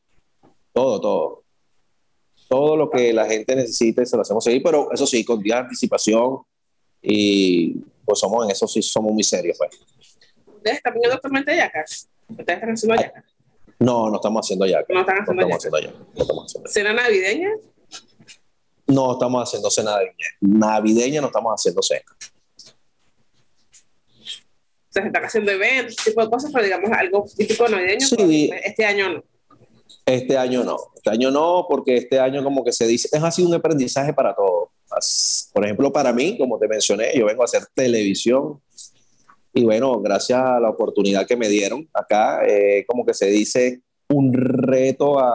todo, 0.74 1.00
todo 1.00 1.45
todo 2.48 2.76
lo 2.76 2.90
que 2.90 3.14
la 3.14 3.26
gente 3.26 3.56
necesite 3.56 4.06
se 4.06 4.16
lo 4.16 4.22
hacemos 4.22 4.44
seguir, 4.44 4.62
pero 4.64 4.92
eso 4.92 5.06
sí, 5.06 5.24
con 5.24 5.42
días 5.42 5.58
de 5.58 5.64
anticipación 5.64 6.40
y 7.02 7.76
pues 8.04 8.20
somos 8.20 8.46
en 8.46 8.52
eso 8.52 8.68
sí 8.68 8.82
somos 8.82 9.14
muy 9.14 9.24
serios. 9.24 9.58
Pues. 9.58 9.72
¿Ustedes 10.58 10.78
están 10.78 10.94
viendo 10.94 11.14
actualmente 11.14 11.56
yacas? 11.56 12.10
¿Ustedes 12.30 12.58
están 12.58 12.72
haciendo 12.72 13.02
yacas? 13.02 13.24
No, 13.80 14.10
no 14.10 14.16
estamos 14.16 14.46
haciendo 14.46 14.66
yacas. 14.66 14.88
No 14.90 15.02
están 15.02 15.18
haciendo, 15.20 15.48
no 15.48 15.56
estamos 15.56 15.58
haciendo 15.58 15.80
yacas. 15.80 16.28
No 16.28 16.44
haciendo 16.44 16.70
¿Cena 16.70 16.94
navideña? 16.94 17.50
No 18.88 19.14
estamos 19.14 19.44
haciendo 19.44 19.72
cena 19.72 19.92
navideña. 19.92 20.28
Navideña 20.42 21.22
no 21.22 21.28
estamos 21.28 21.54
haciendo 21.54 21.82
cena. 21.82 22.06
se 24.90 25.00
están 25.02 25.26
haciendo 25.26 25.52
eventos, 25.52 25.98
tipo 25.98 26.24
de 26.24 26.30
cosas, 26.30 26.52
pero 26.54 26.64
digamos 26.64 26.90
algo 26.92 27.26
típico 27.36 27.68
navideño. 27.68 28.08
Sí. 28.08 28.50
Este 28.64 28.86
año 28.86 29.10
no. 29.10 29.24
Este 30.06 30.38
año 30.38 30.64
no, 30.64 30.78
este 30.96 31.10
año 31.10 31.32
no, 31.32 31.66
porque 31.68 31.98
este 31.98 32.20
año 32.20 32.44
como 32.44 32.64
que 32.64 32.72
se 32.72 32.86
dice, 32.86 33.10
es 33.12 33.24
así 33.24 33.44
un 33.44 33.54
aprendizaje 33.54 34.14
para 34.14 34.36
todos. 34.36 34.70
Por 35.54 35.66
ejemplo, 35.66 35.92
para 35.92 36.14
mí, 36.14 36.38
como 36.38 36.60
te 36.60 36.68
mencioné, 36.68 37.12
yo 37.16 37.26
vengo 37.26 37.42
a 37.42 37.46
hacer 37.46 37.64
televisión 37.74 38.62
y 39.54 39.64
bueno, 39.64 40.00
gracias 40.02 40.40
a 40.40 40.60
la 40.60 40.70
oportunidad 40.70 41.26
que 41.26 41.36
me 41.36 41.48
dieron 41.48 41.88
acá, 41.94 42.46
eh, 42.46 42.86
como 42.88 43.06
que 43.06 43.14
se 43.14 43.28
dice 43.28 43.82
un 44.10 44.32
reto 44.34 45.20
a, 45.20 45.34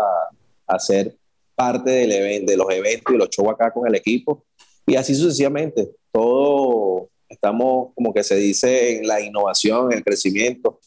a 0.67 0.79
ser 0.79 1.17
parte 1.55 1.91
del 1.91 2.47
de 2.47 2.57
los 2.57 2.71
eventos 2.71 3.15
y 3.15 3.19
los 3.19 3.29
shows 3.29 3.51
acá 3.51 3.73
con 3.73 3.87
el 3.87 3.95
equipo 3.95 4.45
y 4.87 4.97
así 4.97 5.15
sucesivamente. 5.15 5.91
Todo 6.13 7.09
estamos, 7.29 7.93
como 7.95 8.13
que 8.13 8.23
se 8.25 8.37
dice, 8.37 8.99
en 8.99 9.07
la 9.07 9.21
innovación, 9.21 9.93
en 9.93 9.99
el 9.99 10.05
crecimiento, 10.05 10.81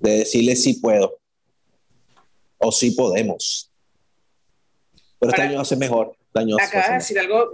de 0.00 0.18
decirle 0.18 0.56
si 0.56 0.74
puedo 0.74 1.18
o 2.64 2.72
sí 2.72 2.92
podemos. 2.92 3.70
Pero 5.18 5.30
este 5.30 5.42
año 5.42 5.60
hace 5.60 5.76
mejor. 5.76 6.16
Este 6.34 6.62
acabas 6.62 6.88
de 6.88 6.94
decir 6.94 7.18
algo 7.18 7.50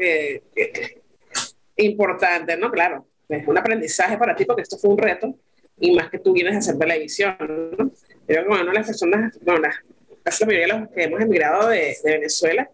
importante, 1.77 2.57
¿no? 2.57 2.71
Claro, 2.71 3.07
es 3.29 3.47
un 3.47 3.59
aprendizaje 3.59 4.17
para 4.17 4.35
ti 4.35 4.45
porque 4.45 4.63
esto 4.63 4.79
fue 4.79 4.91
un 4.91 4.99
reto 4.99 5.35
y 5.79 5.95
más 5.95 6.11
que 6.11 6.19
tú 6.19 6.33
vienes 6.33 6.55
a 6.55 6.59
hacer 6.59 6.79
televisión, 6.79 7.37
¿no? 7.79 7.91
Pero 8.27 8.47
bueno, 8.47 8.73
las 8.73 8.87
personas, 8.87 9.39
bueno, 9.43 9.61
la, 9.61 9.75
casi 10.23 10.45
la 10.45 10.47
mayoría 10.47 10.75
de 10.75 10.81
los 10.81 10.91
que 10.91 11.03
hemos 11.05 11.21
emigrado 11.21 11.69
de, 11.69 11.97
de 12.03 12.13
Venezuela, 12.13 12.71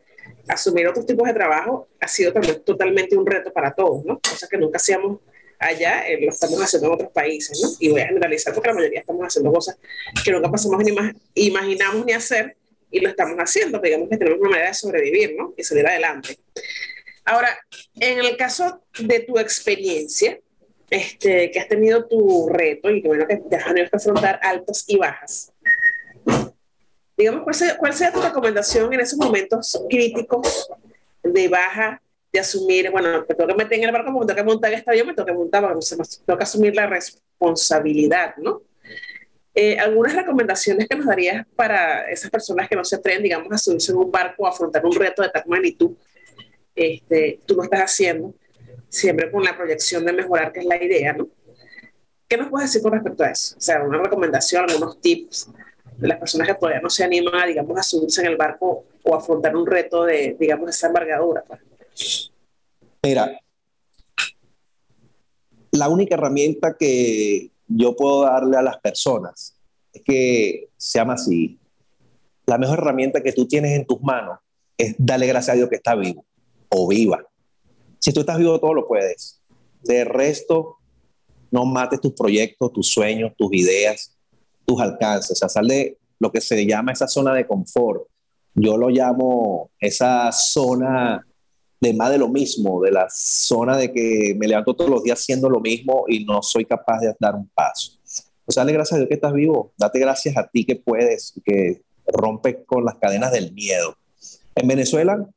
asumir 0.49 0.87
otros 0.87 1.07
tipos 1.07 1.27
de 1.27 1.35
trabajo 1.35 1.89
ha 2.01 2.09
sido 2.09 2.33
también 2.33 2.63
totalmente 2.63 3.17
un 3.17 3.27
reto 3.27 3.53
para 3.53 3.73
todos, 3.73 4.05
¿no? 4.05 4.19
Cosas 4.21 4.49
que 4.49 4.59
nunca 4.59 4.77
hacíamos 4.77 5.21
allá, 5.59 6.07
eh, 6.07 6.21
lo 6.21 6.31
estamos 6.31 6.61
haciendo 6.61 6.89
en 6.89 6.95
otros 6.95 7.11
países, 7.13 7.61
¿no? 7.63 7.71
Y 7.81 7.89
voy 7.89 8.01
a 8.01 8.07
generalizar 8.07 8.55
porque 8.55 8.69
la 8.69 8.75
mayoría 8.75 9.01
estamos 9.01 9.27
haciendo 9.27 9.53
cosas 9.53 9.79
que 10.25 10.31
nunca 10.31 10.51
pasamos 10.51 10.83
ni 10.83 10.95
imaginamos 11.35 12.05
ni 12.05 12.13
hacer 12.13 12.57
y 12.91 13.01
lo 13.01 13.09
estamos 13.09 13.37
haciendo, 13.39 13.79
digamos 13.79 14.09
que 14.09 14.17
tenemos 14.17 14.41
una 14.41 14.51
manera 14.51 14.69
de 14.69 14.75
sobrevivir, 14.75 15.35
¿no? 15.37 15.55
Y 15.57 15.65
salir 15.65 15.87
adelante. 15.87 16.39
Ahora, 17.25 17.59
en 17.99 18.19
el 18.19 18.37
caso 18.37 18.83
de 18.99 19.21
tu 19.21 19.39
experiencia, 19.39 20.39
este, 20.89 21.51
que 21.51 21.59
has 21.59 21.69
tenido 21.69 22.07
tu 22.07 22.49
reto 22.49 22.91
y 22.91 23.03
que 23.03 23.09
bueno 23.09 23.27
que 23.27 23.39
te 23.39 23.57
has 23.57 23.65
tenido 23.65 23.91
que 23.91 23.97
afrontar 23.97 24.39
altas 24.43 24.85
y 24.87 24.97
bajas, 24.97 25.53
digamos, 27.17 27.43
¿cuál 27.43 27.55
sería, 27.55 27.77
¿cuál 27.79 27.93
sería 27.93 28.13
tu 28.13 28.21
recomendación 28.21 28.93
en 28.93 29.01
esos 29.01 29.19
momentos 29.19 29.83
críticos 29.91 30.69
de 31.23 31.49
baja 31.49 32.01
de 32.37 32.41
asumir, 32.41 32.91
bueno, 32.91 33.25
me 33.29 33.35
tengo 33.35 33.49
que 33.49 33.55
meter 33.55 33.79
en 33.79 33.85
el 33.85 33.93
barco, 33.93 34.13
me 34.13 34.27
tengo 34.27 34.37
que 34.37 34.45
montar 34.45 34.73
el 34.73 34.79
estadio, 34.79 35.05
me 35.05 35.15
tengo 35.15 35.27
que 35.27 35.33
montar, 35.33 35.63
me 35.63 35.81
tengo 36.27 36.39
que 36.39 36.45
asumir 36.45 36.75
la 36.75 36.87
responsabilidad, 36.87 38.37
¿no? 38.37 38.63
Eh, 39.55 39.79
algunas 39.79 40.15
recomendaciones 40.15 40.87
que 40.87 40.97
nos 40.97 41.07
darías 41.07 41.47
para 41.57 42.11
esas 42.11 42.31
personas 42.31 42.69
que 42.69 42.77
no 42.77 42.85
se 42.85 42.97
atreven, 42.97 43.23
digamos, 43.23 43.51
a 43.51 43.57
subirse 43.57 43.91
en 43.91 43.99
un 43.99 44.11
barco, 44.11 44.47
a 44.47 44.51
afrontar 44.51 44.85
un 44.85 44.95
reto 44.95 45.23
de 45.23 45.31
tal 45.31 45.45
magnitud, 45.47 45.93
este, 46.75 47.41
tú 47.47 47.55
lo 47.55 47.63
estás 47.63 47.81
haciendo, 47.81 48.35
siempre 48.91 49.31
con 49.31 49.43
la 49.43 49.57
proyección 49.57 50.05
de 50.05 50.13
mejorar, 50.13 50.53
que 50.53 50.61
es 50.61 50.67
la 50.67 50.83
idea, 50.83 51.15
¿no? 51.15 51.29
¿Qué 52.29 52.37
nos 52.37 52.49
puedes 52.49 52.69
decir 52.69 52.83
con 52.83 52.93
respecto 52.93 53.25
a 53.25 53.31
eso? 53.31 53.57
O 53.57 53.61
sea, 53.61 53.83
una 53.83 54.03
recomendación, 54.03 54.69
algunos 54.69 55.01
tips 55.01 55.49
de 55.97 56.09
las 56.09 56.19
personas 56.19 56.49
que 56.49 56.55
todavía 56.55 56.81
no 56.81 56.91
se 56.91 57.05
animan, 57.05 57.49
digamos, 57.49 57.79
a 57.79 57.83
subirse 57.83 58.21
en 58.21 58.27
el 58.27 58.37
barco 58.37 58.85
o 59.03 59.15
afrontar 59.15 59.57
un 59.57 59.67
reto 59.67 60.05
de, 60.05 60.37
digamos, 60.39 60.69
esa 60.69 60.89
envergadura. 60.89 61.43
Pues. 61.47 61.61
Mira, 63.03 63.41
la 65.71 65.89
única 65.89 66.15
herramienta 66.15 66.77
que 66.79 67.51
yo 67.69 67.97
puedo 67.97 68.23
darle 68.23 68.57
a 68.57 68.63
las 68.63 68.79
personas 68.79 69.57
es 69.93 70.03
que 70.03 70.69
se 70.77 70.99
llama 70.99 71.15
así. 71.15 71.59
La 72.47 72.59
mejor 72.59 72.79
herramienta 72.79 73.23
que 73.23 73.33
tú 73.33 73.47
tienes 73.47 73.73
en 73.73 73.87
tus 73.87 74.01
manos 74.03 74.39
es 74.79 74.95
darle 74.99 75.27
gracias 75.27 75.55
a 75.55 75.57
Dios 75.57 75.69
que 75.69 75.77
está 75.77 75.95
vivo 75.95 76.25
o 76.69 76.89
viva. 76.89 77.25
Si 77.99 78.13
tú 78.13 78.21
estás 78.21 78.39
vivo, 78.39 78.61
todo 78.61 78.75
lo 78.75 78.87
puedes. 78.87 79.41
De 79.83 80.05
resto, 80.05 80.77
no 81.51 81.65
mates 81.65 82.01
tus 82.01 82.13
proyectos, 82.13 82.73
tus 82.73 82.89
sueños, 82.89 83.33
tus 83.37 83.53
ideas, 83.53 84.17
tus 84.65 84.81
alcances. 84.81 85.33
O 85.33 85.35
sea, 85.35 85.49
sal 85.49 85.67
de 85.67 85.99
lo 86.19 86.31
que 86.31 86.41
se 86.41 86.65
llama 86.67 86.93
esa 86.93 87.09
zona 87.09 87.35
de 87.35 87.47
confort 87.47 88.07
yo 88.57 88.79
lo 88.79 88.89
llamo 88.89 89.71
esa 89.79 90.33
zona 90.33 91.25
de 91.81 91.93
más 91.95 92.11
de 92.11 92.19
lo 92.19 92.29
mismo, 92.29 92.81
de 92.83 92.91
la 92.91 93.07
zona 93.11 93.77
de 93.77 93.93
que 93.93 94.35
me 94.39 94.49
levanto 94.49 94.75
todos 94.75 94.91
los 94.91 95.03
días 95.03 95.21
haciendo 95.21 95.49
lo 95.51 95.61
mismo 95.61 96.05
y 96.09 96.25
no 96.25 96.43
soy 96.43 96.65
capaz 96.65 97.01
de 97.01 97.15
dar 97.19 97.35
un 97.35 97.49
paso. 97.49 97.99
O 98.47 98.53
sea, 98.53 98.63
dale 98.63 98.73
gracias 98.73 98.95
a 98.95 98.99
Dios 98.99 99.09
que 99.09 99.15
estás 99.15 99.33
vivo, 99.33 99.73
date 99.77 99.99
gracias 99.99 100.37
a 100.37 100.47
ti 100.47 100.65
que 100.65 100.77
puedes, 100.77 101.35
que 101.45 101.83
rompes 102.07 102.59
con 102.67 102.85
las 102.85 102.97
cadenas 102.97 103.33
del 103.33 103.53
miedo. 103.53 103.97
En 104.55 104.69
Venezuela, 104.69 105.29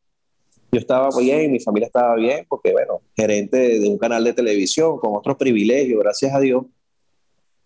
yo 0.72 0.80
estaba 0.80 1.10
bien, 1.18 1.52
mi 1.52 1.60
familia 1.60 1.88
estaba 1.88 2.16
bien, 2.16 2.46
porque 2.48 2.72
bueno, 2.72 3.02
gerente 3.16 3.80
de 3.80 3.90
un 3.90 3.98
canal 3.98 4.24
de 4.24 4.34
televisión 4.34 5.00
con 5.00 5.16
otros 5.16 5.36
privilegios, 5.36 6.00
gracias 6.00 6.34
a 6.34 6.40
Dios, 6.40 6.66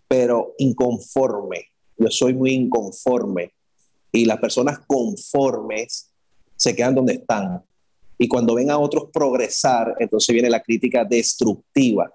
pero 0.08 0.54
inconforme. 0.58 1.72
Yo 1.98 2.10
soy 2.10 2.34
muy 2.34 2.54
inconforme 2.54 3.54
y 4.12 4.26
las 4.26 4.40
personas 4.40 4.80
conformes 4.88 6.12
se 6.56 6.76
quedan 6.76 6.96
donde 6.96 7.14
están. 7.14 7.64
Y 8.18 8.28
cuando 8.28 8.56
ven 8.56 8.72
a 8.72 8.78
otros 8.78 9.10
progresar, 9.12 9.96
entonces 10.00 10.34
viene 10.34 10.50
la 10.50 10.62
crítica 10.62 11.04
destructiva. 11.04 12.12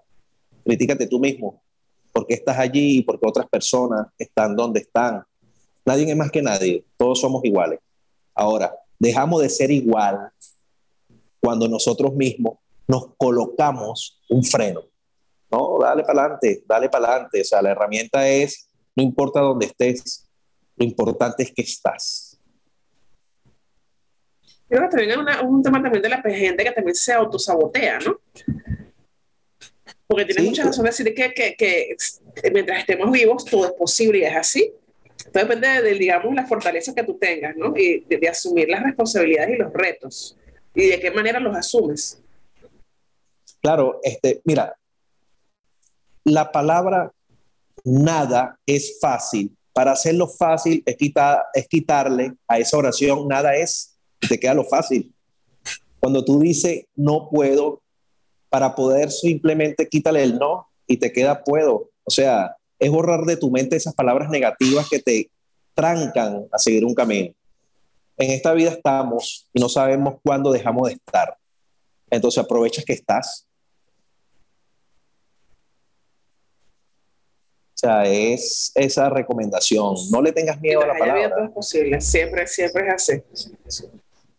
Critícate 0.64 1.06
tú 1.06 1.18
mismo. 1.18 1.62
¿Por 2.12 2.26
qué 2.26 2.34
estás 2.34 2.58
allí 2.58 2.98
y 2.98 3.02
por 3.02 3.18
qué 3.20 3.26
otras 3.26 3.48
personas 3.48 4.06
están 4.18 4.56
donde 4.56 4.80
están? 4.80 5.22
Nadie 5.84 6.10
es 6.10 6.16
más 6.16 6.30
que 6.30 6.42
nadie. 6.42 6.84
Todos 6.96 7.20
somos 7.20 7.44
iguales. 7.44 7.80
Ahora, 8.34 8.74
dejamos 8.98 9.42
de 9.42 9.48
ser 9.48 9.70
igual 9.70 10.30
cuando 11.40 11.68
nosotros 11.68 12.14
mismos 12.14 12.58
nos 12.86 13.14
colocamos 13.16 14.20
un 14.28 14.42
freno. 14.44 14.82
No, 15.50 15.78
dale 15.80 16.02
para 16.02 16.20
adelante, 16.20 16.62
dale 16.66 16.88
para 16.88 17.06
adelante. 17.06 17.40
O 17.40 17.44
sea, 17.44 17.62
la 17.62 17.70
herramienta 17.70 18.28
es, 18.28 18.68
no 18.94 19.02
importa 19.02 19.40
dónde 19.40 19.66
estés, 19.66 20.28
lo 20.76 20.84
importante 20.84 21.42
es 21.42 21.52
que 21.52 21.62
estás. 21.62 22.27
Creo 24.68 24.82
que 24.82 24.88
también 24.88 25.10
es 25.10 25.42
un 25.42 25.62
tema 25.62 25.82
también 25.82 26.02
de 26.02 26.08
la 26.08 26.22
gente 26.22 26.64
que 26.64 26.72
también 26.72 26.94
se 26.94 27.12
autosabotea, 27.12 28.00
¿no? 28.00 28.20
Porque 30.06 30.24
tiene 30.24 30.48
mucha 30.48 30.64
razón 30.64 30.84
decir 30.84 31.14
que, 31.14 31.32
que, 31.32 31.56
que, 31.56 32.50
mientras 32.50 32.80
estemos 32.80 33.10
vivos 33.10 33.44
todo 33.44 33.66
es 33.66 33.72
posible 33.72 34.18
y 34.18 34.24
es 34.24 34.36
así. 34.36 34.72
Todo 35.32 35.42
depende 35.44 35.82
de, 35.82 35.94
digamos, 35.94 36.34
las 36.34 36.48
fortalezas 36.48 36.94
que 36.94 37.02
tú 37.02 37.18
tengas, 37.18 37.56
¿no? 37.56 37.74
Y 37.76 38.00
de, 38.00 38.18
de, 38.18 38.28
asumir 38.28 38.68
las 38.68 38.82
responsabilidades 38.82 39.50
y 39.54 39.56
los 39.56 39.72
retos. 39.72 40.36
Y 40.74 40.88
de 40.88 41.00
qué 41.00 41.10
manera 41.10 41.40
los 41.40 41.56
asumes. 41.56 42.22
Claro, 43.60 44.00
este, 44.02 44.40
mira, 44.44 44.74
la 46.24 46.50
palabra 46.52 47.12
nada 47.84 48.58
es 48.66 48.98
fácil 49.00 49.58
para 49.78 49.92
hacerlo 49.92 50.26
fácil 50.26 50.82
es, 50.84 50.96
quitar, 50.96 51.44
es 51.54 51.68
quitarle 51.68 52.34
a 52.48 52.58
esa 52.58 52.76
oración, 52.76 53.28
nada 53.28 53.54
es, 53.54 53.96
te 54.26 54.38
queda 54.38 54.54
lo 54.54 54.64
fácil. 54.64 55.14
Cuando 56.00 56.24
tú 56.24 56.40
dices 56.40 56.86
no 56.94 57.28
puedo, 57.30 57.82
para 58.48 58.74
poder 58.74 59.10
simplemente 59.10 59.88
quítale 59.88 60.22
el 60.22 60.38
no 60.38 60.68
y 60.86 60.96
te 60.96 61.12
queda 61.12 61.44
puedo. 61.44 61.90
O 62.04 62.10
sea, 62.10 62.56
es 62.78 62.90
borrar 62.90 63.24
de 63.24 63.36
tu 63.36 63.50
mente 63.50 63.76
esas 63.76 63.94
palabras 63.94 64.30
negativas 64.30 64.88
que 64.88 65.00
te 65.00 65.30
trancan 65.74 66.46
a 66.50 66.58
seguir 66.58 66.84
un 66.84 66.94
camino. 66.94 67.34
En 68.16 68.30
esta 68.30 68.52
vida 68.52 68.70
estamos 68.70 69.48
y 69.52 69.60
no 69.60 69.68
sabemos 69.68 70.16
cuándo 70.24 70.50
dejamos 70.50 70.88
de 70.88 70.94
estar. 70.94 71.36
Entonces 72.10 72.42
aprovechas 72.42 72.84
que 72.84 72.94
estás 72.94 73.48
O 77.78 77.80
sea, 77.80 78.02
es 78.02 78.72
esa 78.74 79.08
recomendación. 79.08 79.94
No 80.10 80.20
le 80.20 80.32
tengas 80.32 80.60
miedo 80.60 80.82
a 80.82 80.86
la 80.88 80.98
palabra. 80.98 81.52
Siempre, 82.00 82.44
siempre 82.48 82.88
es 82.88 82.92
así. 82.92 83.22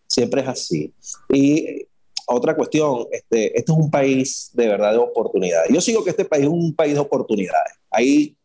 Siempre 0.09 0.41
es 0.41 0.47
así. 0.47 0.93
Y 1.29 1.85
otra 2.25 2.55
cuestión, 2.55 3.07
este, 3.11 3.57
este 3.57 3.71
es 3.71 3.77
un 3.77 3.89
país 3.89 4.51
de 4.53 4.67
verdad 4.67 4.91
de 4.91 4.97
oportunidades. 4.97 5.71
Yo 5.71 5.79
sigo 5.79 6.03
que 6.03 6.09
este 6.09 6.25
país 6.25 6.43
es 6.43 6.49
un 6.49 6.75
país 6.75 6.93
de 6.93 6.99
oportunidades. 6.99 7.73
Hay 7.89 8.35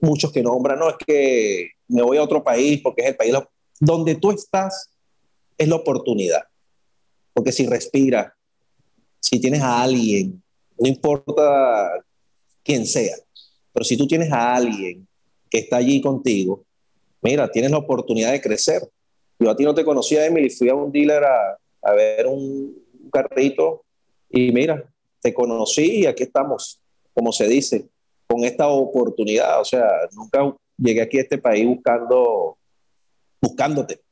muchos 0.00 0.32
que 0.32 0.42
nombran, 0.42 0.78
no 0.78 0.88
es 0.88 0.96
que 1.06 1.70
me 1.88 2.02
voy 2.02 2.16
a 2.16 2.22
otro 2.22 2.42
país 2.42 2.80
porque 2.82 3.02
es 3.02 3.08
el 3.08 3.16
país 3.16 3.34
donde 3.78 4.14
tú 4.14 4.30
estás, 4.30 4.90
es 5.56 5.68
la 5.68 5.76
oportunidad. 5.76 6.42
Porque 7.32 7.52
si 7.52 7.66
respiras, 7.66 8.32
si 9.20 9.40
tienes 9.40 9.60
a 9.60 9.82
alguien, 9.82 10.42
no 10.78 10.88
importa 10.88 11.92
quién 12.62 12.86
sea, 12.86 13.16
pero 13.72 13.84
si 13.84 13.96
tú 13.96 14.06
tienes 14.06 14.32
a 14.32 14.54
alguien 14.54 15.06
que 15.50 15.58
está 15.58 15.76
allí 15.76 16.00
contigo, 16.00 16.64
mira, 17.22 17.50
tienes 17.50 17.70
la 17.70 17.78
oportunidad 17.78 18.32
de 18.32 18.40
crecer. 18.40 18.82
Yo 19.40 19.50
a 19.50 19.56
ti 19.56 19.64
no 19.64 19.74
te 19.74 19.86
conocía, 19.86 20.26
Emily, 20.26 20.50
fui 20.50 20.68
a 20.68 20.74
un 20.74 20.92
dealer 20.92 21.24
a, 21.24 21.94
ver 21.94 22.26
un, 22.26 22.78
carrito 23.10 23.84
y 24.28 24.52
mira, 24.52 24.84
te 25.20 25.32
conocí 25.34 26.02
y 26.02 26.06
aquí 26.06 26.24
estamos, 26.24 26.80
como 27.14 27.32
se 27.32 27.48
dice, 27.48 27.88
con 28.26 28.44
esta 28.44 28.68
oportunidad. 28.68 29.60
O 29.60 29.64
sea, 29.64 29.88
nunca 30.12 30.54
llegué 30.76 31.00
aquí 31.00 31.18
a 31.18 31.22
este 31.22 31.38
país 31.38 31.66
buscando, 31.66 32.58
buscándote. 33.40 34.02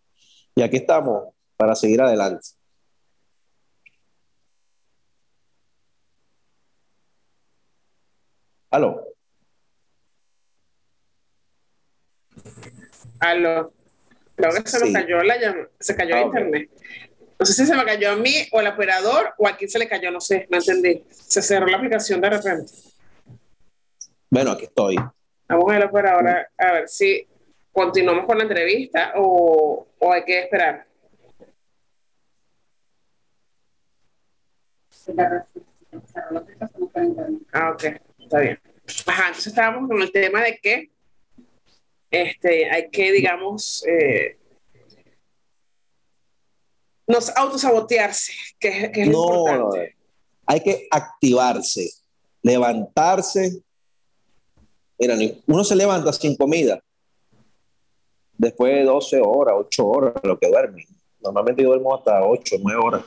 Y 0.57 0.63
aquí 0.63 0.79
estamos 0.79 1.35
para 1.57 1.75
seguir 1.75 2.01
adelante. 2.01 2.49
Aló. 8.71 9.05
Aló. 13.21 13.78
Creo 14.39 14.53
que 14.53 14.71
se 14.71 14.85
me 14.85 14.93
cayó 14.93 15.21
la 15.25 15.37
llamada, 15.37 15.69
se 15.81 15.97
cayó 15.97 16.15
el 16.15 16.27
internet. 16.27 16.71
No 17.41 17.45
sé 17.45 17.53
si 17.55 17.67
se 17.67 17.75
me 17.75 17.85
cayó 17.85 18.13
a 18.13 18.17
mí 18.17 18.47
o 18.53 18.61
al 18.61 18.69
operador 18.69 19.35
o 19.37 19.49
a 19.49 19.57
quién 19.57 19.69
se 19.69 19.81
le 19.81 19.89
cayó, 19.89 20.13
no 20.13 20.21
sé, 20.21 20.47
no 20.49 20.59
entendí. 20.59 21.05
Se 21.11 21.43
cerró 21.43 21.67
la 21.67 21.77
aplicación 21.77 22.21
de 22.21 22.31
repente. 22.31 22.73
Bueno, 24.31 24.53
aquí 24.53 24.67
estoy. 24.67 24.95
Vamos 25.49 25.65
a 25.69 25.73
ver 25.73 25.87
operador 25.87 26.29
a 26.57 26.73
ver 26.73 26.89
si 26.89 27.27
continuamos 27.73 28.27
con 28.27 28.39
la 28.39 28.45
entrevista 28.45 29.15
o, 29.17 29.89
o 29.99 30.13
hay 30.13 30.25
que 30.25 30.39
esperar. 30.43 30.87
Ah, 37.53 37.71
ok, 37.73 37.85
está 38.21 38.39
bien. 38.39 38.61
Ajá, 39.05 39.23
entonces 39.27 39.49
estábamos 39.49 39.89
con 39.89 40.01
el 40.01 40.13
tema 40.13 40.43
de 40.43 40.59
que 40.59 40.93
este, 42.11 42.71
hay 42.71 42.91
que, 42.91 43.13
digamos, 43.13 43.85
eh, 43.87 44.39
nos 47.07 47.35
autosabotearse, 47.37 48.33
que, 48.59 48.91
que 48.93 49.03
es 49.03 49.09
no, 49.09 49.39
importante. 49.39 49.97
hay 50.47 50.61
que 50.61 50.89
activarse, 50.91 51.91
levantarse. 52.43 53.63
Mira, 54.99 55.17
uno 55.47 55.65
se 55.65 55.77
levanta 55.77 56.13
sin 56.13 56.37
comida 56.37 56.83
después 58.39 58.73
de 58.73 58.85
12 58.85 59.21
horas, 59.23 59.55
8 59.59 59.87
horas, 59.87 60.15
lo 60.23 60.39
que 60.39 60.49
duerme. 60.49 60.87
Normalmente 61.21 61.63
yo 61.63 61.69
duermo 61.69 61.95
hasta 61.95 62.25
8, 62.25 62.57
9 62.63 62.81
horas. 62.83 63.05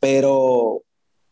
Pero 0.00 0.82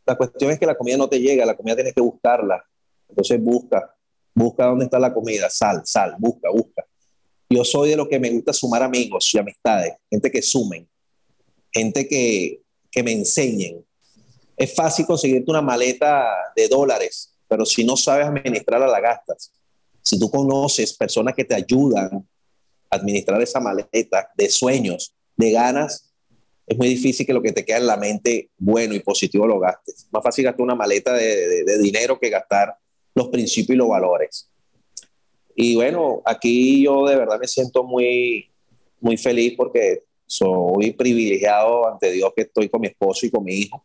la 0.07 0.17
cuestión 0.17 0.53
es 0.53 0.59
que 0.59 0.67
la 0.67 0.77
comida 0.77 0.97
no 0.97 1.09
te 1.09 1.21
llega, 1.21 1.45
la 1.45 1.57
comida 1.57 1.75
tienes 1.75 1.95
que 1.95 2.01
buscarla. 2.01 2.65
Entonces 3.09 3.43
busca, 3.43 3.96
busca 4.37 4.67
dónde 4.67 4.85
está 4.85 4.99
la 4.99 5.15
comida, 5.15 5.49
sal, 5.49 5.81
sal, 5.85 6.15
busca, 6.19 6.51
busca. 6.51 6.87
Yo 7.49 7.65
soy 7.65 7.91
de 7.91 7.97
lo 7.97 8.07
que 8.07 8.21
me 8.21 8.31
gusta 8.31 8.53
sumar 8.53 8.83
amigos 8.83 9.31
y 9.33 9.39
amistades, 9.39 9.95
gente 10.11 10.31
que 10.31 10.43
sumen, 10.43 10.87
gente 11.73 12.07
que, 12.07 12.61
que 12.91 13.03
me 13.03 13.13
enseñen. 13.13 13.83
Es 14.57 14.75
fácil 14.75 15.07
conseguirte 15.07 15.51
una 15.51 15.63
maleta 15.63 16.27
de 16.55 16.69
dólares, 16.69 17.35
pero 17.49 17.65
si 17.65 17.83
no 17.85 17.97
sabes 17.97 18.27
administrarla, 18.27 18.87
la 18.87 19.01
gastas. 19.01 19.53
Si 20.03 20.19
tú 20.19 20.31
conoces 20.31 20.93
personas 20.93 21.35
que 21.35 21.45
te 21.45 21.55
ayudan 21.55 22.29
a 22.91 22.97
administrar 22.97 23.41
esa 23.41 23.59
maleta 23.59 24.29
de 24.37 24.51
sueños, 24.51 25.15
de 25.35 25.51
ganas, 25.51 26.13
es 26.67 26.77
muy 26.77 26.89
difícil 26.89 27.25
que 27.25 27.33
lo 27.33 27.43
que 27.43 27.53
te 27.53 27.65
queda 27.65 27.79
en 27.79 27.87
la 27.87 27.97
mente 27.97 28.51
bueno 28.59 28.95
y 28.95 29.01
positivo 29.01 29.47
lo 29.47 29.61
gastes. 29.61 30.09
Más 30.11 30.23
fácil 30.23 30.45
gastar 30.45 30.63
una 30.63 30.75
maleta 30.75 31.15
de, 31.15 31.65
de 31.65 31.79
dinero 31.79 32.19
que 32.19 32.29
gastar 32.29 32.77
los 33.17 33.29
principios 33.29 33.75
y 33.75 33.79
los 33.79 33.89
valores. 33.89 34.49
Y 35.55 35.75
bueno, 35.75 36.21
aquí 36.25 36.85
yo 36.85 37.07
de 37.07 37.17
verdad 37.17 37.41
me 37.41 37.49
siento 37.49 37.83
muy, 37.83 38.51
muy 39.01 39.17
feliz 39.17 39.55
porque 39.57 40.03
soy 40.27 40.93
privilegiado 40.93 41.89
ante 41.89 42.13
Dios 42.13 42.31
que 42.37 42.43
estoy 42.43 42.69
con 42.69 42.83
mi 42.83 42.89
esposo 42.89 43.25
y 43.25 43.31
con 43.31 43.43
mi 43.43 43.55
hijo. 43.55 43.83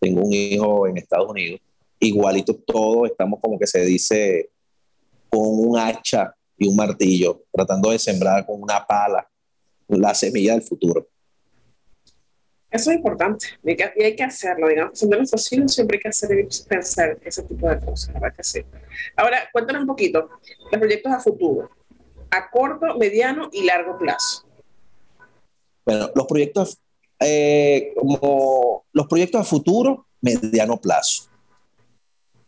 Tengo 0.00 0.22
un 0.22 0.32
hijo 0.32 0.86
en 0.86 0.96
Estados 0.96 1.30
Unidos. 1.30 1.60
Igualito 2.00 2.54
todos 2.54 3.10
estamos 3.10 3.40
como 3.40 3.58
que 3.58 3.66
se 3.66 3.84
dice 3.84 4.48
con 5.28 5.42
un 5.44 5.78
hacha 5.78 6.34
y 6.56 6.66
un 6.66 6.76
martillo, 6.76 7.42
tratando 7.52 7.90
de 7.90 7.98
sembrar 7.98 8.46
con 8.46 8.62
una 8.62 8.86
pala 8.86 9.28
la 9.88 10.14
semilla 10.14 10.52
del 10.52 10.62
futuro. 10.62 11.06
Eso 12.76 12.90
es 12.90 12.96
importante 12.98 13.46
y 13.64 14.02
hay 14.02 14.14
que 14.14 14.22
hacerlo, 14.22 14.68
digamos, 14.68 15.02
nuestros 15.02 15.50
hijos 15.50 15.74
siempre 15.74 15.96
hay 15.96 16.02
que 16.02 16.08
hacer 16.10 16.48
pensar 16.68 17.18
ese 17.24 17.42
tipo 17.44 17.66
de 17.70 17.80
cosas. 17.80 18.14
Ahora, 19.16 19.48
cuéntanos 19.50 19.80
un 19.80 19.86
poquito, 19.86 20.28
los 20.70 20.78
proyectos 20.78 21.10
a 21.10 21.20
futuro, 21.20 21.70
a 22.30 22.50
corto, 22.50 22.98
mediano 22.98 23.48
y 23.50 23.64
largo 23.64 23.96
plazo. 23.96 24.44
Bueno, 25.86 26.10
los 26.14 26.26
proyectos, 26.26 26.78
eh, 27.18 27.94
como 27.96 28.84
los 28.92 29.06
proyectos 29.06 29.40
a 29.40 29.44
futuro, 29.44 30.06
mediano 30.20 30.78
plazo. 30.78 31.30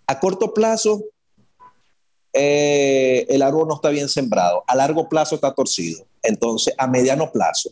A 0.07 0.21
corto 0.21 0.53
plazo, 0.53 1.05
eh, 2.35 3.25
el 3.31 3.41
árbol 3.41 3.67
no 3.67 3.77
está 3.77 3.89
bien 3.89 4.11
sembrado. 4.11 4.63
A 4.67 4.77
largo 4.77 5.09
plazo 5.09 5.37
está 5.37 5.55
torcido. 5.55 6.05
Entonces, 6.23 6.75
a 6.77 6.87
mediano 6.87 7.33
plazo, 7.33 7.71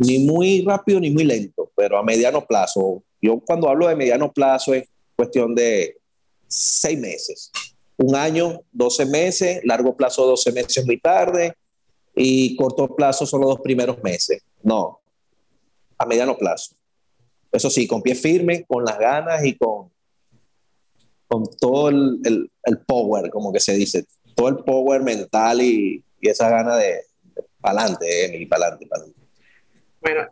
ni 0.00 0.18
muy 0.18 0.62
rápido 0.62 0.98
ni 0.98 1.10
muy 1.10 1.24
lento, 1.24 1.70
pero 1.76 1.98
a 1.98 2.02
mediano 2.02 2.46
plazo. 2.46 3.02
Yo 3.20 3.38
cuando 3.40 3.68
hablo 3.68 3.86
de 3.86 3.94
mediano 3.94 4.32
plazo 4.32 4.72
es 4.72 4.88
cuestión 5.14 5.54
de 5.54 5.98
seis 6.48 6.98
meses. 6.98 7.52
Un 7.98 8.16
año, 8.16 8.62
12 8.72 9.04
meses, 9.04 9.60
largo 9.62 9.94
plazo 9.94 10.24
12 10.24 10.52
meses 10.52 10.86
muy 10.86 10.98
tarde 10.98 11.52
y 12.16 12.56
corto 12.56 12.96
plazo 12.96 13.26
son 13.26 13.42
los 13.42 13.50
dos 13.50 13.60
primeros 13.60 14.02
meses. 14.02 14.42
No, 14.62 15.00
a 15.98 16.06
mediano 16.06 16.34
plazo. 16.38 16.74
Eso 17.52 17.68
sí, 17.68 17.86
con 17.86 18.00
pie 18.00 18.14
firme, 18.14 18.64
con 18.64 18.86
las 18.86 18.98
ganas 18.98 19.44
y 19.44 19.54
con, 19.54 19.90
con 21.28 21.44
todo 21.58 21.90
el, 21.90 22.50
el, 22.64 22.78
power, 22.86 23.28
como 23.28 23.52
que 23.52 23.60
se 23.60 23.74
dice, 23.74 24.06
todo 24.34 24.48
el 24.48 24.64
power 24.64 25.02
mental 25.02 25.60
y, 25.60 26.02
y 26.22 26.28
esa 26.30 26.48
gana 26.48 26.76
de, 26.76 27.02
para 27.60 27.82
adelante, 27.82 28.24
Emily, 28.24 28.46
para 28.46 28.64
adelante, 28.64 28.86
para. 28.86 29.19
Bueno, 30.00 30.28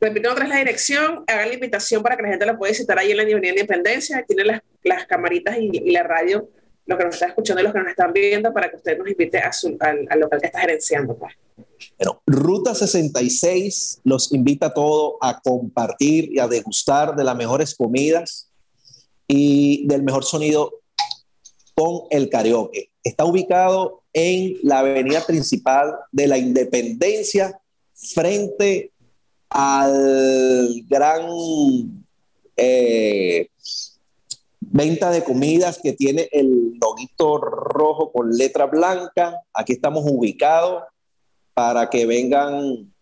repito 0.00 0.30
otra 0.30 0.44
vez 0.44 0.50
la 0.50 0.58
dirección, 0.58 1.24
hagan 1.26 1.48
la 1.48 1.54
invitación 1.54 2.02
para 2.02 2.16
que 2.16 2.22
la 2.22 2.28
gente 2.30 2.46
la 2.46 2.56
pueda 2.56 2.72
visitar 2.72 2.98
ahí 2.98 3.10
en 3.10 3.16
la 3.16 3.22
Avenida 3.22 3.50
Independencia, 3.50 4.24
tiene 4.26 4.44
las, 4.44 4.60
las 4.82 5.06
camaritas 5.06 5.56
y, 5.58 5.70
y, 5.72 5.90
la 5.90 6.02
radio, 6.02 6.48
los 6.86 6.98
que 6.98 7.04
nos 7.04 7.14
están 7.14 7.30
escuchando 7.30 7.60
y 7.60 7.64
los 7.64 7.72
que 7.72 7.78
nos 7.78 7.88
están 7.88 8.12
viendo, 8.12 8.52
para 8.52 8.70
que 8.70 8.76
usted 8.76 8.98
nos 8.98 9.08
invite 9.08 9.38
a 9.38 9.52
su, 9.52 9.76
al, 9.80 10.06
al, 10.10 10.20
local 10.20 10.40
que 10.40 10.46
está 10.46 10.60
gerenciando. 10.60 11.16
Pues. 11.16 11.34
Bueno, 11.98 12.22
Ruta 12.26 12.74
66 12.74 14.00
los 14.04 14.32
invita 14.32 14.66
a 14.66 14.74
todos 14.74 15.14
a 15.20 15.40
compartir 15.40 16.32
y 16.32 16.38
a 16.38 16.48
degustar 16.48 17.14
de 17.14 17.24
las 17.24 17.36
mejores 17.36 17.74
comidas 17.74 18.50
y 19.26 19.86
del 19.86 20.02
mejor 20.02 20.24
sonido 20.24 20.80
con 21.74 22.02
el 22.10 22.28
karaoke. 22.28 22.90
Está 23.02 23.24
ubicado 23.24 24.02
en 24.12 24.56
la 24.62 24.80
avenida 24.80 25.24
principal 25.26 25.94
de 26.12 26.28
la 26.28 26.38
Independencia, 26.38 27.60
frente 27.94 28.92
al 29.48 30.82
gran 30.88 31.26
eh, 32.56 33.48
venta 34.60 35.10
de 35.10 35.22
comidas 35.22 35.78
que 35.82 35.92
tiene 35.92 36.28
el 36.32 36.78
loguito 36.80 37.38
rojo 37.38 38.10
con 38.12 38.36
letra 38.36 38.66
blanca. 38.66 39.40
Aquí 39.52 39.74
estamos 39.74 40.04
ubicados 40.06 40.82
para 41.54 41.88
que 41.88 42.06
vengan 42.06 42.92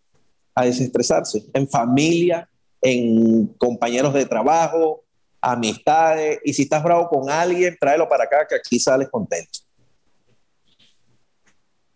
a 0.55 0.65
desestresarse 0.67 1.45
en 1.55 1.67
familia, 1.67 2.49
en 2.83 3.47
compañeros 3.55 4.13
de 4.13 4.27
trabajo, 4.27 5.05
amistades. 5.41 6.41
Y 6.45 6.53
si 6.53 6.63
estás 6.63 6.83
bravo 6.83 7.09
con 7.09 7.31
alguien, 7.31 7.77
tráelo 7.81 8.09
para 8.09 8.25
acá 8.25 8.47
que 8.47 8.57
aquí 8.57 8.79
sales 8.79 9.09
contento. 9.09 9.61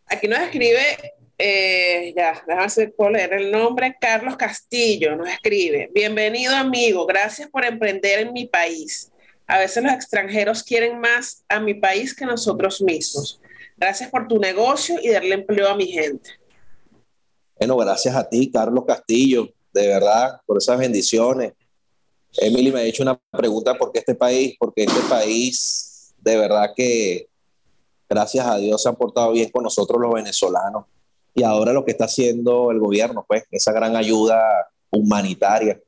Aquí 0.06 0.28
nos 0.28 0.38
escribe 0.38 1.15
eh, 1.38 2.14
ya, 2.16 2.42
déjame 2.46 3.12
leer 3.12 3.32
el 3.34 3.50
nombre. 3.50 3.94
Carlos 4.00 4.36
Castillo 4.36 5.16
nos 5.16 5.28
escribe: 5.28 5.90
Bienvenido, 5.92 6.54
amigo. 6.54 7.04
Gracias 7.04 7.50
por 7.50 7.64
emprender 7.64 8.20
en 8.20 8.32
mi 8.32 8.46
país. 8.46 9.12
A 9.46 9.58
veces 9.58 9.82
los 9.82 9.92
extranjeros 9.92 10.62
quieren 10.62 10.98
más 10.98 11.44
a 11.48 11.60
mi 11.60 11.74
país 11.74 12.14
que 12.14 12.24
nosotros 12.24 12.80
mismos. 12.80 13.40
Gracias 13.76 14.10
por 14.10 14.26
tu 14.26 14.38
negocio 14.38 14.96
y 15.02 15.10
darle 15.10 15.34
empleo 15.34 15.68
a 15.68 15.76
mi 15.76 15.86
gente. 15.88 16.30
Bueno, 17.58 17.76
gracias 17.76 18.14
a 18.14 18.26
ti, 18.26 18.50
Carlos 18.50 18.84
Castillo, 18.86 19.48
de 19.72 19.88
verdad, 19.88 20.40
por 20.46 20.56
esas 20.56 20.78
bendiciones. 20.78 21.52
Emily 22.38 22.72
me 22.72 22.80
ha 22.80 22.84
hecho 22.84 23.02
una 23.02 23.20
pregunta: 23.30 23.74
¿por 23.74 23.92
qué 23.92 23.98
este 23.98 24.14
país? 24.14 24.56
Porque 24.58 24.84
este 24.84 25.00
país, 25.02 26.14
de 26.16 26.38
verdad 26.38 26.70
que, 26.74 27.28
gracias 28.08 28.46
a 28.46 28.56
Dios, 28.56 28.82
se 28.82 28.88
han 28.88 28.96
portado 28.96 29.32
bien 29.32 29.50
con 29.50 29.62
nosotros 29.62 30.00
los 30.00 30.14
venezolanos 30.14 30.86
y 31.36 31.42
ahora 31.42 31.72
lo 31.72 31.84
que 31.84 31.90
está 31.90 32.06
haciendo 32.06 32.70
el 32.70 32.80
gobierno, 32.80 33.24
pues 33.28 33.44
esa 33.50 33.70
gran 33.70 33.94
ayuda 33.94 34.42
humanitaria, 34.90 35.78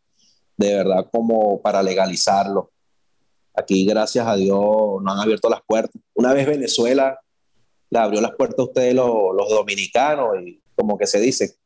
de 0.56 0.74
verdad 0.74 1.08
como 1.10 1.60
para 1.62 1.82
legalizarlo. 1.82 2.70
Aquí, 3.54 3.86
gracias 3.86 4.26
a 4.26 4.36
Dios, 4.36 4.58
nos 5.02 5.14
han 5.14 5.20
abierto 5.20 5.48
las 5.48 5.62
puertas. 5.66 6.00
Una 6.14 6.34
vez 6.34 6.46
Venezuela 6.46 7.18
le 7.88 7.98
abrió 7.98 8.20
las 8.20 8.32
puertas 8.32 8.58
a 8.58 8.64
ustedes 8.64 8.94
los, 8.94 9.34
los 9.34 9.48
dominicanos 9.48 10.36
y 10.44 10.60
como 10.76 10.98
que 10.98 11.06
se 11.06 11.18
dice, 11.18 11.56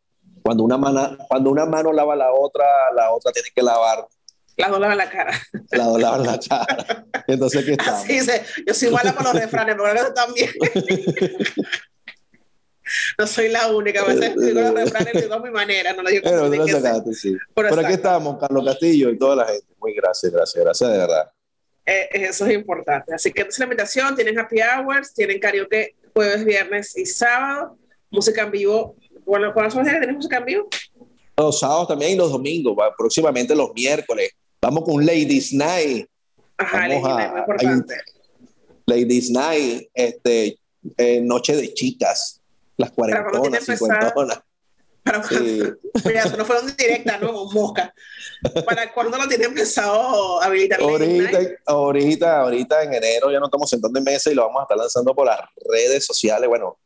cuando 0.42 0.62
una, 0.62 0.78
mano, 0.78 1.18
cuando 1.28 1.50
una 1.50 1.66
mano 1.66 1.92
lava 1.92 2.14
la 2.14 2.32
otra, 2.32 2.64
la 2.94 3.12
otra 3.12 3.32
tiene 3.32 3.48
que 3.52 3.62
lavar 3.62 4.06
dos 4.56 4.80
lavan 4.80 4.98
la 4.98 5.08
cara. 5.08 5.32
Dos 5.70 6.00
lavan 6.00 6.26
la 6.26 6.38
cara. 6.38 7.06
Entonces, 7.26 7.64
¿qué 7.64 7.76
dice, 8.12 8.44
yo 8.66 8.74
soy 8.74 8.90
mala 8.90 9.14
con 9.14 9.24
los 9.24 9.34
refranes, 9.34 9.76
pero 9.78 10.14
también. 10.14 10.50
no 13.18 13.26
soy 13.26 13.48
la 13.48 13.68
única, 13.68 14.02
a 14.02 14.04
veces 14.04 14.34
digo 14.36 14.60
los 14.60 14.74
refranes 14.74 15.12
de 15.12 15.40
mi 15.40 15.50
manera, 15.50 15.92
no 15.92 16.02
lo 16.02 16.10
digo 16.10 16.22
Pero, 16.24 16.48
no 16.48 16.66
sacaste, 16.66 17.12
sí. 17.14 17.36
Pero 17.54 17.80
aquí 17.80 17.92
estamos, 17.92 18.38
Carlos 18.38 18.64
Castillo 18.64 19.10
y 19.10 19.18
toda 19.18 19.36
la 19.36 19.46
gente. 19.46 19.66
Muy 19.78 19.94
gracias, 19.94 20.32
gracias, 20.32 20.64
gracias 20.64 20.90
de 20.90 20.98
verdad. 20.98 21.30
Eh, 21.84 22.08
eso 22.12 22.46
es 22.46 22.54
importante. 22.54 23.14
Así 23.14 23.32
que 23.32 23.42
es 23.42 23.58
la 23.58 23.64
invitación, 23.64 24.14
tienen 24.14 24.38
happy 24.38 24.60
hours, 24.60 25.12
tienen 25.14 25.40
karaoke 25.40 25.96
jueves, 26.14 26.44
viernes 26.44 26.96
y 26.96 27.06
sábado, 27.06 27.78
música 28.10 28.42
en 28.42 28.50
vivo. 28.50 28.96
Bueno, 29.24 29.52
¿cuáles 29.52 29.72
son 29.72 29.80
los 29.80 29.88
días 29.88 29.94
que 29.96 30.00
tienen 30.00 30.16
música 30.16 30.38
en 30.38 30.44
vivo? 30.44 30.68
Los 31.36 31.58
sábados 31.58 31.88
también 31.88 32.12
y 32.12 32.16
los 32.16 32.30
domingos, 32.30 32.76
próximamente 32.96 33.54
los 33.54 33.72
miércoles. 33.74 34.30
Vamos 34.60 34.84
con 34.84 35.04
Ladies 35.04 35.52
Night. 35.52 36.06
Ajá, 36.58 36.86
Ladies 36.86 37.02
Night, 37.02 37.30
muy 37.30 37.40
importante. 37.40 37.94
Ladies 38.86 39.30
Night, 39.30 39.88
este, 39.94 40.58
eh, 40.96 41.20
Noche 41.20 41.56
de 41.56 41.72
Chicas 41.74 42.41
las 42.82 42.90
cuarentonas, 42.92 43.64
cincuentonas. 43.64 44.40
Para 45.04 45.22
sí. 45.24 45.62
eso 46.14 46.36
no 46.36 46.44
fueron 46.44 46.66
directas, 46.76 47.20
¿no? 47.20 47.44
Mosca. 47.46 47.92
¿Para 48.64 48.92
cuándo 48.92 49.16
lo 49.18 49.26
tienen 49.26 49.52
pensado 49.54 50.40
habilitar? 50.42 50.80
Ahorita, 50.80 51.40
ahorita, 51.66 52.40
ahorita 52.40 52.82
en 52.84 52.94
enero 52.94 53.32
ya 53.32 53.40
no 53.40 53.46
estamos 53.46 53.68
sentando 53.68 53.98
en 53.98 54.04
mesa 54.04 54.30
y 54.30 54.34
lo 54.34 54.42
vamos 54.42 54.60
a 54.60 54.62
estar 54.64 54.78
lanzando 54.78 55.14
por 55.14 55.26
las 55.26 55.40
redes 55.68 56.04
sociales, 56.04 56.48
bueno, 56.48 56.78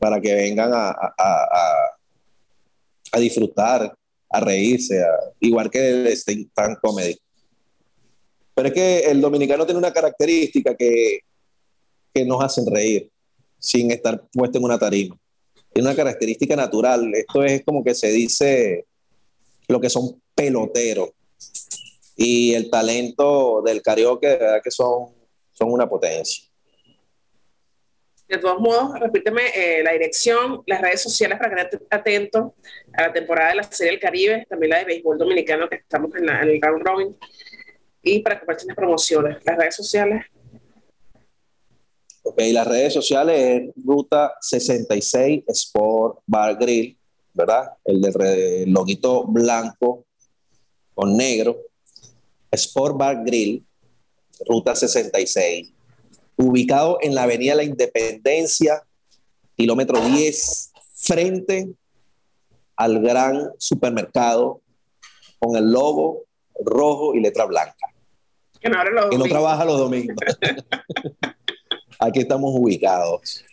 para 0.00 0.20
que 0.20 0.34
vengan 0.34 0.72
a, 0.72 0.88
a, 0.90 1.14
a, 1.18 1.74
a 3.12 3.18
disfrutar, 3.18 3.94
a 4.30 4.40
reírse, 4.40 5.04
igual 5.40 5.70
que 5.70 5.90
el 5.90 6.06
stand 6.08 6.78
comedy. 6.80 7.16
Pero 8.54 8.68
es 8.68 8.74
que 8.74 8.98
el 9.00 9.20
dominicano 9.20 9.64
tiene 9.64 9.78
una 9.78 9.92
característica 9.92 10.74
que, 10.74 11.20
que 12.12 12.24
nos 12.24 12.42
hacen 12.42 12.66
reír 12.66 13.10
sin 13.58 13.90
estar 13.90 14.22
puesto 14.32 14.58
en 14.58 14.64
una 14.64 14.78
tarima. 14.78 15.16
Tiene 15.74 15.88
una 15.88 15.96
característica 15.96 16.54
natural. 16.54 17.12
Esto 17.14 17.42
es 17.42 17.64
como 17.64 17.82
que 17.82 17.94
se 17.94 18.12
dice 18.12 18.86
lo 19.66 19.80
que 19.80 19.90
son 19.90 20.22
peloteros. 20.34 21.10
Y 22.16 22.54
el 22.54 22.70
talento 22.70 23.60
del 23.62 23.82
karaoke, 23.82 24.28
de 24.28 24.36
verdad 24.36 24.60
que 24.62 24.70
son, 24.70 25.08
son 25.52 25.72
una 25.72 25.88
potencia. 25.88 26.44
De 28.28 28.38
todos 28.38 28.60
modos, 28.60 28.98
repíteme 29.00 29.42
eh, 29.54 29.82
la 29.82 29.92
dirección, 29.92 30.62
las 30.66 30.80
redes 30.80 31.02
sociales 31.02 31.38
para 31.38 31.54
que 31.54 31.62
estén 31.62 31.80
atentos 31.90 32.52
a 32.92 33.02
la 33.02 33.12
temporada 33.12 33.50
de 33.50 33.56
la 33.56 33.62
Serie 33.64 33.92
del 33.92 34.00
Caribe, 34.00 34.46
también 34.48 34.70
la 34.70 34.78
de 34.78 34.84
béisbol 34.84 35.18
dominicano 35.18 35.68
que 35.68 35.76
estamos 35.76 36.14
en, 36.14 36.26
la, 36.26 36.40
en 36.40 36.50
el 36.50 36.62
round 36.62 36.86
robin, 36.86 37.16
y 38.00 38.20
para 38.20 38.38
que 38.38 38.46
las 38.46 38.76
promociones. 38.76 39.38
Las 39.44 39.58
redes 39.58 39.74
sociales. 39.74 40.24
Ok, 42.26 42.40
las 42.52 42.66
redes 42.66 42.94
sociales 42.94 43.38
es 43.38 43.84
Ruta 43.84 44.32
66 44.40 45.44
Sport 45.46 46.20
Bar 46.26 46.56
Grill, 46.56 46.96
¿verdad? 47.34 47.72
El 47.84 48.00
del 48.00 48.70
loguito 48.72 49.26
blanco 49.26 50.06
con 50.94 51.14
negro. 51.18 51.58
Sport 52.50 52.96
Bar 52.96 53.24
Grill, 53.26 53.62
Ruta 54.48 54.74
66. 54.74 55.70
Ubicado 56.38 56.96
en 57.02 57.14
la 57.14 57.24
Avenida 57.24 57.54
La 57.56 57.62
Independencia, 57.62 58.82
kilómetro 59.54 60.00
10, 60.00 60.72
frente 60.94 61.74
al 62.74 63.02
gran 63.02 63.50
supermercado 63.58 64.62
con 65.38 65.56
el 65.56 65.70
logo 65.70 66.24
rojo 66.64 67.14
y 67.14 67.20
letra 67.20 67.44
blanca. 67.44 67.92
Que 68.58 68.70
no, 68.70 68.78
que 69.10 69.18
no 69.18 69.24
trabaja 69.24 69.66
los 69.66 69.78
domingos. 69.78 70.16
Aquí 71.98 72.20
estamos 72.20 72.52
ubicados. 72.54 73.44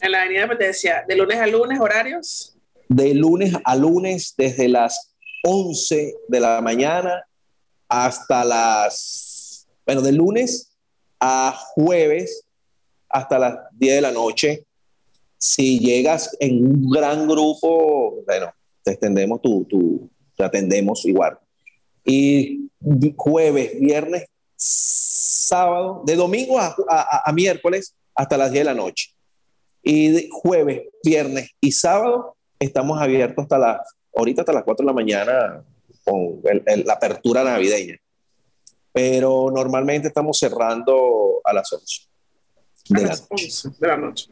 En 0.00 0.12
la 0.12 0.22
Avenida 0.22 0.42
Independencia, 0.42 1.04
¿de 1.06 1.16
lunes 1.16 1.38
a 1.38 1.46
lunes 1.46 1.80
horarios? 1.80 2.56
De 2.88 3.14
lunes 3.14 3.54
a 3.64 3.76
lunes, 3.76 4.34
desde 4.36 4.68
las 4.68 5.14
11 5.44 6.14
de 6.28 6.40
la 6.40 6.60
mañana 6.60 7.24
hasta 7.88 8.44
las, 8.44 9.68
bueno, 9.84 10.02
de 10.02 10.12
lunes 10.12 10.72
a 11.20 11.54
jueves 11.74 12.44
hasta 13.08 13.38
las 13.38 13.58
10 13.72 13.94
de 13.96 14.00
la 14.00 14.12
noche. 14.12 14.64
Si 15.36 15.78
llegas 15.78 16.36
en 16.40 16.64
un 16.64 16.90
gran 16.90 17.28
grupo, 17.28 18.22
bueno, 18.26 18.52
te 18.82 18.92
extendemos 18.92 19.42
tu, 19.42 19.64
tu, 19.64 20.10
te 20.36 20.44
atendemos 20.44 21.04
igual. 21.04 21.38
Y 22.04 22.68
jueves, 23.16 23.78
viernes, 23.78 24.26
sábado, 24.62 26.02
de 26.04 26.16
domingo 26.16 26.58
a, 26.58 26.74
a, 26.88 27.22
a 27.28 27.32
miércoles 27.32 27.94
hasta 28.14 28.36
las 28.36 28.52
10 28.52 28.60
de 28.60 28.64
la 28.64 28.74
noche. 28.74 29.10
Y 29.82 30.28
jueves, 30.30 30.82
viernes 31.02 31.50
y 31.60 31.72
sábado 31.72 32.36
estamos 32.58 33.00
abiertos 33.00 33.42
hasta 33.42 33.58
las, 33.58 33.80
ahorita 34.14 34.42
hasta 34.42 34.52
las 34.52 34.64
4 34.64 34.84
de 34.84 34.86
la 34.86 34.92
mañana 34.92 35.64
con 36.04 36.40
la 36.84 36.92
apertura 36.92 37.42
navideña. 37.42 37.96
Pero 38.92 39.50
normalmente 39.52 40.08
estamos 40.08 40.38
cerrando 40.38 41.40
a 41.44 41.52
las 41.52 41.72
11 41.72 42.08
de, 42.90 43.02
las 43.02 43.26
11 43.28 43.70
de 43.78 43.88
la 43.88 43.96
noche. 43.96 44.28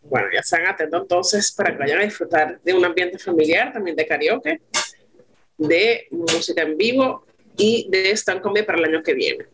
Bueno, 0.00 0.28
ya 0.32 0.40
están 0.40 0.66
atentos 0.66 1.02
entonces 1.02 1.52
para 1.52 1.72
que 1.72 1.78
vayan 1.78 1.98
a 1.98 2.04
disfrutar 2.04 2.60
de 2.62 2.74
un 2.74 2.84
ambiente 2.84 3.18
familiar, 3.18 3.72
también 3.72 3.96
de 3.96 4.06
karaoke, 4.06 4.62
de 5.58 6.06
música 6.10 6.62
en 6.62 6.76
vivo 6.76 7.26
y 7.56 7.88
de 7.90 8.10
stand 8.12 8.40
comedy 8.40 8.64
para 8.64 8.78
el 8.78 8.84
año 8.84 9.02
que 9.02 9.14
viene. 9.14 9.46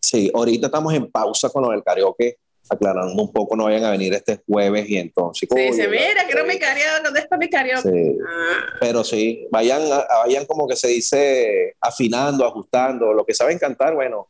Sí, 0.00 0.30
ahorita 0.32 0.66
estamos 0.66 0.94
en 0.94 1.10
pausa 1.10 1.50
con 1.50 1.62
lo 1.62 1.70
del 1.70 1.84
karaoke, 1.84 2.38
aclarando 2.68 3.22
un 3.22 3.32
poco, 3.32 3.56
no 3.56 3.64
vayan 3.64 3.84
a 3.84 3.90
venir 3.90 4.14
este 4.14 4.42
jueves 4.46 4.88
y 4.88 4.96
entonces. 4.96 5.48
Sí, 5.52 5.60
dice, 5.62 5.88
mira, 5.88 6.24
quiero 6.26 6.46
mi 6.46 6.58
karaoke, 6.58 7.02
¿dónde 7.04 7.20
está 7.20 7.36
mi 7.36 7.48
karaoke? 7.48 8.16
Ah. 8.26 8.76
Pero 8.80 9.04
sí, 9.04 9.46
vayan, 9.50 9.82
vayan 10.24 10.46
como 10.46 10.66
que 10.66 10.76
se 10.76 10.88
dice, 10.88 11.74
afinando, 11.80 12.46
ajustando, 12.46 13.12
lo 13.12 13.24
que 13.24 13.34
saben 13.34 13.58
cantar, 13.58 13.94
bueno, 13.94 14.28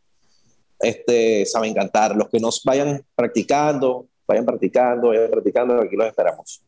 este, 0.80 1.46
saben 1.46 1.74
cantar. 1.74 2.16
Los 2.16 2.28
que 2.28 2.40
nos 2.40 2.62
vayan 2.64 3.04
practicando, 3.14 4.08
vayan 4.26 4.46
practicando, 4.46 5.08
vayan 5.08 5.30
practicando, 5.30 5.80
aquí 5.80 5.96
los 5.96 6.06
esperamos. 6.06 6.62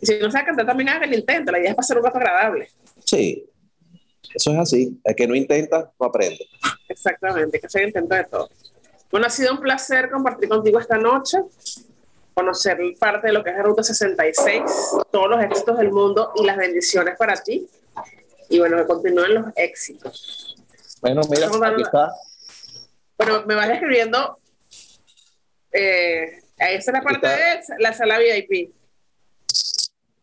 Si 0.00 0.18
no 0.18 0.30
saben 0.30 0.46
cantar, 0.46 0.66
también 0.66 0.88
hagan 0.88 1.08
el 1.12 1.18
intento, 1.18 1.52
la 1.52 1.60
idea 1.60 1.70
es 1.70 1.76
pasar 1.76 1.98
un 1.98 2.04
rato 2.04 2.18
agradable. 2.18 2.68
Sí, 3.04 3.44
eso 4.34 4.52
es 4.52 4.58
así. 4.58 5.00
El 5.04 5.14
que 5.14 5.26
no 5.26 5.34
intenta, 5.34 5.92
no 5.98 6.06
aprende. 6.06 6.46
Exactamente, 6.88 7.60
que 7.60 7.68
se 7.68 7.82
intenta 7.82 8.16
de 8.16 8.24
todo. 8.24 8.48
Bueno, 9.10 9.26
ha 9.26 9.30
sido 9.30 9.52
un 9.52 9.60
placer 9.60 10.10
compartir 10.10 10.48
contigo 10.48 10.78
esta 10.78 10.96
noche, 10.96 11.38
conocer 12.34 12.78
parte 12.98 13.26
de 13.28 13.32
lo 13.34 13.44
que 13.44 13.50
es 13.50 13.56
la 13.56 13.62
Ruta 13.62 13.82
66, 13.82 14.62
todos 15.10 15.28
los 15.28 15.42
éxitos 15.42 15.76
del 15.78 15.92
mundo 15.92 16.32
y 16.36 16.44
las 16.44 16.56
bendiciones 16.56 17.16
para 17.18 17.34
ti. 17.34 17.68
Y 18.48 18.58
bueno, 18.58 18.78
que 18.78 18.86
continúen 18.86 19.34
los 19.34 19.46
éxitos. 19.56 20.56
Bueno, 21.00 21.20
mira, 21.28 21.48
aquí 21.48 21.82
está. 21.82 22.12
Bueno, 23.18 23.44
me 23.46 23.54
vas 23.54 23.68
escribiendo. 23.70 24.38
Eh, 25.72 26.42
ahí 26.58 26.76
está 26.76 26.92
la 26.92 27.02
parte 27.02 27.26
de 27.26 27.60
la 27.78 27.92
sala 27.92 28.18
VIP. 28.18 28.72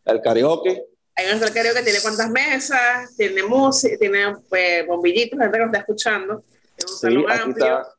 El 0.05 0.21
karaoke. 0.21 0.88
Ahí 1.19 1.25
está 1.33 1.47
el 1.47 1.53
karaoke, 1.53 1.83
tiene 1.83 1.99
cuántas 2.01 2.29
mesas, 2.29 3.15
tiene 3.17 3.43
música, 3.43 3.97
tiene 3.97 4.35
pues, 4.47 4.87
bombillitos, 4.87 5.37
gente 5.37 5.51
que 5.51 5.65
nos 5.65 5.67
está 5.67 5.79
escuchando. 5.79 6.43
Es 6.77 6.85
un 6.85 6.97
sí, 6.97 6.99
salón 7.01 7.31
aquí 7.31 7.41
amplio. 7.41 7.79
Está, 7.79 7.95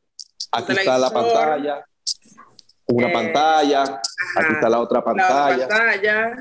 aquí 0.51 0.71
está 0.71 0.97
la 0.97 1.11
pantalla. 1.11 1.85
Una 2.87 3.09
eh, 3.09 3.13
pantalla. 3.13 3.81
Aquí 4.35 4.53
está 4.53 4.69
la 4.69 4.79
otra 4.79 5.03
pantalla. 5.03 5.57
La 5.57 5.67
pantalla. 5.67 6.35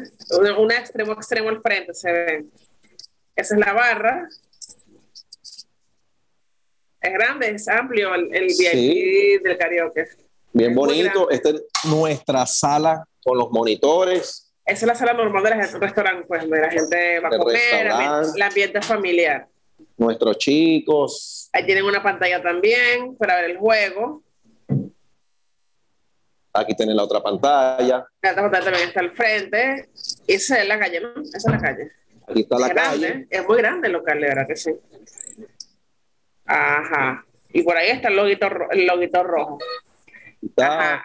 Una 0.58 0.78
extremo 0.78 1.12
extremo 1.12 1.50
al 1.50 1.60
frente 1.60 1.92
se 1.92 2.10
ve. 2.10 2.46
Esa 3.36 3.54
es 3.54 3.60
la 3.60 3.72
barra 3.72 4.28
es 7.00 7.12
grande, 7.12 7.50
es 7.50 7.68
amplio 7.68 8.14
el, 8.14 8.34
el 8.34 8.46
VIP 8.46 9.42
del 9.42 9.56
karaoke. 9.56 10.08
Bien 10.52 10.74
bonito. 10.74 11.30
Esta 11.30 11.50
es 11.50 11.62
nuestra 11.84 12.44
sala 12.46 13.06
con 13.24 13.38
los 13.38 13.50
monitores. 13.50 14.49
Esa 14.64 14.84
es 14.84 14.86
la 14.86 14.94
sala 14.94 15.12
normal 15.14 15.42
del 15.42 15.80
restaurante, 15.80 16.26
pues, 16.26 16.42
donde 16.42 16.60
la 16.60 16.70
gente 16.70 17.20
va 17.20 17.28
a 17.28 17.38
comer, 17.38 17.86
el 18.34 18.42
ambiente 18.42 18.82
familiar. 18.82 19.48
Nuestros 19.96 20.38
chicos. 20.38 21.50
Ahí 21.52 21.66
tienen 21.66 21.84
una 21.84 22.02
pantalla 22.02 22.42
también 22.42 23.16
para 23.16 23.36
ver 23.36 23.50
el 23.50 23.56
juego. 23.58 24.22
Aquí 26.52 26.74
tienen 26.74 26.96
la 26.96 27.04
otra 27.04 27.20
pantalla. 27.20 28.06
La 28.22 28.30
otra 28.32 28.42
pantalla 28.42 28.64
también 28.64 28.88
está 28.88 29.00
al 29.00 29.12
frente. 29.12 29.88
Esa 30.26 30.60
es 30.60 30.68
la 30.68 30.78
calle, 30.78 31.00
¿no? 31.00 31.22
Esa 31.22 31.36
es 31.38 31.44
la 31.44 31.58
calle. 31.58 31.92
Aquí 32.26 32.40
está 32.40 32.58
la 32.58 32.74
calle. 32.74 33.26
Es 33.30 33.46
muy 33.46 33.58
grande 33.58 33.88
el 33.88 33.92
local, 33.92 34.20
de 34.20 34.26
verdad 34.26 34.46
que 34.46 34.56
sí. 34.56 34.72
Ajá. 36.44 37.24
Y 37.52 37.62
por 37.62 37.76
ahí 37.76 37.90
está 37.90 38.08
el 38.08 38.16
loguito, 38.16 38.48
el 38.70 38.86
loguito 38.86 39.22
rojo. 39.22 39.58
Ajá. 40.56 41.04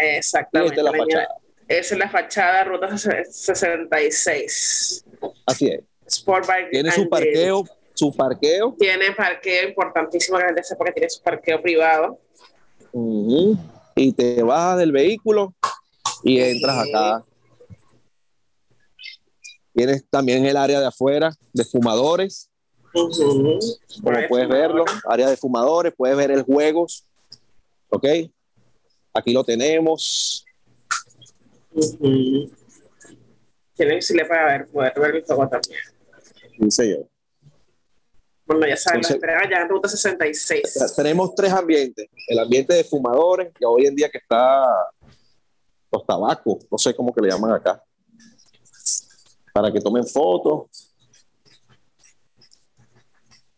Exactamente. 0.00 0.82
La 0.82 0.92
fachada. 0.92 1.22
Esa 1.22 1.37
es 1.68 1.96
la 1.96 2.08
fachada 2.08 2.64
Ruta 2.64 2.96
66. 2.96 5.04
Así 5.46 5.68
es. 5.68 5.80
Sport 6.06 6.46
Bike 6.46 6.70
Tiene 6.70 6.90
su 6.90 7.08
parqueo, 7.08 7.64
su 7.94 8.14
parqueo. 8.14 8.74
Tiene 8.78 9.12
parqueo 9.12 9.68
importantísimo 9.68 10.38
que 10.38 10.42
la 10.42 10.48
gente 10.48 10.64
sepa 10.64 10.84
que 10.86 10.92
tiene 10.92 11.10
su 11.10 11.22
parqueo 11.22 11.60
privado. 11.60 12.18
Y 13.94 14.12
te 14.12 14.42
bajas 14.42 14.78
del 14.78 14.92
vehículo 14.92 15.54
y 16.24 16.40
entras 16.40 16.88
acá. 16.88 17.24
Tienes 19.74 20.04
también 20.08 20.46
el 20.46 20.56
área 20.56 20.80
de 20.80 20.86
afuera 20.86 21.30
de 21.52 21.64
fumadores 21.64 22.48
como 22.92 23.58
puedes 24.28 24.48
verlo, 24.48 24.84
área 25.04 25.28
de 25.28 25.36
fumadores, 25.36 25.92
puedes 25.96 26.16
ver 26.16 26.30
el 26.30 26.42
juegos. 26.42 27.04
¿Ok? 27.90 28.06
Aquí 29.14 29.32
lo 29.32 29.44
tenemos. 29.44 30.44
Tienen 33.74 34.02
si 34.02 34.14
le 34.14 34.24
para 34.24 34.46
ver, 34.46 34.66
poder 34.68 34.98
ver 34.98 35.16
el 35.16 35.24
juego 35.24 35.48
también. 35.48 35.80
Dice 36.58 36.90
yo. 36.90 37.08
Bueno, 38.44 38.66
ya 38.66 38.76
saben, 38.76 39.02
la 39.02 39.08
entrega 39.10 39.50
ya 39.50 39.62
en 39.62 39.68
ruta 39.68 39.88
66. 39.88 40.94
Tenemos 40.96 41.34
tres 41.34 41.52
ambientes. 41.52 42.08
El 42.26 42.38
ambiente 42.38 42.74
de 42.74 42.82
fumadores, 42.82 43.52
que 43.54 43.66
hoy 43.66 43.86
en 43.86 43.94
día 43.94 44.08
que 44.08 44.18
está 44.18 44.64
los 45.92 46.06
tabacos, 46.06 46.66
no 46.70 46.78
sé 46.78 46.94
cómo 46.94 47.14
que 47.14 47.20
le 47.20 47.30
llaman 47.30 47.52
acá, 47.52 47.82
para 49.52 49.70
que 49.72 49.80
tomen 49.80 50.06
fotos 50.06 50.88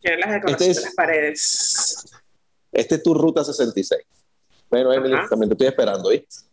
las 0.03 0.33
decoraciones 0.33 0.77
este 0.77 0.81
de 0.81 0.87
las 0.87 0.95
paredes. 0.95 2.07
Este 2.73 2.95
es 2.97 3.03
tu 3.03 3.15
ruta 3.15 3.45
66. 3.45 4.03
Bueno, 4.71 4.93
Emily, 4.93 5.17
también 5.29 5.49
te 5.51 5.55
estoy 5.55 5.67
esperando, 5.67 6.09
¿viste? 6.11 6.50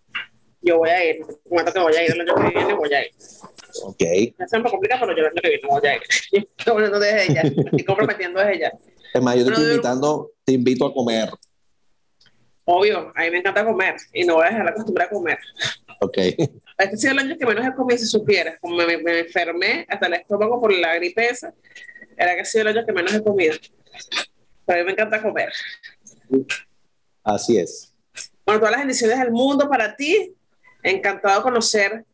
Yo 0.67 0.79
voy 0.79 0.89
a 0.89 1.05
ir. 1.05 1.25
Cuento 1.43 1.71
que 1.71 1.79
voy 1.79 1.95
a 1.95 2.03
ir 2.03 2.11
el 2.11 2.21
año 2.21 2.35
que 2.35 2.57
viene, 2.57 2.73
voy 2.73 2.93
a 2.93 3.05
ir. 3.05 3.11
Ok. 3.83 4.01
Es 4.01 4.53
un 4.53 4.63
poco 4.63 4.71
complicado, 4.71 5.01
pero 5.05 5.17
yo 5.17 5.23
el 5.23 5.31
año 5.31 5.41
que 5.41 5.49
viene 5.49 5.67
voy 5.67 5.87
a 5.87 5.95
ir. 5.95 6.01
Estoy 6.57 6.73
poniendo 6.73 6.99
desde 6.99 7.31
ella. 7.31 7.41
Estoy 7.41 7.83
comprometiendo 7.85 8.39
desde 8.39 8.55
ella. 8.55 8.73
Es 9.13 9.21
más, 9.21 9.35
yo 9.35 9.45
te 9.45 9.51
estoy 9.51 9.65
invitando, 9.65 10.31
te 10.43 10.51
invito 10.51 10.85
a 10.85 10.93
comer. 10.93 11.29
Obvio, 12.65 13.13
a 13.15 13.21
mí 13.21 13.31
me 13.31 13.37
encanta 13.37 13.63
comer 13.63 13.95
y 14.11 14.25
no 14.25 14.35
voy 14.35 14.45
a 14.45 14.49
dejar 14.49 14.65
la 14.65 14.73
costumbre 14.73 15.03
a 15.05 15.09
comer. 15.09 15.39
Ok. 16.01 16.17
Este 16.79 16.93
ha 16.93 16.97
sido 16.97 17.13
el 17.13 17.19
año 17.19 17.37
que 17.39 17.45
menos 17.47 17.65
he 17.65 17.73
comido, 17.73 17.97
si 17.97 18.05
supieras. 18.05 18.59
Como 18.59 18.75
me, 18.75 18.97
me, 18.97 19.19
enfermé 19.21 19.83
hasta 19.89 20.05
el 20.05 20.13
estómago 20.13 20.61
por 20.61 20.71
la 20.71 20.93
gripe 20.93 21.27
esa, 21.27 21.51
era 22.15 22.35
que 22.35 22.41
ha 22.41 22.45
sido 22.45 22.69
el 22.69 22.77
año 22.77 22.85
que 22.85 22.93
menos 22.93 23.15
he 23.15 23.23
comido. 23.23 23.55
Pero 24.63 24.79
a 24.79 24.83
mí 24.83 24.85
me 24.85 24.91
encanta 24.91 25.19
comer. 25.19 25.51
Así 27.23 27.57
es. 27.57 27.95
Bueno, 28.45 28.59
todas 28.59 28.73
las 28.73 28.81
bendiciones 28.81 29.17
del 29.17 29.31
mundo 29.31 29.67
para 29.67 29.95
ti. 29.95 30.36
Encantado 30.89 31.37
de 31.37 31.43
conocer 31.43 32.05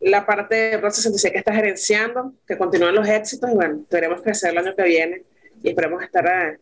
la 0.00 0.26
parte 0.26 0.54
de 0.54 0.76
Rosa 0.78 0.96
66 0.96 1.32
que 1.32 1.38
estás 1.38 1.54
gerenciando, 1.54 2.32
que 2.46 2.58
continúen 2.58 2.94
los 2.94 3.08
éxitos 3.08 3.50
y 3.50 3.54
bueno, 3.54 3.84
que 3.90 4.22
crecer 4.22 4.50
el 4.50 4.58
año 4.58 4.74
que 4.76 4.82
viene 4.82 5.22
y 5.62 5.68
esperemos 5.68 6.02
estar, 6.02 6.26
eh, 6.26 6.58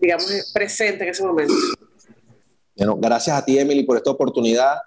digamos, 0.00 0.52
presente 0.52 1.04
en 1.04 1.10
ese 1.10 1.24
momento. 1.24 1.54
Bueno, 2.76 2.96
gracias 2.96 3.36
a 3.36 3.44
ti, 3.44 3.58
Emily, 3.58 3.84
por 3.84 3.96
esta 3.96 4.10
oportunidad. 4.10 4.78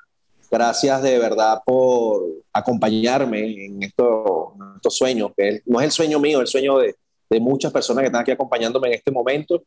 Gracias 0.50 1.02
de 1.02 1.20
verdad 1.20 1.60
por 1.66 2.24
acompañarme 2.54 3.66
en, 3.66 3.84
esto, 3.84 4.54
en 4.56 4.76
estos 4.78 4.96
sueños, 4.96 5.32
que 5.36 5.62
no 5.66 5.80
es 5.80 5.86
el 5.86 5.92
sueño 5.92 6.20
mío, 6.20 6.38
es 6.38 6.44
el 6.44 6.48
sueño 6.48 6.78
de, 6.80 6.96
de 7.30 7.40
muchas 7.40 7.72
personas 7.72 8.02
que 8.02 8.08
están 8.08 8.22
aquí 8.22 8.32
acompañándome 8.32 8.88
en 8.88 8.94
este 8.94 9.12
momento. 9.12 9.64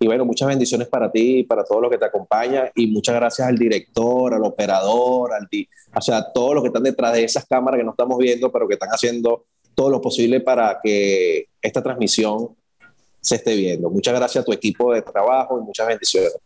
Y 0.00 0.06
bueno, 0.06 0.24
muchas 0.24 0.48
bendiciones 0.48 0.88
para 0.88 1.10
ti 1.10 1.42
para 1.42 1.64
todo 1.64 1.80
lo 1.80 1.90
que 1.90 1.98
te 1.98 2.04
acompaña. 2.04 2.70
Y 2.74 2.86
muchas 2.86 3.14
gracias 3.14 3.48
al 3.48 3.56
director, 3.56 4.34
al 4.34 4.44
operador, 4.44 5.32
al 5.32 5.48
o 5.94 6.00
sea, 6.00 6.18
a 6.18 6.32
todos 6.32 6.54
los 6.54 6.62
que 6.62 6.68
están 6.68 6.84
detrás 6.84 7.12
de 7.14 7.24
esas 7.24 7.46
cámaras 7.46 7.78
que 7.78 7.84
no 7.84 7.90
estamos 7.90 8.18
viendo, 8.18 8.52
pero 8.52 8.68
que 8.68 8.74
están 8.74 8.90
haciendo 8.90 9.46
todo 9.74 9.90
lo 9.90 10.00
posible 10.00 10.40
para 10.40 10.80
que 10.82 11.48
esta 11.62 11.82
transmisión 11.82 12.56
se 13.20 13.36
esté 13.36 13.56
viendo. 13.56 13.90
Muchas 13.90 14.14
gracias 14.14 14.42
a 14.42 14.44
tu 14.44 14.52
equipo 14.52 14.92
de 14.92 15.02
trabajo 15.02 15.58
y 15.58 15.62
muchas 15.62 15.86
bendiciones. 15.86 16.36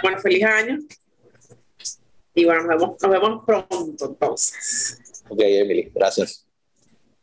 Bueno, 0.00 0.18
feliz 0.18 0.44
año. 0.44 0.78
Y 2.34 2.44
bueno, 2.44 2.62
nos 2.62 2.80
vemos, 2.80 3.02
nos 3.02 3.10
vemos 3.10 3.44
pronto 3.44 4.06
entonces. 4.06 5.22
Ok, 5.28 5.40
Emily, 5.40 5.90
gracias. 5.94 6.46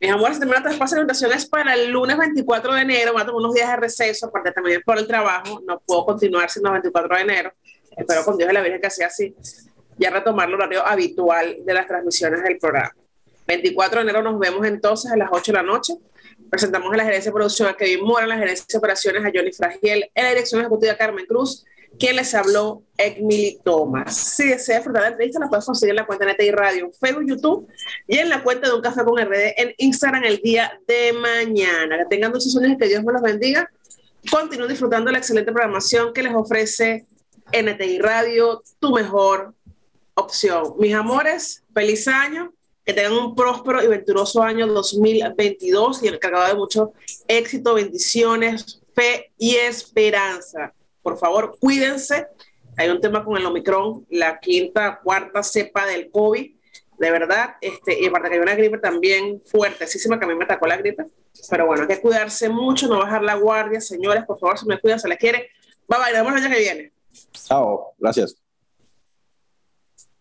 Mis 0.00 0.10
amores, 0.10 0.38
termina 0.38 0.62
tu 0.62 0.70
espacio 0.70 0.94
de 0.94 1.02
invitación 1.02 1.30
es 1.32 1.44
para 1.44 1.74
el 1.74 1.90
lunes 1.90 2.16
24 2.16 2.72
de 2.72 2.80
enero. 2.80 3.12
Voy 3.12 3.20
a 3.20 3.26
tomar 3.26 3.42
unos 3.42 3.52
días 3.52 3.68
de 3.68 3.76
receso, 3.76 4.28
aparte 4.28 4.50
también 4.50 4.80
por 4.82 4.96
el 4.96 5.06
trabajo. 5.06 5.60
No 5.66 5.78
puedo 5.78 6.06
continuar 6.06 6.48
sino 6.48 6.68
el 6.68 6.74
24 6.80 7.16
de 7.16 7.22
enero. 7.22 7.52
Espero 7.94 8.24
con 8.24 8.38
Dios 8.38 8.50
y 8.50 8.54
la 8.54 8.62
Virgen 8.62 8.80
que 8.80 8.88
sea 8.88 9.08
así. 9.08 9.36
Ya 9.98 10.08
retomar 10.08 10.48
el 10.48 10.54
horario 10.54 10.86
habitual 10.86 11.58
de 11.66 11.74
las 11.74 11.86
transmisiones 11.86 12.42
del 12.42 12.56
programa. 12.56 12.96
24 13.46 13.96
de 13.96 14.02
enero 14.04 14.22
nos 14.22 14.38
vemos 14.38 14.66
entonces 14.66 15.12
a 15.12 15.18
las 15.18 15.28
8 15.30 15.52
de 15.52 15.58
la 15.58 15.62
noche. 15.62 15.92
Presentamos 16.48 16.90
a 16.94 16.96
la 16.96 17.04
gerencia 17.04 17.30
de 17.30 17.34
producción 17.34 17.68
a 17.68 17.74
Kevin 17.74 18.02
Mora, 18.02 18.24
a 18.24 18.28
la 18.28 18.38
gerencia 18.38 18.64
de 18.72 18.78
operaciones 18.78 19.22
a 19.22 19.30
Johnny 19.34 19.52
Fragiel, 19.52 20.10
en 20.14 20.24
la 20.24 20.30
dirección 20.30 20.62
ejecutiva 20.62 20.94
Carmen 20.94 21.26
Cruz, 21.26 21.66
quien 21.98 22.16
les 22.16 22.34
habló, 22.34 22.82
Emily 22.96 23.58
Thomas. 23.64 24.16
Si 24.16 24.48
desea 24.48 24.76
disfrutar 24.76 25.02
la 25.02 25.08
entrevista, 25.08 25.38
la 25.38 25.48
puedes 25.48 25.64
conseguir 25.64 25.90
en 25.90 25.96
la 25.96 26.06
cuenta 26.06 26.24
de 26.24 26.32
NTI 26.32 26.50
Radio, 26.50 26.90
Facebook, 26.98 27.24
YouTube 27.26 27.68
y 28.06 28.18
en 28.18 28.28
la 28.28 28.42
cuenta 28.42 28.68
de 28.68 28.74
Un 28.74 28.80
Café 28.80 29.04
con 29.04 29.18
RD 29.18 29.54
en 29.56 29.74
Instagram 29.78 30.24
el 30.24 30.38
día 30.38 30.78
de 30.86 31.12
mañana. 31.12 31.98
Que 31.98 32.04
tengan 32.06 32.30
muchos 32.30 32.52
sueños 32.52 32.72
y 32.72 32.78
que 32.78 32.88
Dios 32.88 33.04
me 33.04 33.12
los 33.12 33.22
bendiga. 33.22 33.70
Continúen 34.30 34.68
disfrutando 34.68 35.10
la 35.10 35.18
excelente 35.18 35.52
programación 35.52 36.12
que 36.12 36.22
les 36.22 36.34
ofrece 36.34 37.06
NTI 37.52 37.98
Radio, 37.98 38.62
tu 38.78 38.92
mejor 38.92 39.54
opción. 40.14 40.74
Mis 40.78 40.94
amores, 40.94 41.64
feliz 41.74 42.06
año 42.08 42.52
que 42.84 42.92
tengan 42.92 43.12
un 43.12 43.34
próspero 43.34 43.82
y 43.82 43.88
venturoso 43.88 44.42
año 44.42 44.66
2022 44.66 46.02
y 46.02 46.08
el 46.08 46.18
cargado 46.18 46.48
de 46.48 46.54
mucho 46.54 46.92
éxito, 47.28 47.74
bendiciones, 47.74 48.80
fe 48.94 49.32
y 49.38 49.56
esperanza. 49.56 50.72
Por 51.02 51.18
favor, 51.18 51.56
cuídense. 51.58 52.26
Hay 52.76 52.88
un 52.88 53.00
tema 53.00 53.24
con 53.24 53.36
el 53.36 53.46
Omicron, 53.46 54.06
la 54.10 54.38
quinta, 54.38 55.00
cuarta 55.02 55.42
cepa 55.42 55.86
del 55.86 56.10
COVID. 56.10 56.56
De 56.98 57.10
verdad, 57.10 57.54
este, 57.60 57.98
y 57.98 58.06
aparte 58.06 58.28
que 58.28 58.34
hay 58.34 58.40
una 58.40 58.54
gripe 58.54 58.78
también 58.78 59.42
fuertesísima 59.46 60.18
que 60.18 60.26
a 60.26 60.28
mí 60.28 60.34
me 60.34 60.44
atacó 60.44 60.66
la 60.66 60.76
gripe. 60.76 61.06
Pero 61.48 61.66
bueno, 61.66 61.82
hay 61.82 61.88
que 61.88 62.00
cuidarse 62.00 62.48
mucho, 62.48 62.88
no 62.88 62.98
bajar 62.98 63.22
la 63.22 63.34
guardia, 63.34 63.80
señores. 63.80 64.24
Por 64.24 64.38
favor, 64.38 64.58
si 64.58 64.66
me 64.66 64.78
cuidan, 64.78 65.00
se 65.00 65.08
les 65.08 65.18
quiere. 65.18 65.50
Bye 65.88 65.98
bye, 65.98 66.12
nos 66.12 66.22
vemos 66.22 66.32
el 66.32 66.44
año 66.44 66.54
que 66.54 66.60
viene. 66.60 66.92
Chao, 67.32 67.94
gracias. 67.98 68.39